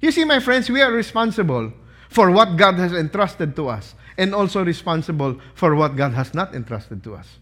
You 0.00 0.12
see, 0.12 0.24
my 0.24 0.40
friends, 0.40 0.70
we 0.70 0.80
are 0.80 0.92
responsible 0.92 1.72
for 2.08 2.30
what 2.30 2.56
God 2.56 2.76
has 2.76 2.92
entrusted 2.92 3.56
to 3.56 3.68
us 3.68 3.94
and 4.16 4.34
also 4.34 4.64
responsible 4.64 5.40
for 5.54 5.74
what 5.74 5.96
God 5.96 6.12
has 6.12 6.34
not 6.34 6.54
entrusted 6.54 7.02
to 7.04 7.14
us. 7.14 7.38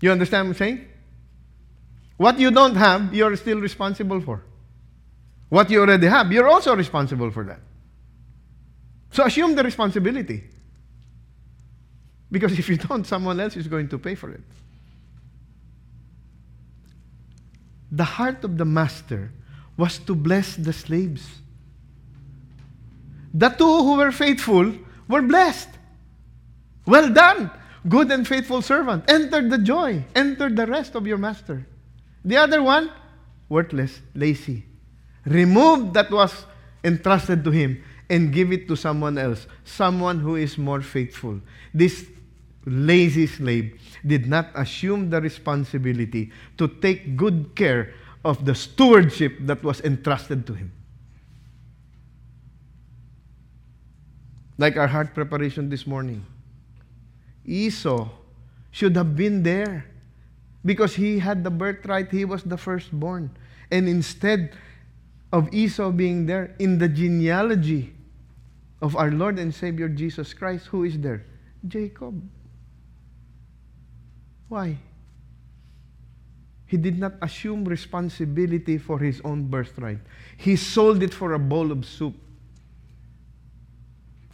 You 0.00 0.12
understand 0.12 0.48
what 0.48 0.50
I'm 0.50 0.58
saying? 0.58 0.88
What 2.16 2.38
you 2.38 2.50
don't 2.50 2.76
have, 2.76 3.14
you're 3.14 3.34
still 3.36 3.60
responsible 3.60 4.20
for. 4.20 4.44
What 5.48 5.70
you 5.70 5.80
already 5.80 6.06
have, 6.06 6.30
you're 6.32 6.48
also 6.48 6.74
responsible 6.76 7.30
for 7.30 7.44
that. 7.44 7.60
So 9.12 9.24
assume 9.24 9.54
the 9.54 9.62
responsibility. 9.62 10.44
Because 12.30 12.58
if 12.58 12.68
you 12.68 12.76
don't, 12.76 13.06
someone 13.06 13.38
else 13.40 13.56
is 13.56 13.68
going 13.68 13.88
to 13.88 13.98
pay 13.98 14.14
for 14.14 14.30
it. 14.30 14.42
The 17.90 18.04
heart 18.04 18.44
of 18.44 18.58
the 18.58 18.64
master 18.64 19.30
was 19.76 19.98
to 20.00 20.14
bless 20.14 20.56
the 20.56 20.72
slaves. 20.72 21.26
The 23.32 23.48
two 23.48 23.64
who 23.64 23.96
were 23.96 24.12
faithful 24.12 24.72
were 25.08 25.22
blessed. 25.22 25.68
Well 26.86 27.12
done, 27.12 27.50
good 27.88 28.10
and 28.10 28.26
faithful 28.26 28.62
servant. 28.62 29.04
Enter 29.08 29.48
the 29.48 29.58
joy, 29.58 30.04
enter 30.14 30.48
the 30.48 30.66
rest 30.66 30.94
of 30.94 31.06
your 31.06 31.18
master. 31.18 31.66
The 32.24 32.36
other 32.36 32.62
one, 32.62 32.90
worthless, 33.48 34.00
lazy. 34.14 34.64
Remove 35.26 35.92
that 35.94 36.10
was 36.10 36.46
entrusted 36.82 37.42
to 37.44 37.50
him 37.50 37.82
and 38.08 38.32
give 38.32 38.52
it 38.52 38.68
to 38.68 38.76
someone 38.76 39.18
else, 39.18 39.46
someone 39.64 40.20
who 40.20 40.36
is 40.36 40.58
more 40.58 40.82
faithful. 40.82 41.40
This 41.72 42.06
lazy 42.66 43.26
slave 43.26 43.80
did 44.06 44.26
not 44.26 44.48
assume 44.54 45.10
the 45.10 45.20
responsibility 45.20 46.32
to 46.58 46.68
take 46.68 47.16
good 47.16 47.54
care 47.54 47.94
of 48.24 48.44
the 48.44 48.54
stewardship 48.54 49.36
that 49.40 49.62
was 49.62 49.80
entrusted 49.82 50.46
to 50.46 50.54
him. 50.54 50.72
Like 54.56 54.76
our 54.76 54.86
heart 54.86 55.14
preparation 55.14 55.68
this 55.68 55.86
morning. 55.86 56.24
Esau 57.44 58.08
should 58.70 58.96
have 58.96 59.14
been 59.14 59.42
there 59.42 59.84
because 60.64 60.94
he 60.94 61.18
had 61.18 61.44
the 61.44 61.50
birthright, 61.50 62.10
he 62.10 62.24
was 62.24 62.42
the 62.42 62.56
firstborn. 62.56 63.30
And 63.70 63.88
instead 63.88 64.56
of 65.32 65.52
Esau 65.52 65.90
being 65.90 66.26
there, 66.26 66.54
in 66.58 66.78
the 66.78 66.88
genealogy 66.88 67.92
of 68.80 68.96
our 68.96 69.10
Lord 69.10 69.38
and 69.38 69.52
Savior 69.52 69.88
Jesus 69.88 70.32
Christ, 70.32 70.66
who 70.66 70.84
is 70.84 70.98
there? 70.98 71.26
Jacob. 71.66 72.22
Why? 74.54 74.78
He 76.70 76.78
did 76.78 76.94
not 76.94 77.18
assume 77.18 77.66
responsibility 77.66 78.78
for 78.78 79.02
his 79.02 79.18
own 79.26 79.50
birthright. 79.50 79.98
He 80.38 80.54
sold 80.54 81.02
it 81.02 81.10
for 81.10 81.34
a 81.34 81.42
bowl 81.42 81.74
of 81.74 81.82
soup. 81.82 82.14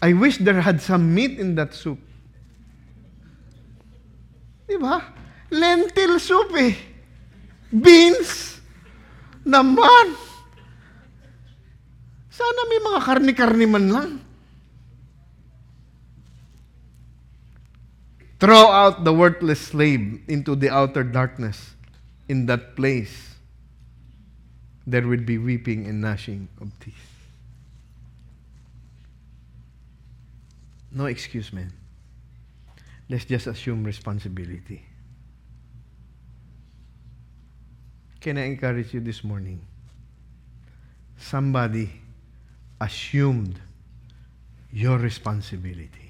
I 0.02 0.12
wish 0.12 0.36
there 0.36 0.60
had 0.60 0.84
some 0.84 1.08
meat 1.14 1.40
in 1.40 1.56
that 1.56 1.72
soup. 1.72 1.96
Di 4.68 4.76
ba? 4.76 5.08
Lentil 5.48 6.20
soup 6.20 6.52
eh. 6.52 6.76
Beans. 7.72 8.60
Naman. 9.48 10.20
Sana 12.28 12.60
may 12.68 12.80
mga 12.92 13.00
karni-karni 13.08 13.64
man 13.64 13.88
lang. 13.88 14.10
Throw 18.40 18.72
out 18.72 19.04
the 19.04 19.12
worthless 19.12 19.60
slave 19.60 20.22
into 20.26 20.56
the 20.56 20.70
outer 20.70 21.04
darkness. 21.04 21.74
In 22.26 22.46
that 22.46 22.74
place, 22.74 23.34
there 24.86 25.06
will 25.06 25.20
be 25.20 25.36
weeping 25.36 25.86
and 25.86 26.00
gnashing 26.00 26.48
of 26.60 26.72
teeth. 26.80 26.94
No 30.90 31.04
excuse, 31.06 31.52
man. 31.52 31.72
Let's 33.10 33.26
just 33.26 33.46
assume 33.46 33.84
responsibility. 33.84 34.84
Can 38.20 38.38
I 38.38 38.44
encourage 38.46 38.94
you 38.94 39.00
this 39.00 39.22
morning? 39.22 39.60
Somebody 41.18 41.90
assumed 42.80 43.60
your 44.72 44.98
responsibility. 44.98 46.09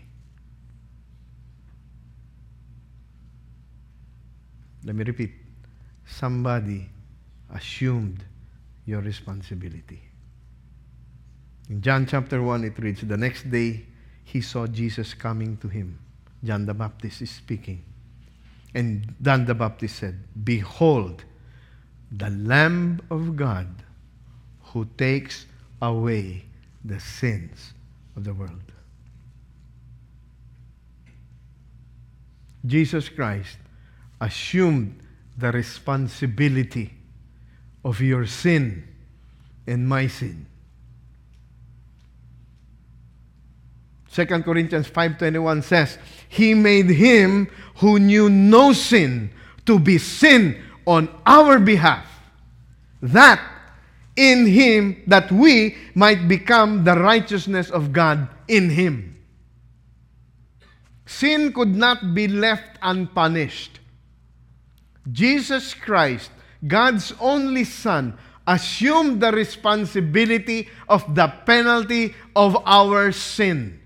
Let 4.85 4.97
me 4.97 5.05
repeat. 5.05 5.33
Somebody 6.07 6.89
assumed 7.55 8.25
your 8.87 9.01
responsibility. 9.01 10.01
In 11.69 11.81
John 11.83 12.07
chapter 12.07 12.43
1, 12.43 12.65
it 12.65 12.79
reads 12.79 13.03
The 13.03 13.17
next 13.17 13.51
day, 13.51 13.87
he 14.25 14.41
saw 14.41 14.67
Jesus 14.67 15.15
coming 15.15 15.57
to 15.59 15.69
him. 15.69 15.99
John 16.43 16.67
the 16.67 16.75
Baptist 16.75 17.23
is 17.23 17.31
speaking. 17.31 17.85
And 18.75 19.15
John 19.21 19.45
the 19.45 19.55
Baptist 19.55 19.97
said, 19.97 20.19
Behold, 20.45 21.25
the 22.13 22.31
Lamb 22.31 23.01
of 23.11 23.37
God 23.37 23.69
who 24.63 24.87
takes 24.97 25.47
away 25.83 26.45
the 26.85 26.99
sins 27.01 27.75
of 28.17 28.25
the 28.25 28.33
world. 28.35 28.73
Jesus 32.67 33.09
Christ 33.09 33.59
assumed 34.21 35.01
the 35.37 35.51
responsibility 35.53 36.93
of 37.85 38.01
your 38.01 38.27
sin 38.27 38.85
and 39.67 39.89
my 39.89 40.07
sin. 40.07 40.47
2 44.13 44.43
Corinthians 44.43 44.89
5:21 44.89 45.63
says, 45.63 45.99
"He 46.29 46.55
made 46.55 46.91
him 46.91 47.49
who 47.77 47.99
knew 47.99 48.29
no 48.29 48.73
sin 48.73 49.31
to 49.67 49.79
be 49.79 49.99
sin 49.99 50.61
on 50.85 51.09
our 51.25 51.59
behalf, 51.59 52.07
that 53.01 53.41
in 54.17 54.47
him 54.47 54.97
that 55.07 55.31
we 55.31 55.77
might 55.95 56.27
become 56.27 56.85
the 56.85 56.99
righteousness 56.99 57.71
of 57.71 57.93
God 57.93 58.29
in 58.49 58.71
him." 58.71 59.17
Sin 61.07 61.53
could 61.53 61.75
not 61.75 62.15
be 62.15 62.29
left 62.29 62.79
unpunished. 62.83 63.80
Jesus 65.11 65.75
Christ, 65.75 66.31
God's 66.67 67.13
only 67.21 67.65
Son, 67.65 68.19
assumed 68.47 69.21
the 69.21 69.33
responsibility 69.33 70.69
of 70.89 71.15
the 71.15 71.29
penalty 71.47 72.15
of 72.35 72.57
our 72.67 73.13
sin. 73.13 73.81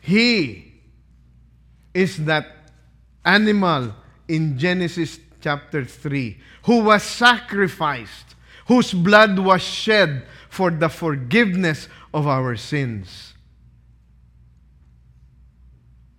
He 0.00 0.72
is 1.94 2.24
that 2.24 2.46
animal 3.24 3.94
in 4.26 4.58
Genesis 4.58 5.20
chapter 5.40 5.84
3 5.84 6.38
who 6.64 6.80
was 6.80 7.02
sacrificed, 7.02 8.34
whose 8.66 8.92
blood 8.92 9.38
was 9.38 9.62
shed 9.62 10.26
for 10.48 10.70
the 10.70 10.88
forgiveness 10.88 11.88
of 12.12 12.26
our 12.26 12.56
sins. 12.56 13.34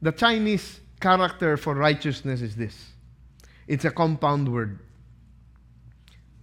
The 0.02 0.12
Chinese 0.12 0.80
character 1.04 1.60
for 1.60 1.76
righteousness 1.76 2.40
is 2.40 2.56
this 2.56 2.96
it's 3.68 3.84
a 3.84 3.92
compound 3.92 4.48
word. 4.48 4.80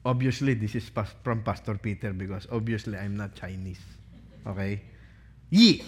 Obviously, 0.04 0.54
this 0.54 0.74
is 0.74 0.90
from 1.22 1.42
Pastor 1.42 1.76
Peter 1.76 2.12
because 2.12 2.46
obviously 2.50 2.96
I'm 2.96 3.16
not 3.16 3.34
Chinese. 3.34 3.80
Okay? 4.46 4.80
Yi. 5.50 5.84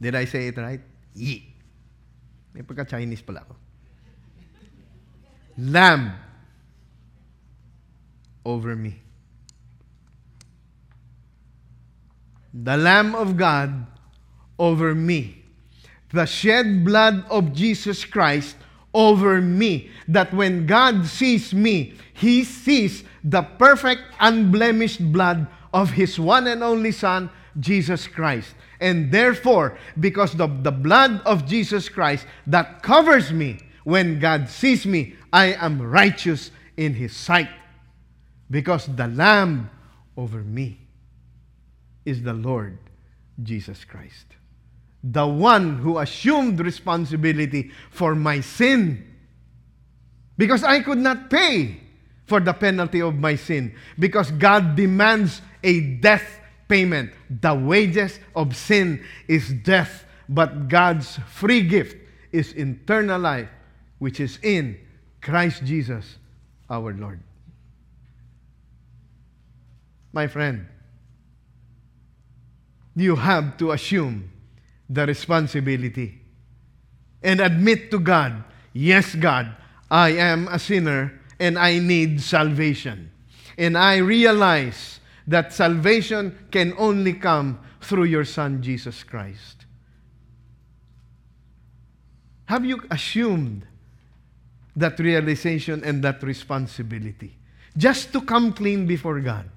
Did 0.00 0.14
I 0.14 0.24
say 0.26 0.46
it 0.48 0.56
right? 0.58 0.80
Yi. 1.14 1.42
May 2.54 2.62
pagka-Chinese 2.62 3.22
pala 3.22 3.42
ako. 3.42 3.56
Lamb 5.58 6.14
over 8.44 8.76
me. 8.76 8.94
The 12.54 12.76
Lamb 12.76 13.18
of 13.18 13.36
God 13.36 13.86
over 14.58 14.94
me. 14.94 15.45
The 16.12 16.26
shed 16.26 16.84
blood 16.84 17.24
of 17.30 17.52
Jesus 17.52 18.04
Christ 18.04 18.56
over 18.94 19.40
me. 19.40 19.90
That 20.08 20.32
when 20.32 20.66
God 20.66 21.06
sees 21.06 21.52
me, 21.52 21.94
He 22.14 22.44
sees 22.44 23.04
the 23.22 23.42
perfect, 23.42 24.02
unblemished 24.20 25.12
blood 25.12 25.46
of 25.72 25.90
His 25.90 26.18
one 26.18 26.46
and 26.46 26.62
only 26.62 26.92
Son, 26.92 27.30
Jesus 27.58 28.06
Christ. 28.06 28.54
And 28.80 29.10
therefore, 29.10 29.78
because 29.98 30.38
of 30.38 30.62
the 30.62 30.72
blood 30.72 31.22
of 31.24 31.46
Jesus 31.46 31.88
Christ 31.88 32.26
that 32.46 32.82
covers 32.82 33.32
me, 33.32 33.58
when 33.84 34.18
God 34.18 34.48
sees 34.48 34.84
me, 34.84 35.14
I 35.32 35.54
am 35.54 35.80
righteous 35.80 36.50
in 36.76 36.94
His 36.94 37.14
sight. 37.14 37.48
Because 38.50 38.86
the 38.86 39.08
Lamb 39.08 39.70
over 40.16 40.38
me 40.38 40.80
is 42.04 42.22
the 42.22 42.32
Lord 42.32 42.78
Jesus 43.42 43.84
Christ. 43.84 44.26
The 45.08 45.26
one 45.26 45.78
who 45.78 45.98
assumed 45.98 46.58
responsibility 46.60 47.70
for 47.90 48.14
my 48.14 48.40
sin. 48.40 49.04
Because 50.36 50.64
I 50.64 50.80
could 50.80 50.98
not 50.98 51.30
pay 51.30 51.80
for 52.26 52.40
the 52.40 52.52
penalty 52.52 53.00
of 53.00 53.14
my 53.14 53.36
sin. 53.36 53.74
Because 53.98 54.30
God 54.32 54.74
demands 54.74 55.40
a 55.62 55.80
death 55.80 56.40
payment. 56.68 57.12
The 57.30 57.54
wages 57.54 58.18
of 58.34 58.56
sin 58.56 59.04
is 59.28 59.52
death, 59.52 60.04
but 60.28 60.68
God's 60.68 61.18
free 61.28 61.62
gift 61.62 61.96
is 62.32 62.52
eternal 62.54 63.20
life, 63.20 63.48
which 63.98 64.20
is 64.20 64.38
in 64.42 64.78
Christ 65.20 65.64
Jesus 65.64 66.16
our 66.68 66.92
Lord. 66.92 67.20
My 70.12 70.26
friend, 70.26 70.66
you 72.94 73.16
have 73.16 73.56
to 73.58 73.72
assume 73.72 74.30
the 74.88 75.06
responsibility 75.06 76.20
and 77.22 77.40
admit 77.40 77.90
to 77.90 77.98
God, 77.98 78.44
yes, 78.72 79.14
God, 79.14 79.54
I 79.90 80.10
am 80.10 80.48
a 80.48 80.58
sinner 80.58 81.20
and 81.40 81.58
I 81.58 81.78
need 81.78 82.20
salvation. 82.20 83.10
And 83.58 83.76
I 83.76 83.96
realize 83.96 85.00
that 85.26 85.52
salvation 85.52 86.38
can 86.50 86.74
only 86.78 87.14
come 87.14 87.58
through 87.80 88.04
your 88.04 88.24
Son, 88.24 88.62
Jesus 88.62 89.02
Christ. 89.02 89.66
Have 92.46 92.64
you 92.64 92.82
assumed 92.90 93.66
that 94.76 94.98
realization 95.00 95.82
and 95.84 96.02
that 96.04 96.22
responsibility 96.22 97.36
just 97.76 98.12
to 98.12 98.20
come 98.20 98.52
clean 98.52 98.86
before 98.86 99.20
God? 99.20 99.48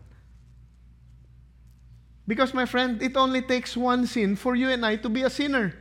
Because, 2.29 2.53
my 2.53 2.67
friend, 2.67 3.01
it 3.01 3.17
only 3.17 3.41
takes 3.41 3.75
one 3.75 4.05
sin 4.05 4.35
for 4.35 4.55
you 4.55 4.69
and 4.69 4.85
I 4.85 4.97
to 4.97 5.09
be 5.09 5.23
a 5.23 5.31
sinner. 5.31 5.73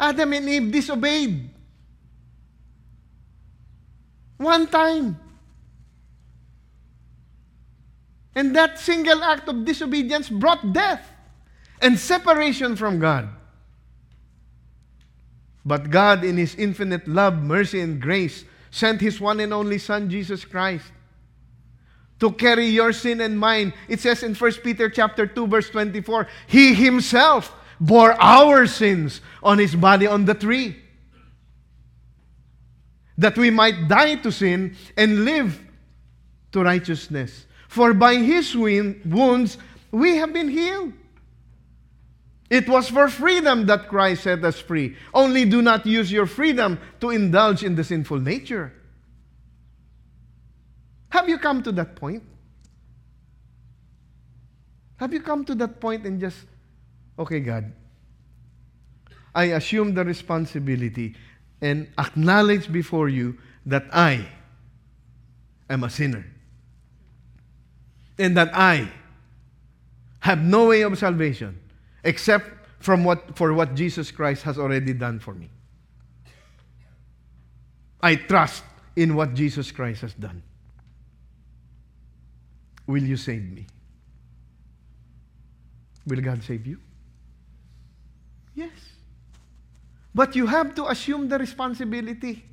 Adam 0.00 0.32
and 0.32 0.48
Eve 0.48 0.72
disobeyed. 0.72 1.50
One 4.38 4.66
time. 4.66 5.20
And 8.34 8.56
that 8.56 8.78
single 8.78 9.22
act 9.22 9.46
of 9.50 9.66
disobedience 9.66 10.30
brought 10.30 10.72
death 10.72 11.06
and 11.82 11.98
separation 11.98 12.74
from 12.74 12.98
God. 12.98 13.28
But 15.62 15.90
God, 15.90 16.24
in 16.24 16.38
His 16.38 16.54
infinite 16.54 17.06
love, 17.06 17.42
mercy, 17.42 17.80
and 17.80 18.00
grace, 18.00 18.46
sent 18.70 19.02
His 19.02 19.20
one 19.20 19.40
and 19.40 19.52
only 19.52 19.76
Son, 19.76 20.08
Jesus 20.08 20.46
Christ, 20.46 20.90
to 22.20 22.32
carry 22.32 22.66
your 22.66 22.92
sin 22.92 23.20
and 23.20 23.38
mine. 23.38 23.72
It 23.88 24.00
says 24.00 24.22
in 24.22 24.34
1 24.34 24.52
Peter 24.64 24.88
chapter 24.88 25.26
2, 25.26 25.46
verse 25.46 25.70
24, 25.70 26.26
He 26.46 26.74
Himself 26.74 27.54
bore 27.78 28.12
our 28.20 28.66
sins 28.66 29.20
on 29.42 29.58
His 29.58 29.74
body 29.74 30.06
on 30.06 30.24
the 30.24 30.34
tree, 30.34 30.76
that 33.18 33.36
we 33.36 33.50
might 33.50 33.88
die 33.88 34.16
to 34.16 34.32
sin 34.32 34.76
and 34.96 35.24
live 35.24 35.60
to 36.52 36.62
righteousness. 36.62 37.46
For 37.68 37.92
by 37.92 38.16
his 38.16 38.56
wounds 38.56 39.58
we 39.90 40.16
have 40.16 40.32
been 40.32 40.48
healed. 40.48 40.92
It 42.48 42.68
was 42.68 42.88
for 42.88 43.08
freedom 43.08 43.66
that 43.66 43.88
Christ 43.88 44.22
set 44.22 44.44
us 44.44 44.60
free. 44.60 44.96
Only 45.12 45.44
do 45.44 45.60
not 45.60 45.84
use 45.84 46.12
your 46.12 46.26
freedom 46.26 46.78
to 47.00 47.10
indulge 47.10 47.64
in 47.64 47.74
the 47.74 47.84
sinful 47.84 48.20
nature. 48.20 48.72
Have 51.10 51.28
you 51.28 51.38
come 51.38 51.62
to 51.62 51.72
that 51.72 51.96
point? 51.96 52.22
Have 54.96 55.12
you 55.12 55.20
come 55.20 55.44
to 55.44 55.54
that 55.56 55.80
point 55.80 56.06
and 56.06 56.20
just, 56.20 56.38
okay, 57.18 57.40
God, 57.40 57.72
I 59.34 59.44
assume 59.44 59.94
the 59.94 60.04
responsibility 60.04 61.14
and 61.60 61.88
acknowledge 61.98 62.72
before 62.72 63.08
you 63.08 63.38
that 63.66 63.84
I 63.92 64.26
am 65.68 65.84
a 65.84 65.90
sinner. 65.90 66.24
And 68.18 68.36
that 68.36 68.50
I 68.54 68.88
have 70.20 70.42
no 70.42 70.68
way 70.68 70.82
of 70.82 70.96
salvation 70.98 71.60
except 72.04 72.46
from 72.78 73.04
what, 73.04 73.36
for 73.36 73.52
what 73.52 73.74
Jesus 73.74 74.10
Christ 74.10 74.42
has 74.44 74.58
already 74.58 74.92
done 74.92 75.18
for 75.18 75.34
me. 75.34 75.50
I 78.00 78.14
trust 78.14 78.64
in 78.94 79.14
what 79.16 79.34
Jesus 79.34 79.70
Christ 79.70 80.00
has 80.02 80.14
done. 80.14 80.42
Will 82.86 83.02
you 83.02 83.16
save 83.16 83.42
me? 83.42 83.66
Will 86.06 86.20
God 86.20 86.42
save 86.42 86.66
you? 86.66 86.78
Yes. 88.54 88.70
But 90.14 90.34
you 90.34 90.46
have 90.46 90.74
to 90.76 90.86
assume 90.86 91.28
the 91.28 91.38
responsibility. 91.38 92.44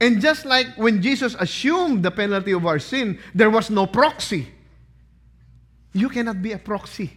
And 0.00 0.20
just 0.20 0.44
like 0.44 0.76
when 0.76 1.00
Jesus 1.00 1.36
assumed 1.38 2.02
the 2.02 2.10
penalty 2.10 2.52
of 2.52 2.66
our 2.66 2.78
sin, 2.78 3.18
there 3.34 3.50
was 3.50 3.70
no 3.70 3.86
proxy. 3.86 4.48
You 5.92 6.08
cannot 6.08 6.42
be 6.42 6.52
a 6.52 6.58
proxy 6.58 7.16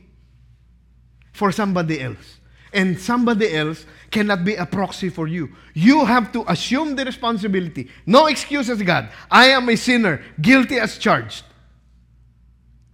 for 1.33 1.51
somebody 1.51 2.01
else. 2.01 2.36
And 2.73 2.99
somebody 2.99 3.53
else 3.53 3.85
cannot 4.11 4.43
be 4.43 4.55
a 4.55 4.65
proxy 4.65 5.09
for 5.09 5.27
you. 5.27 5.49
You 5.73 6.05
have 6.05 6.31
to 6.33 6.43
assume 6.51 6.95
the 6.95 7.05
responsibility. 7.05 7.89
No 8.05 8.27
excuses, 8.27 8.81
God. 8.81 9.09
I 9.31 9.47
am 9.47 9.69
a 9.69 9.75
sinner, 9.75 10.21
guilty 10.41 10.79
as 10.79 10.97
charged. 10.97 11.43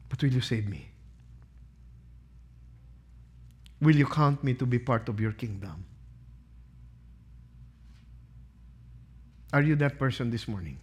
But 0.09 0.21
will 0.21 0.31
you 0.31 0.41
save 0.41 0.69
me? 0.69 0.89
Will 3.81 3.95
you 3.95 4.05
count 4.05 4.43
me 4.43 4.53
to 4.53 4.65
be 4.65 4.79
part 4.79 5.09
of 5.09 5.19
your 5.19 5.33
kingdom? 5.33 5.83
Are 9.51 9.61
you 9.61 9.75
that 9.75 9.99
person 9.99 10.31
this 10.31 10.47
morning? 10.47 10.77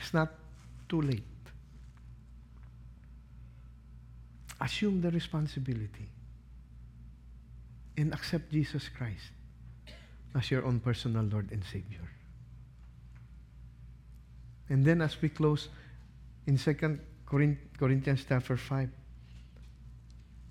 It's 0.00 0.14
not 0.14 0.32
too 0.88 1.02
late. 1.02 1.27
Assume 4.60 5.00
the 5.00 5.10
responsibility 5.10 6.08
and 7.96 8.12
accept 8.12 8.50
Jesus 8.50 8.88
Christ 8.88 9.30
as 10.34 10.50
your 10.50 10.64
own 10.64 10.80
personal 10.80 11.24
Lord 11.24 11.50
and 11.52 11.62
Savior. 11.64 12.10
And 14.68 14.84
then 14.84 15.00
as 15.00 15.20
we 15.22 15.28
close 15.28 15.68
in 16.46 16.58
2 16.58 16.98
Corinthians 17.24 18.24
chapter 18.28 18.56
5, 18.56 18.88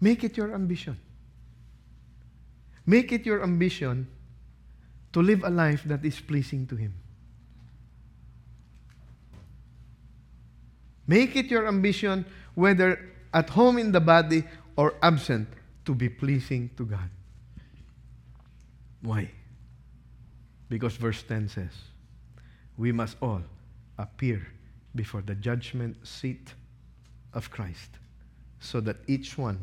make 0.02 0.24
it 0.24 0.38
your 0.38 0.54
ambition. 0.54 0.98
Make 2.86 3.12
it 3.12 3.26
your 3.26 3.44
ambition 3.44 4.08
to 5.14 5.22
live 5.22 5.44
a 5.44 5.50
life 5.50 5.84
that 5.86 6.04
is 6.06 6.20
pleasing 6.20 6.66
to 6.68 6.76
Him. 6.76 6.94
Make 11.06 11.36
it 11.36 11.52
your 11.52 11.68
ambition, 11.68 12.26
whether 12.56 13.00
at 13.38 13.52
home 13.52 13.78
in 13.78 13.92
the 13.92 14.00
body 14.00 14.44
or 14.76 14.96
absent, 15.04 15.48
to 15.86 15.94
be 15.94 16.10
pleasing 16.10 16.72
to 16.76 16.86
God. 16.86 17.10
Why? 19.04 19.30
Because 20.70 20.98
verse 20.98 21.22
10 21.22 21.48
says, 21.50 21.72
We 22.78 22.92
must 22.92 23.16
all 23.22 23.44
appear 24.00 24.48
before 24.96 25.22
the 25.22 25.36
judgment 25.36 25.96
seat 26.06 26.56
of 27.34 27.52
Christ, 27.52 27.92
so 28.60 28.82
that 28.82 28.98
each 29.06 29.38
one 29.38 29.60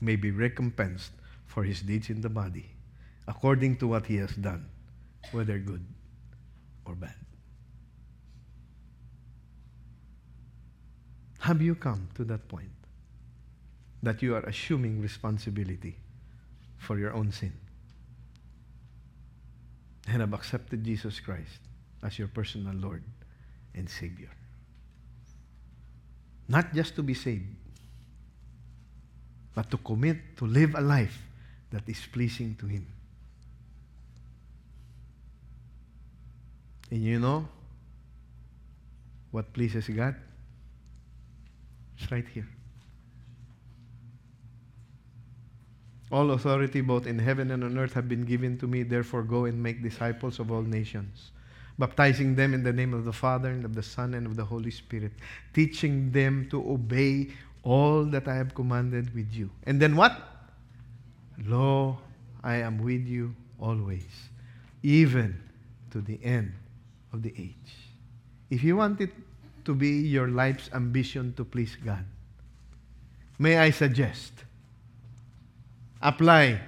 may 0.00 0.16
be 0.16 0.30
recompensed 0.30 1.12
for 1.46 1.64
his 1.64 1.82
deeds 1.82 2.08
in 2.08 2.22
the 2.22 2.30
body, 2.30 2.70
according 3.28 3.76
to 3.76 3.86
what 3.86 4.06
he 4.06 4.16
has 4.16 4.34
done, 4.36 4.64
whether 5.32 5.58
good 5.58 5.84
or 6.86 6.94
bad. 6.94 7.23
Have 11.44 11.60
you 11.60 11.74
come 11.74 12.08
to 12.14 12.24
that 12.24 12.48
point 12.48 12.72
that 14.02 14.22
you 14.22 14.34
are 14.34 14.40
assuming 14.48 15.02
responsibility 15.02 15.94
for 16.78 16.98
your 16.98 17.12
own 17.12 17.32
sin 17.32 17.52
and 20.08 20.22
have 20.22 20.32
accepted 20.32 20.82
Jesus 20.82 21.20
Christ 21.20 21.60
as 22.02 22.18
your 22.18 22.28
personal 22.28 22.72
Lord 22.72 23.02
and 23.74 23.90
Savior? 23.90 24.30
Not 26.48 26.72
just 26.72 26.96
to 26.96 27.02
be 27.02 27.12
saved, 27.12 27.44
but 29.54 29.70
to 29.70 29.76
commit 29.76 30.38
to 30.38 30.46
live 30.46 30.74
a 30.74 30.80
life 30.80 31.20
that 31.72 31.86
is 31.86 32.00
pleasing 32.10 32.56
to 32.58 32.64
Him. 32.64 32.86
And 36.90 37.02
you 37.02 37.20
know 37.20 37.46
what 39.30 39.52
pleases 39.52 39.86
God? 39.88 40.14
It's 42.04 42.12
right 42.12 42.26
here. 42.34 42.46
All 46.12 46.32
authority, 46.32 46.82
both 46.82 47.06
in 47.06 47.18
heaven 47.18 47.50
and 47.50 47.64
on 47.64 47.78
earth, 47.78 47.94
have 47.94 48.10
been 48.10 48.26
given 48.26 48.58
to 48.58 48.66
me. 48.66 48.82
Therefore, 48.82 49.22
go 49.22 49.46
and 49.46 49.62
make 49.62 49.82
disciples 49.82 50.38
of 50.38 50.52
all 50.52 50.60
nations, 50.60 51.32
baptizing 51.78 52.34
them 52.34 52.52
in 52.52 52.62
the 52.62 52.74
name 52.74 52.92
of 52.92 53.06
the 53.06 53.12
Father, 53.12 53.48
and 53.48 53.64
of 53.64 53.74
the 53.74 53.82
Son, 53.82 54.12
and 54.12 54.26
of 54.26 54.36
the 54.36 54.44
Holy 54.44 54.70
Spirit, 54.70 55.12
teaching 55.54 56.12
them 56.12 56.46
to 56.50 56.60
obey 56.70 57.30
all 57.62 58.04
that 58.04 58.28
I 58.28 58.34
have 58.34 58.54
commanded 58.54 59.14
with 59.14 59.32
you. 59.32 59.48
And 59.62 59.80
then 59.80 59.96
what? 59.96 60.12
Lo, 61.46 61.98
I 62.42 62.56
am 62.56 62.76
with 62.76 63.06
you 63.06 63.34
always, 63.58 64.06
even 64.82 65.40
to 65.90 66.02
the 66.02 66.22
end 66.22 66.52
of 67.14 67.22
the 67.22 67.32
age. 67.38 67.74
If 68.50 68.62
you 68.62 68.76
want 68.76 69.00
it 69.00 69.10
to 69.64 69.74
be 69.74 69.88
your 69.88 70.28
life's 70.28 70.70
ambition 70.72 71.32
to 71.34 71.44
please 71.44 71.76
God, 71.84 72.04
may 73.38 73.58
I 73.58 73.70
suggest 73.70 74.32
apply 76.02 76.60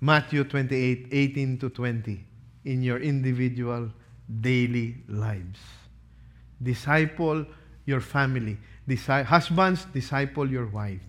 Matthew 0.00 0.44
28 0.44 1.08
18 1.12 1.58
to 1.58 1.70
20 1.70 2.24
in 2.64 2.82
your 2.82 2.98
individual 2.98 3.90
daily 4.40 4.96
lives. 5.08 5.60
Disciple 6.62 7.46
your 7.86 8.00
family. 8.00 8.58
Disi- 8.88 9.24
husbands, 9.24 9.84
disciple 9.86 10.50
your 10.50 10.66
wife. 10.66 11.02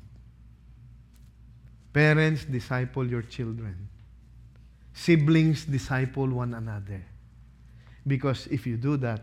Parents, 1.91 2.45
disciple 2.45 3.07
your 3.07 3.21
children. 3.21 3.89
Siblings, 4.93 5.65
disciple 5.65 6.27
one 6.27 6.53
another. 6.53 7.03
Because 8.05 8.47
if 8.47 8.67
you 8.67 8.77
do 8.77 8.97
that, 8.97 9.21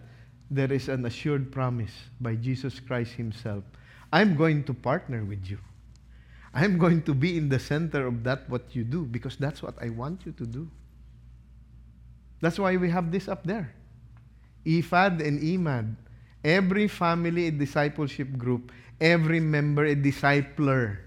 there 0.51 0.73
is 0.73 0.89
an 0.89 1.07
assured 1.07 1.53
promise 1.53 1.93
by 2.21 2.35
Jesus 2.35 2.81
Christ 2.81 3.13
Himself. 3.15 3.63
I'm 4.13 4.37
going 4.37 4.65
to 4.65 4.75
partner 4.75 5.25
with 5.25 5.47
you. 5.47 5.59
I'm 6.53 6.79
going 6.79 7.03
to 7.03 7.15
be 7.15 7.39
in 7.39 7.49
the 7.49 7.59
center 7.59 8.07
of 8.09 8.25
that 8.25 8.51
what 8.51 8.75
you 8.75 8.83
do 8.83 9.07
because 9.07 9.37
that's 9.37 9.63
what 9.63 9.75
I 9.81 9.91
want 9.91 10.27
you 10.27 10.33
to 10.33 10.47
do. 10.47 10.69
That's 12.41 12.59
why 12.59 12.77
we 12.77 12.91
have 12.91 13.13
this 13.13 13.29
up 13.29 13.45
there. 13.45 13.73
Ephad 14.67 15.23
and 15.23 15.41
Emad. 15.41 15.95
Every 16.43 16.89
family 16.89 17.49
a 17.49 17.51
discipleship 17.53 18.37
group, 18.37 18.73
every 19.01 19.41
member 19.41 19.85
a 19.85 19.95
discipler. 19.95 20.99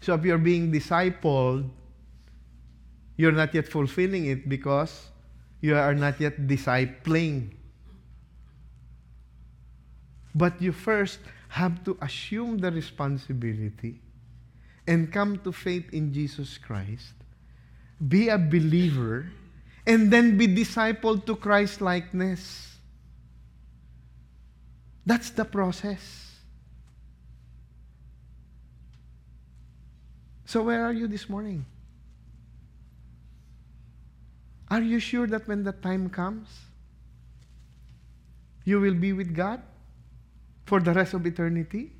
So 0.00 0.14
if 0.14 0.24
you're 0.24 0.42
being 0.42 0.72
discipled, 0.72 1.70
you're 3.16 3.32
not 3.32 3.54
yet 3.54 3.68
fulfilling 3.68 4.26
it 4.26 4.48
because 4.48 5.08
you 5.60 5.76
are 5.76 5.94
not 5.94 6.20
yet 6.20 6.48
discipling. 6.48 7.52
But 10.34 10.60
you 10.62 10.72
first 10.72 11.18
have 11.48 11.82
to 11.84 11.98
assume 12.00 12.58
the 12.58 12.70
responsibility 12.70 14.00
and 14.86 15.12
come 15.12 15.38
to 15.38 15.52
faith 15.52 15.92
in 15.92 16.12
Jesus 16.12 16.58
Christ, 16.58 17.14
be 18.08 18.28
a 18.28 18.38
believer, 18.38 19.26
and 19.86 20.10
then 20.10 20.38
be 20.38 20.46
discipled 20.46 21.26
to 21.26 21.36
Christ 21.36 21.80
likeness. 21.80 22.76
That's 25.04 25.30
the 25.30 25.44
process. 25.44 26.30
So, 30.44 30.62
where 30.62 30.84
are 30.84 30.92
you 30.92 31.06
this 31.06 31.28
morning? 31.28 31.64
Are 34.68 34.82
you 34.82 35.00
sure 35.00 35.26
that 35.26 35.48
when 35.48 35.64
the 35.64 35.72
time 35.72 36.10
comes, 36.10 36.48
you 38.64 38.80
will 38.80 38.94
be 38.94 39.12
with 39.12 39.34
God 39.34 39.62
for 40.70 40.78
the 40.78 40.94
rest 40.94 41.14
of 41.14 41.26
eternity? 41.26 41.90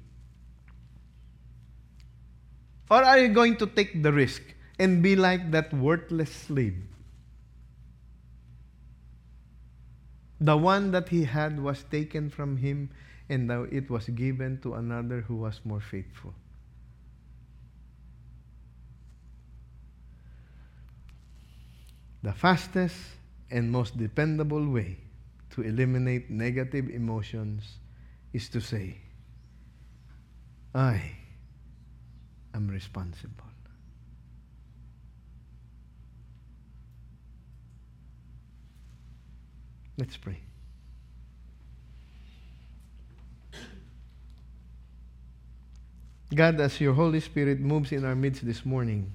Or 2.89 3.03
are 3.03 3.19
you 3.19 3.29
going 3.35 3.57
to 3.57 3.67
take 3.67 4.01
the 4.01 4.13
risk 4.13 4.43
and 4.79 5.03
be 5.03 5.17
like 5.17 5.51
that 5.51 5.75
worthless 5.75 6.31
slave? 6.31 6.79
The 10.41 10.57
one 10.57 10.93
that 10.93 11.09
he 11.09 11.25
had 11.25 11.59
was 11.59 11.83
taken 11.91 12.31
from 12.31 12.57
him, 12.59 12.91
and 13.29 13.49
now 13.49 13.65
it 13.65 13.91
was 13.91 14.07
given 14.09 14.61
to 14.63 14.75
another 14.75 15.23
who 15.23 15.35
was 15.35 15.61
more 15.65 15.81
faithful. 15.81 16.33
The 22.23 22.33
fastest 22.33 22.97
and 23.51 23.73
most 23.73 23.99
dependable 23.99 24.65
way 24.71 24.99
to 25.59 25.63
eliminate 25.63 26.31
negative 26.31 26.89
emotions 26.89 27.80
is 28.33 28.49
to 28.51 28.61
say, 28.61 28.97
I 30.75 31.03
am 32.55 32.69
responsible. 32.69 33.45
Let's 40.01 40.17
pray. 40.17 40.41
God, 46.35 46.59
as 46.59 46.81
your 46.81 46.95
Holy 46.95 47.21
Spirit 47.21 47.61
moves 47.61 47.93
in 47.93 48.07
our 48.07 48.15
midst 48.15 48.47
this 48.47 48.65
morning, 48.65 49.13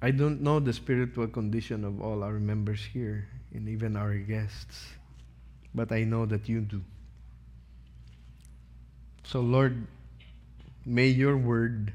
I 0.00 0.12
don't 0.12 0.40
know 0.40 0.60
the 0.60 0.72
spiritual 0.72 1.26
condition 1.26 1.84
of 1.84 2.00
all 2.00 2.22
our 2.22 2.38
members 2.38 2.80
here 2.80 3.26
and 3.52 3.68
even 3.68 3.96
our 3.96 4.14
guests, 4.14 4.86
but 5.74 5.90
I 5.90 6.04
know 6.04 6.24
that 6.26 6.48
you 6.48 6.60
do. 6.60 6.82
So, 9.24 9.40
Lord, 9.40 9.86
may 10.86 11.08
your 11.08 11.36
word 11.36 11.92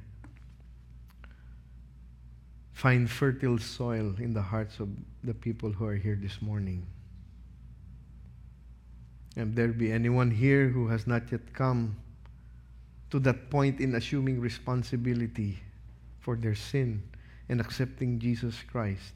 find 2.73 3.09
fertile 3.09 3.57
soil 3.57 4.13
in 4.19 4.33
the 4.33 4.41
hearts 4.41 4.81
of 4.81 4.89
the 5.23 5.33
people 5.33 5.71
who 5.71 5.85
are 5.85 5.95
here 5.95 6.19
this 6.19 6.41
morning. 6.41 6.85
And 9.37 9.55
there 9.55 9.69
be 9.69 9.91
anyone 9.93 10.29
here 10.29 10.67
who 10.67 10.89
has 10.89 11.07
not 11.07 11.31
yet 11.31 11.53
come 11.53 11.95
to 13.11 13.19
that 13.19 13.49
point 13.49 13.79
in 13.79 13.95
assuming 13.95 14.41
responsibility 14.41 15.59
for 16.19 16.35
their 16.35 16.55
sin 16.55 17.01
and 17.49 17.59
accepting 17.59 18.19
Jesus 18.19 18.55
Christ 18.71 19.13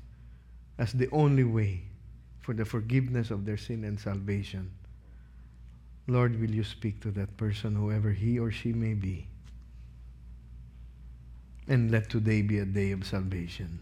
as 0.78 0.94
the 0.94 1.10
only 1.12 1.44
way 1.44 1.84
for 2.40 2.54
the 2.54 2.66
forgiveness 2.66 3.32
of 3.32 3.46
their 3.46 3.58
sin 3.58 3.84
and 3.84 4.00
salvation. 4.00 4.72
Lord, 6.08 6.40
will 6.40 6.52
you 6.52 6.64
speak 6.64 7.02
to 7.02 7.12
that 7.12 7.36
person, 7.36 7.76
whoever 7.76 8.12
he 8.12 8.40
or 8.40 8.52
she 8.52 8.72
may 8.72 8.94
be? 8.94 9.28
And 11.68 11.92
let 11.92 12.10
today 12.10 12.42
be 12.42 12.60
a 12.60 12.66
day 12.66 12.92
of 12.92 13.06
salvation. 13.06 13.80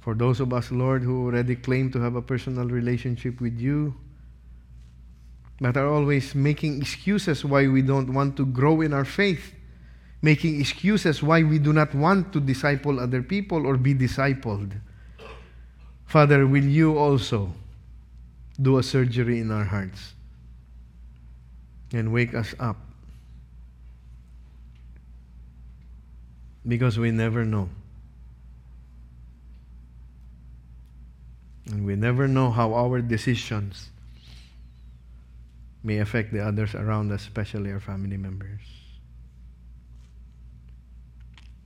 For 0.00 0.14
those 0.14 0.40
of 0.40 0.52
us, 0.52 0.70
Lord, 0.70 1.02
who 1.02 1.26
already 1.26 1.56
claim 1.56 1.90
to 1.90 2.00
have 2.00 2.14
a 2.14 2.22
personal 2.22 2.68
relationship 2.68 3.40
with 3.40 3.60
you, 3.60 3.94
but 5.60 5.76
are 5.76 5.88
always 5.88 6.34
making 6.34 6.80
excuses 6.80 7.44
why 7.44 7.66
we 7.66 7.82
don't 7.82 8.14
want 8.14 8.36
to 8.36 8.46
grow 8.46 8.80
in 8.82 8.92
our 8.92 9.04
faith, 9.04 9.52
making 10.22 10.60
excuses 10.60 11.22
why 11.22 11.42
we 11.42 11.58
do 11.58 11.72
not 11.72 11.94
want 11.94 12.32
to 12.32 12.40
disciple 12.40 12.98
other 12.98 13.22
people 13.22 13.66
or 13.66 13.76
be 13.76 13.94
discipled. 13.94 14.72
Father, 16.06 16.46
will 16.46 16.64
you 16.64 16.98
also 16.98 17.52
do 18.60 18.78
a 18.78 18.82
surgery 18.82 19.40
in 19.40 19.50
our 19.50 19.64
hearts 19.64 20.14
and 21.92 22.12
wake 22.12 22.34
us 22.34 22.54
up? 22.58 22.76
Because 26.66 26.98
we 26.98 27.10
never 27.10 27.44
know. 27.44 27.68
And 31.70 31.84
we 31.84 31.96
never 31.96 32.28
know 32.28 32.50
how 32.50 32.74
our 32.74 33.00
decisions 33.00 33.90
may 35.82 35.98
affect 35.98 36.32
the 36.32 36.40
others 36.40 36.74
around 36.74 37.12
us, 37.12 37.22
especially 37.22 37.72
our 37.72 37.80
family 37.80 38.16
members. 38.16 38.75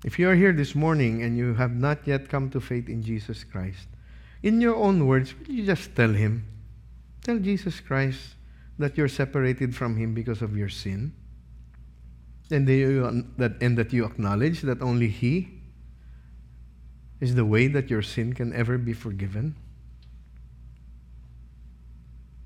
If 0.05 0.19
you 0.19 0.31
are 0.31 0.35
here 0.35 0.53
this 0.53 0.75
morning 0.75 1.23
and 1.23 1.37
you 1.37 1.55
have 1.55 1.73
not 1.73 2.07
yet 2.07 2.29
come 2.29 2.49
to 2.51 2.61
faith 2.61 2.89
in 2.89 3.03
Jesus 3.03 3.45
Christ, 3.45 3.87
in 4.43 4.61
your 4.61 4.77
own 4.77 5.07
words, 5.07 5.35
will 5.39 5.55
you 5.55 5.67
just 5.67 5.95
tell 5.95 6.13
Him? 6.13 6.47
Tell 7.23 7.39
Jesus 7.39 7.81
Christ 7.81 8.21
that 8.79 8.97
you're 8.97 9.09
separated 9.09 9.77
from 9.77 9.97
Him 9.99 10.15
because 10.15 10.41
of 10.41 10.57
your 10.57 10.71
sin, 10.71 11.13
and 12.51 12.67
that 12.67 12.75
you, 12.75 13.27
that, 13.37 13.61
and 13.61 13.77
that 13.77 13.93
you 13.93 14.07
acknowledge 14.07 14.63
that 14.63 14.81
only 14.81 15.09
He 15.09 15.49
is 17.21 17.35
the 17.35 17.45
way 17.45 17.67
that 17.67 17.91
your 17.91 18.01
sin 18.01 18.33
can 18.33 18.55
ever 18.55 18.79
be 18.79 18.95
forgiven, 18.95 19.55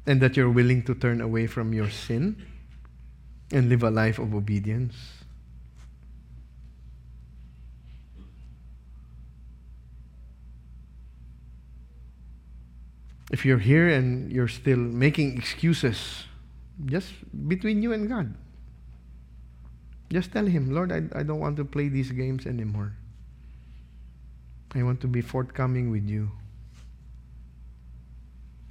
and 0.06 0.20
that 0.20 0.36
you're 0.36 0.50
willing 0.50 0.82
to 0.82 0.94
turn 0.96 1.20
away 1.20 1.46
from 1.46 1.72
your 1.72 1.88
sin 1.88 2.44
and 3.52 3.68
live 3.68 3.84
a 3.84 3.90
life 3.90 4.18
of 4.18 4.34
obedience. 4.34 4.96
If 13.30 13.44
you're 13.44 13.58
here 13.58 13.88
and 13.88 14.30
you're 14.32 14.48
still 14.48 14.78
making 14.78 15.36
excuses, 15.36 16.24
just 16.86 17.12
between 17.48 17.82
you 17.82 17.92
and 17.92 18.08
God, 18.08 18.34
just 20.12 20.32
tell 20.32 20.46
Him, 20.46 20.74
Lord, 20.74 20.92
I, 20.92 21.02
I 21.18 21.22
don't 21.22 21.40
want 21.40 21.56
to 21.56 21.64
play 21.64 21.88
these 21.88 22.10
games 22.10 22.46
anymore. 22.46 22.92
I 24.74 24.82
want 24.82 25.00
to 25.02 25.06
be 25.06 25.20
forthcoming 25.20 25.90
with 25.90 26.08
you. 26.08 26.30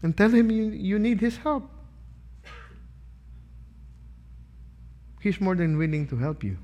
And 0.02 0.16
tell 0.16 0.30
Him 0.30 0.52
you, 0.52 0.66
you 0.66 1.00
need 1.00 1.20
His 1.22 1.38
help. 1.38 1.70
He's 5.22 5.40
more 5.40 5.56
than 5.56 5.78
willing 5.78 6.08
to 6.10 6.18
help 6.18 6.44
you. 6.44 6.58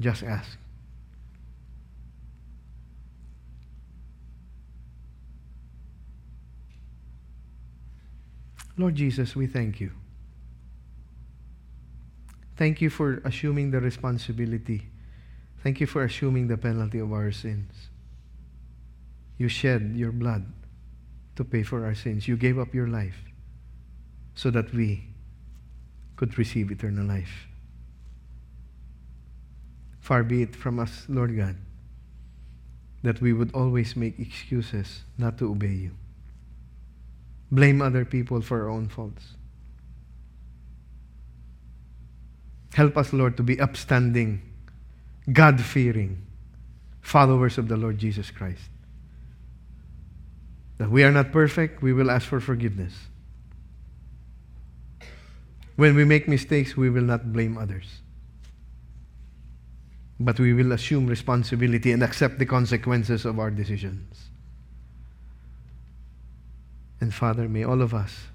Just 0.00 0.24
ask. 0.24 0.58
Lord 8.78 8.94
Jesus, 8.94 9.34
we 9.34 9.46
thank 9.46 9.80
you. 9.80 9.90
Thank 12.56 12.80
you 12.80 12.90
for 12.90 13.22
assuming 13.24 13.70
the 13.70 13.80
responsibility. 13.80 14.88
Thank 15.62 15.80
you 15.80 15.86
for 15.86 16.04
assuming 16.04 16.48
the 16.48 16.56
penalty 16.56 16.98
of 16.98 17.12
our 17.12 17.32
sins. 17.32 17.72
You 19.38 19.48
shed 19.48 19.92
your 19.94 20.12
blood 20.12 20.46
to 21.36 21.44
pay 21.44 21.62
for 21.62 21.84
our 21.84 21.94
sins. 21.94 22.28
You 22.28 22.36
gave 22.36 22.58
up 22.58 22.74
your 22.74 22.88
life 22.88 23.16
so 24.34 24.50
that 24.50 24.72
we 24.72 25.04
could 26.16 26.38
receive 26.38 26.70
eternal 26.70 27.06
life. 27.06 27.46
Far 30.00 30.22
be 30.22 30.42
it 30.42 30.54
from 30.54 30.78
us, 30.78 31.04
Lord 31.08 31.36
God, 31.36 31.56
that 33.02 33.20
we 33.20 33.32
would 33.32 33.52
always 33.54 33.96
make 33.96 34.18
excuses 34.18 35.02
not 35.18 35.36
to 35.38 35.50
obey 35.50 35.72
you 35.72 35.90
blame 37.50 37.80
other 37.80 38.04
people 38.04 38.40
for 38.40 38.62
our 38.62 38.70
own 38.70 38.88
faults. 38.88 39.34
Help 42.74 42.96
us, 42.96 43.12
Lord, 43.12 43.36
to 43.38 43.42
be 43.42 43.58
upstanding, 43.60 44.42
God 45.32 45.60
fearing 45.60 46.26
followers 47.00 47.56
of 47.56 47.68
the 47.68 47.76
Lord 47.76 47.98
Jesus 47.98 48.30
Christ. 48.30 48.68
That 50.78 50.90
we 50.90 51.02
are 51.04 51.12
not 51.12 51.32
perfect, 51.32 51.82
we 51.82 51.92
will 51.92 52.10
ask 52.10 52.26
for 52.26 52.40
forgiveness. 52.40 52.92
When 55.76 55.94
we 55.94 56.04
make 56.04 56.28
mistakes, 56.28 56.76
we 56.76 56.90
will 56.90 57.02
not 57.02 57.32
blame 57.32 57.56
others. 57.56 58.00
But 60.18 60.40
we 60.40 60.52
will 60.52 60.72
assume 60.72 61.06
responsibility 61.06 61.92
and 61.92 62.02
accept 62.02 62.38
the 62.38 62.46
consequences 62.46 63.24
of 63.24 63.38
our 63.38 63.50
decisions. 63.50 64.30
And 67.00 67.12
Father, 67.12 67.48
may 67.48 67.64
all 67.64 67.82
of 67.82 67.92
us 67.92 68.28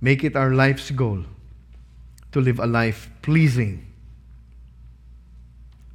make 0.00 0.22
it 0.22 0.36
our 0.36 0.52
life's 0.52 0.90
goal 0.90 1.24
to 2.32 2.40
live 2.40 2.58
a 2.58 2.66
life 2.66 3.10
pleasing 3.22 3.86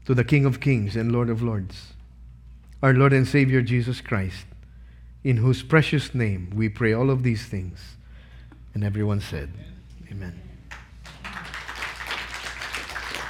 to 0.05 0.15
the 0.15 0.23
King 0.23 0.45
of 0.45 0.59
Kings 0.59 0.95
and 0.95 1.11
Lord 1.11 1.29
of 1.29 1.43
Lords, 1.43 1.93
our 2.81 2.93
Lord 2.93 3.13
and 3.13 3.27
Savior 3.27 3.61
Jesus 3.61 4.01
Christ, 4.01 4.45
in 5.23 5.37
whose 5.37 5.61
precious 5.61 6.15
name 6.15 6.51
we 6.55 6.69
pray 6.69 6.93
all 6.93 7.11
of 7.11 7.21
these 7.21 7.45
things. 7.45 7.97
And 8.73 8.83
everyone 8.83 9.19
said, 9.19 9.51
Amen. 10.09 10.33
Amen. 10.33 10.48